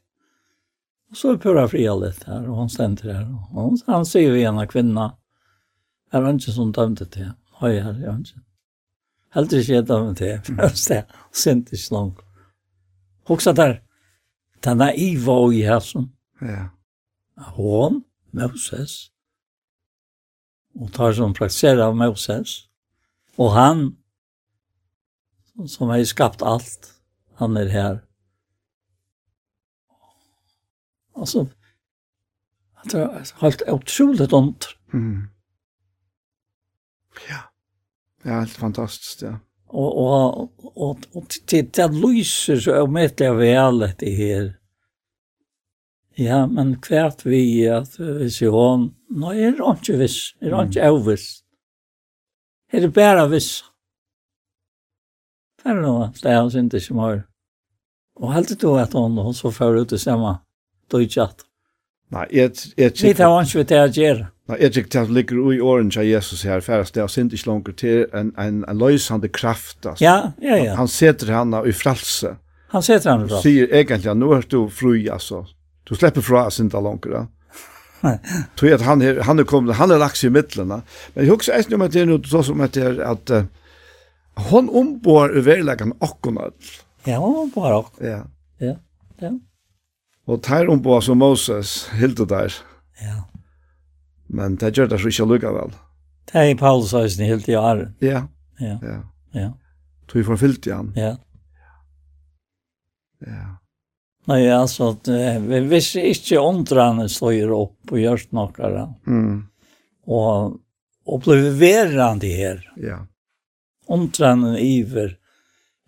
[1.14, 3.22] Og så er Pura fria litt her, og han stender her.
[3.54, 5.06] Og han, han sier vi en av kvinna,
[6.12, 8.42] er han ikke som dømte til, høy her, er han ikke.
[9.38, 12.22] Heldig ikke jeg dømte til, først det, og sint ikke langt.
[13.32, 13.78] Hoksa der,
[14.68, 15.64] den er iva og i.
[15.64, 16.68] Ja.
[17.56, 18.02] Hon,
[18.36, 19.08] Moses,
[20.76, 22.66] og tar som praktiserer av Moses,
[23.40, 23.86] og han,
[25.68, 26.94] som har skapt allt.
[27.34, 28.04] Han är här.
[31.14, 31.48] Alltså,
[32.84, 34.66] det har hållit otroligt ont.
[34.92, 35.28] Mm.
[37.28, 37.38] Ja.
[38.22, 39.38] Det är helt fantastiskt, ja.
[39.66, 44.58] Och, och, och, och, det, det lyser så omätliga välet i här.
[46.14, 50.62] Ja, men kvärt vi att vi ser hon, nej, är det inte viss, är det
[50.62, 51.40] inte oviss.
[52.70, 53.64] Är det bara viss?
[55.64, 57.22] Det er noe, det er hans ikke som har.
[58.20, 60.36] Og helt du at hon, hon så før ut i samme
[60.92, 61.46] dødjatt.
[62.12, 62.52] Nei, jeg...
[62.76, 64.26] Vi tar hans vi til å gjøre.
[64.50, 67.48] Nei, jeg tykker det ligger i åren til Jesus her, færre det er synd ikke
[67.48, 69.78] langer til en, en, en løsende kraft.
[69.86, 70.04] Altså.
[70.04, 70.74] Ja, ja, ja.
[70.76, 72.36] Han setter henne i fralse.
[72.74, 73.40] Han setter han i fralse.
[73.40, 75.46] Han sier egentlig, nå er du fri, altså.
[75.88, 77.24] Du slipper fra synd ikke langer, ja.
[78.60, 80.82] Tror jeg at han er, han er kommet, han er lagt seg i midtlene.
[81.14, 83.32] Men jeg husker eisen om at det er noe så som at det er at,
[83.32, 83.48] uh,
[84.34, 86.54] Hon ombor i verilegan akkurat.
[87.06, 88.06] Ja, hon ombor akkurat.
[88.10, 88.22] Ja.
[88.58, 88.76] Ja,
[89.20, 89.32] ja.
[90.26, 92.54] Og tar ombor som Moses hilde der.
[93.02, 93.24] Ja.
[94.26, 95.74] Men det gjør det så ikke lukka vel.
[96.30, 97.92] Det er Paulus høysen helt i åren.
[98.02, 98.24] Ja.
[98.58, 98.78] Ja.
[98.82, 99.00] Ja.
[99.34, 99.50] Ja.
[100.08, 100.92] Tog vi forfylt igjen.
[100.96, 101.14] Ja.
[103.24, 103.44] Ja.
[104.28, 108.86] Nei, altså, det, vi visste ikke åndrane slår opp og gjør noe.
[109.04, 109.42] Mm.
[110.08, 110.54] Og,
[111.04, 112.62] og blir verande her.
[112.80, 113.02] Ja
[113.86, 115.16] ontranen iver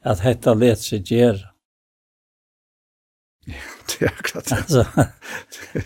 [0.07, 1.43] at hetta let seg gjøre.
[3.47, 5.07] Ja, det er akkurat det.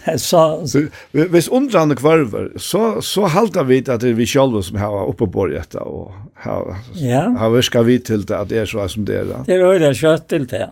[0.08, 0.88] Altså, så...
[1.12, 5.56] Hvis undrane kvarver, så, så halter vi at det er vi selv som har oppeborg
[5.60, 6.14] etter, og
[6.44, 7.26] har, ja.
[7.36, 9.28] har virka vi til det at det er så som det er.
[9.28, 9.42] Da.
[9.46, 10.70] Det er øyne kjøtt til det.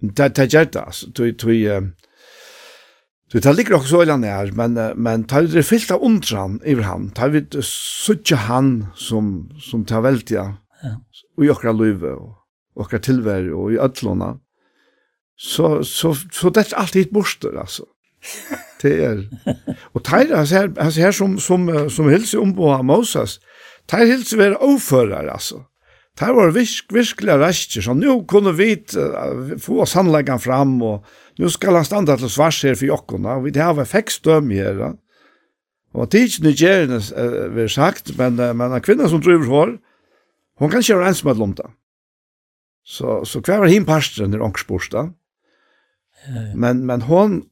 [0.00, 1.10] Det, det gjør det, altså.
[1.10, 1.50] Du, du,
[3.32, 7.10] du, det ligger også øyne nær, men, men tar det fyllt av undran i han,
[7.14, 10.46] tar vi suttje han som, som tar veldig
[11.44, 14.34] i okra løyve og okra tilvær og i ødlåna.
[15.40, 17.88] Så, så, så det er alltid hit borster, altså.
[18.82, 19.24] Det er.
[19.92, 23.38] Og teir, altså her, altså her som, som, som hilser om på Moses,
[23.88, 25.62] teir hilser være overfører, altså.
[26.18, 31.04] Teir var virk, virkelig rester, så nå kunne vi uh, få sannleggen fram, og
[31.40, 34.50] nå skal han standa til svars her for jokkona, og vi det har vært fekkstøm
[34.52, 34.90] her, da.
[35.96, 39.48] Og tidsen i gjerne uh, vi har sagt, men, uh, men en kvinne som driver
[39.48, 39.76] for,
[40.60, 41.70] Hon kan ikke være ens med lomta.
[42.84, 45.06] Så, så hver var hinn parstren er ångs ja.
[46.54, 47.42] Men, men hon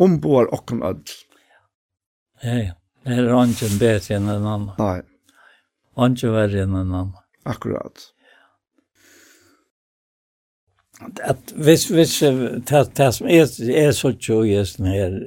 [0.00, 1.12] omboar okken ödl.
[2.42, 2.74] Ja, ja.
[3.04, 4.70] Det er ången bedre enn en annan.
[4.78, 5.00] Nei.
[5.96, 7.12] Ången verre enn en annan.
[7.44, 8.12] Akkurat.
[11.24, 15.20] At hvis, hvis det som er, er så tjo i hesten her,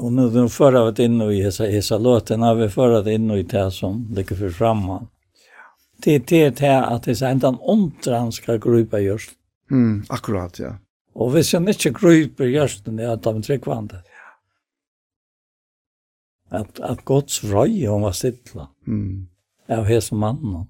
[0.00, 3.38] og nu den förra varit inne i hesa, hesa låten, har vi förra varit inne
[3.38, 5.04] i det som ligger för framman.
[5.04, 5.19] Mm
[6.02, 9.30] det är det här att det är inte en ontran ska grupa just.
[9.70, 10.78] Mm, akkurat, ja.
[11.12, 14.02] Och hvis jag inte grupa just den är att de tryckvande.
[16.50, 16.58] Ja.
[16.58, 18.68] Att, att Guds röj om var sittla.
[18.86, 19.28] Mm.
[19.68, 20.66] Av hese mannen.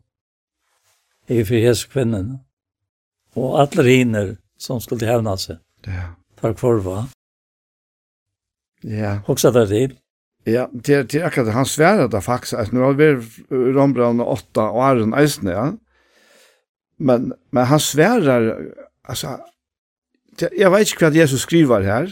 [1.26, 2.38] I för hese kvinnan.
[3.34, 5.58] Och alla riner som skulle hävna sig.
[5.84, 6.14] Ja.
[6.36, 7.08] För kvarva.
[8.80, 9.20] Ja.
[9.26, 9.96] Också där till.
[10.48, 13.10] Ja, det er, det er akkurat han sværer det faktisk, at nå har vi
[13.76, 15.66] rombrand og åtta og æren eisne, ja.
[17.00, 18.48] Men, men han sværer,
[19.08, 19.36] altså,
[20.40, 22.10] det, jeg vet ikke hva Jesus skriver her,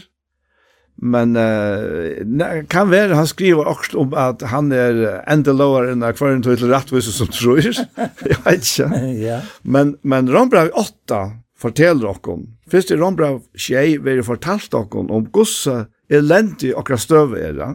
[0.99, 6.03] men uh, ne, kan være han skriver også om at han er enda lower enn
[6.03, 7.61] akvarien til rettvis som tror,
[8.31, 9.03] jeg vet ikke.
[9.29, 9.39] ja.
[9.63, 11.21] Men, men rombrand 8
[11.59, 12.41] forteller dere,
[12.71, 17.71] først i rombrand 6 vil jeg fortalt dere om gosse elendig akkurat støve er det,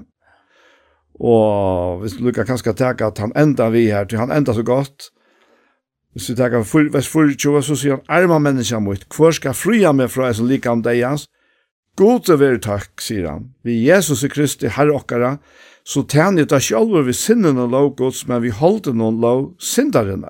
[1.20, 4.64] Og hvis du lukkar kanskje teka at han enda vi her, til han enda så
[4.66, 5.10] godt,
[6.14, 9.92] hvis du teka for, vers 24, så sier han, arma menneska mot, hvor skal fria
[9.94, 11.28] meg fra jeg som lika om deg hans?
[11.98, 15.36] God er veri takk, sier han, vi Jesus i Kristi, herre okkara,
[15.86, 19.52] så tæn jeg da sjálfur vi sinnen og lov gods, men vi holdt noen lov
[19.62, 20.24] syndaren.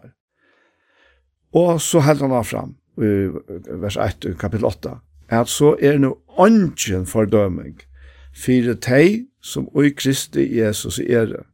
[1.55, 4.97] Og så held han av fram, vers 1, kapittel 8,
[5.33, 7.79] at så er nu ongen fordøming,
[8.35, 11.45] fyrir tei som oi Kristi Jesus ere.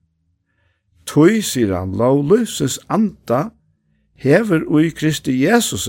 [1.06, 3.50] Tøy, sier han, lau løsens anda,
[4.20, 5.88] hever oi Kristi Jesus,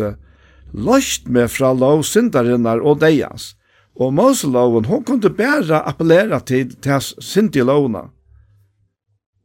[0.73, 3.55] løst med fra lau syndarinnar og deians.
[3.95, 8.07] Og Moseloven, hon kunne bæra appellera til tess syndige lovna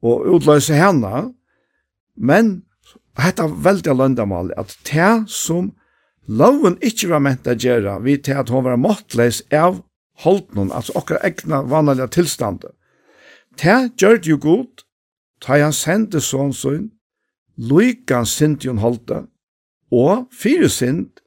[0.07, 1.33] og utløse henne,
[2.17, 2.63] men
[3.19, 5.73] hetta veldig løndamal, at det som
[6.29, 9.81] loven ikke var ment å gjøre, vi til at hon var måttleis av
[10.25, 12.73] holdnun, altså okkar egna vanlige tilstande.
[13.57, 14.85] Ta gjør det jo godt,
[15.41, 16.91] ta han sendte sånn sånn,
[17.57, 19.27] lykan sint jo holde,
[19.93, 21.21] og fire sint,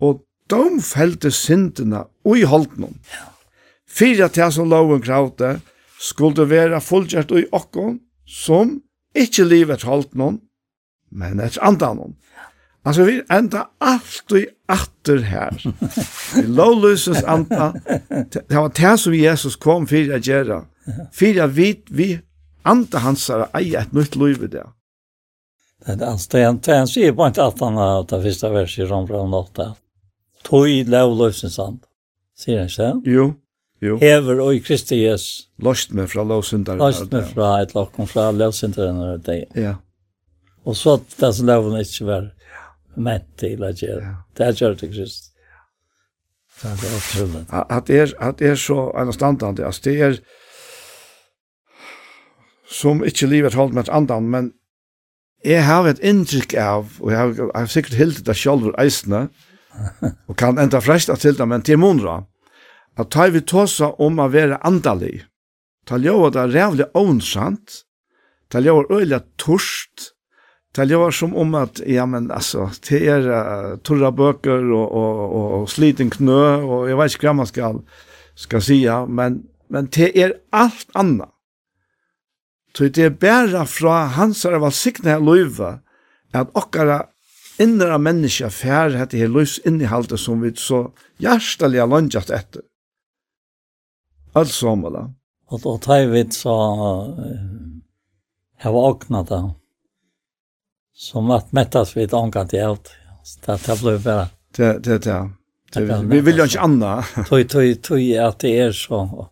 [0.00, 2.96] og domfelte sintene ui noen.
[3.86, 5.60] Fire til som loven kravte,
[6.00, 8.80] skulle være fullgjert ui okkon, som
[9.14, 10.40] ikke livet holdt noen,
[11.10, 12.16] men et andan noen.
[12.84, 15.56] Altså, vi enda alt og atter her.
[16.34, 17.72] Vi lovløses anta.
[18.32, 20.62] Det var det som Jesus kom for å gjøre.
[21.12, 22.08] For at vi, vi
[22.64, 24.64] anta hans er eier et nytt liv i det.
[25.84, 26.72] Det er anstendt.
[26.72, 29.68] Han sier på en tatt han av det første verset i Rombrand 8.
[30.48, 31.86] Tøy lovløses anta.
[32.40, 33.12] Sier han ikke?
[33.12, 33.28] Jo.
[33.80, 33.96] Jo.
[34.00, 35.46] Hever og i Kristi Jesus.
[35.60, 36.80] Lost meg fra lovsyndere.
[36.80, 39.22] Lost meg fra et lokken fra lovsynderen.
[39.56, 39.78] Ja.
[40.68, 42.28] Og så at det som loven ikke var
[43.02, 44.14] ment til å gjøre.
[44.36, 45.30] Det gjør det krist.
[46.60, 47.42] Det er utrolig.
[47.48, 50.18] At det er, at det er så anastandande, at det er
[52.70, 54.52] som ikke livet holdt med andan, men
[55.44, 59.28] jeg har et inntrykk av, og jeg har, jeg har sikkert hildet det selv eisene,
[60.28, 62.26] og kan enda fresta til det, men til måneder,
[63.00, 65.24] at tar vi tåsa om å være andalig,
[65.88, 67.84] tar ljøa det rævlig ånsant,
[68.52, 70.12] tar ljøa øyla torst,
[70.74, 75.32] Det gör som om att ja men alltså det er uh, torra böcker och och
[75.36, 77.82] och, og sliten knö och jag vet inte vad man skal,
[78.34, 81.30] ska säga men men det är allt annat.
[82.76, 85.78] Så det är bare fra hans av var signa löva
[86.32, 87.06] att okkara
[87.58, 92.62] innra människa fär hade det løys innehåll som vi så hjärtaliga etter.
[94.32, 95.14] Alt Alltså da.
[95.50, 96.54] Og då tar vi så
[98.62, 99.54] jeg var aknat da,
[101.00, 102.90] som att mättas vid ankan till allt.
[103.22, 104.28] Så det blev bara...
[104.56, 105.30] Det, det, det.
[105.72, 107.04] det vi vill ju inte anna.
[107.28, 109.28] Tog, tog, tog att det är så.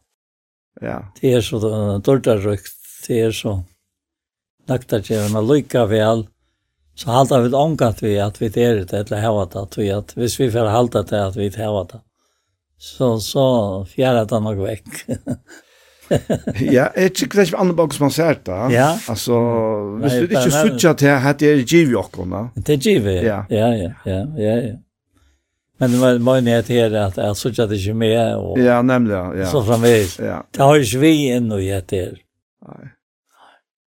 [0.80, 1.12] Ja.
[1.20, 1.58] Det är så
[1.98, 2.72] dördarrykt.
[3.08, 3.62] Det är så
[4.68, 6.26] naktar men lykka vel
[6.94, 10.40] så halda vi angat vi at vi er det eller hava det tog at hvis
[10.40, 12.00] vi får halda det at vi hava det
[12.78, 13.44] så så
[13.84, 15.04] fjärra det nok vekk
[16.76, 18.58] ja, jeg tykker det er ikke andre bak som man ser det.
[18.72, 18.88] Ja.
[19.08, 19.38] Altså,
[20.02, 22.36] hvis du ikke sutja til at det er giv i åkken.
[22.56, 23.42] Det er givet, ja.
[23.50, 24.76] Ja, ja, ja, ja, ja.
[25.78, 28.82] Men det var ju nere till att jag såg att ikke inte med Og, Ja,
[28.82, 29.46] nemlig, ja.
[29.46, 30.18] Så framvis.
[30.18, 30.42] Ja.
[30.50, 32.18] Det har ikke vi in och gett er.
[32.66, 32.88] Nej.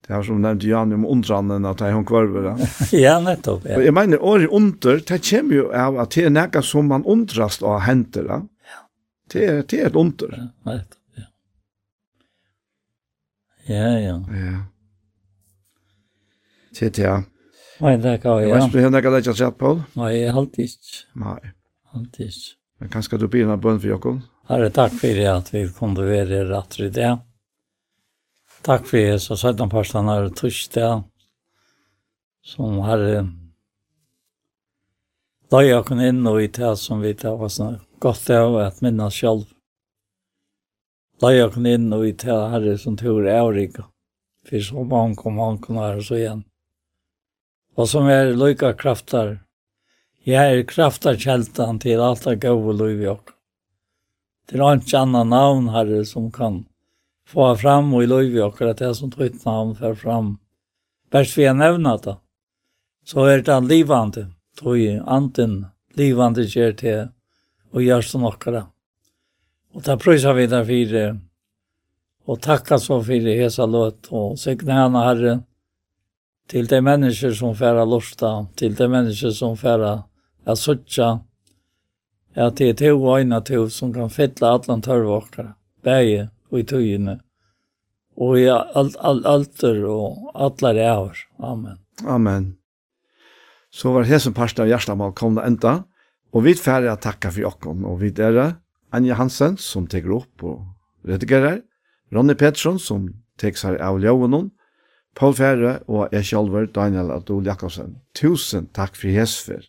[0.07, 2.51] Det har som nevnt Jan om ondranden at jeg har kvarver.
[2.91, 3.65] ja, nettopp.
[3.65, 3.79] Ja.
[3.81, 7.63] Jeg mener, året under, det kommer jo av at det er något som man undrast
[7.63, 8.27] av händer.
[8.29, 8.41] Ja.
[9.33, 10.29] Det er, det er et under.
[10.37, 10.99] Ja, nettopp.
[13.65, 14.15] Ja, ja.
[14.29, 14.57] Ja.
[16.75, 17.23] Titt, ja.
[17.81, 18.59] Nei, det kan jeg, ja.
[18.61, 19.71] Vet du har kan jeg ikke sett på?
[19.99, 20.99] Nei, jeg har alltid ikke.
[21.23, 21.39] Nei.
[21.95, 22.51] Alltid ikke.
[22.79, 24.19] Men kanskje du blir en bønn for Jakob?
[24.49, 27.15] Herre, takk for det at vi kunne være rett i det.
[28.65, 31.03] Takk for det, så sett om parstene her torsdag,
[32.45, 33.25] som herre,
[35.53, 38.81] da jeg kunne inn og i det som vi tar var sånn godt av at
[38.85, 39.45] minnes selv.
[41.23, 43.85] Lajakken inn og i til herre som tur i Eurika.
[44.45, 46.41] For så mange og mange er så igjen.
[47.79, 49.37] Og som er lykka kraftar.
[50.27, 53.31] Jeg er kraftarkjeltan til alt det gode liv i oss.
[54.45, 56.65] Det er ikke annet navn herre som kan
[57.25, 60.35] få fram og i liv i oss at det er som trygt navn fer fram.
[61.11, 62.17] Bæst vi har nevna det.
[63.05, 64.27] Så er det livande.
[64.57, 64.77] Tog
[65.07, 65.65] anten
[65.95, 67.07] livande kjer til
[67.71, 68.67] og gjør som nokkara.
[69.75, 71.03] Og ta prøyser vi der fire,
[72.25, 75.35] og takka så fire hesa løt, og sikne henne herre,
[76.47, 79.97] til de mennesker som færa lusta, til de mennesker som færa
[80.45, 81.17] er suttja,
[82.35, 85.53] at det er to øyne to som kan fylla allan tørvåkere,
[85.83, 87.19] bæge og i tøyene,
[88.15, 91.17] og i alt, alt, alter og allar æver.
[91.39, 91.79] Amen.
[92.05, 92.53] Amen.
[93.71, 95.81] Så var det som parten av hjertemål kom det enda,
[96.31, 98.53] og vi færre takka for jokken, og vi dere,
[98.93, 100.61] Anja Hansen som teker opp og
[101.07, 101.61] redigerer,
[102.13, 103.07] Ronny Pettersson som
[103.41, 104.51] teker seg av Ljøvenon,
[105.15, 107.95] Paul Fære og jeg selv, Daniel Adol Jakobsen.
[108.15, 109.63] Tusen takk for Jesper.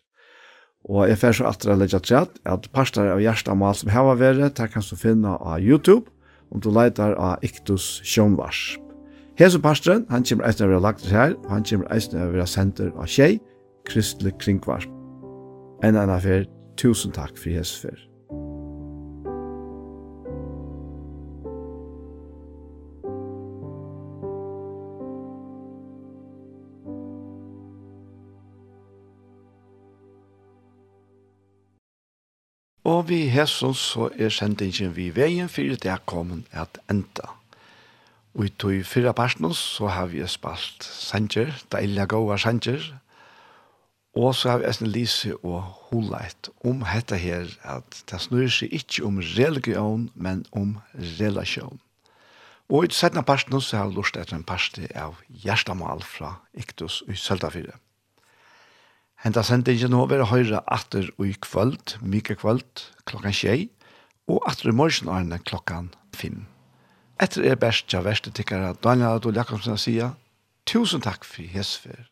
[0.87, 4.19] Og jeg fer så det å legge til at parster av hjertemål som her var
[4.19, 6.11] vært, der kan du finne av YouTube,
[6.51, 8.77] om du leiter av Iktus Sjønvars.
[9.37, 12.47] Hese pastren, han kommer eisen å være lagt her, og han kommer eisen å være
[12.47, 13.37] senter av tjei,
[13.87, 14.91] Kristelig Kringvarsp.
[15.85, 16.47] En annen fer,
[16.79, 18.06] tusen takk for hesfer.
[32.87, 37.33] Og vi Jesus så er sendingen vi veien for det er kommet at enda.
[38.37, 42.85] Og i tog fyrre parten så har vi spalt sanger, deilige gode sanger,
[44.15, 48.71] og så har vi en lise og holeit om dette her, at det snur seg
[48.71, 50.77] ikke om religion, men om
[51.19, 51.81] relasjon.
[52.71, 57.03] Og i settene parten så har vi lurt etter en parste av hjertemål fra Iktus
[57.07, 57.75] i Søltafyret.
[59.17, 63.71] Henta sendingen nå vil høyre atter og i kvöld, mykje kvöld, klokkan tjei,
[64.29, 66.45] og atter i morgen årene klokkan finn.
[67.17, 70.13] Etter er best ja verste tikkere Daniel Adol Jakobsen sier,
[70.69, 72.05] tusen takk for hesfer.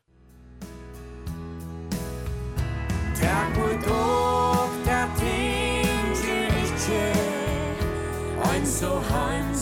[3.22, 7.04] Takk for dog, der tinger ikke,
[8.50, 9.55] ein så heim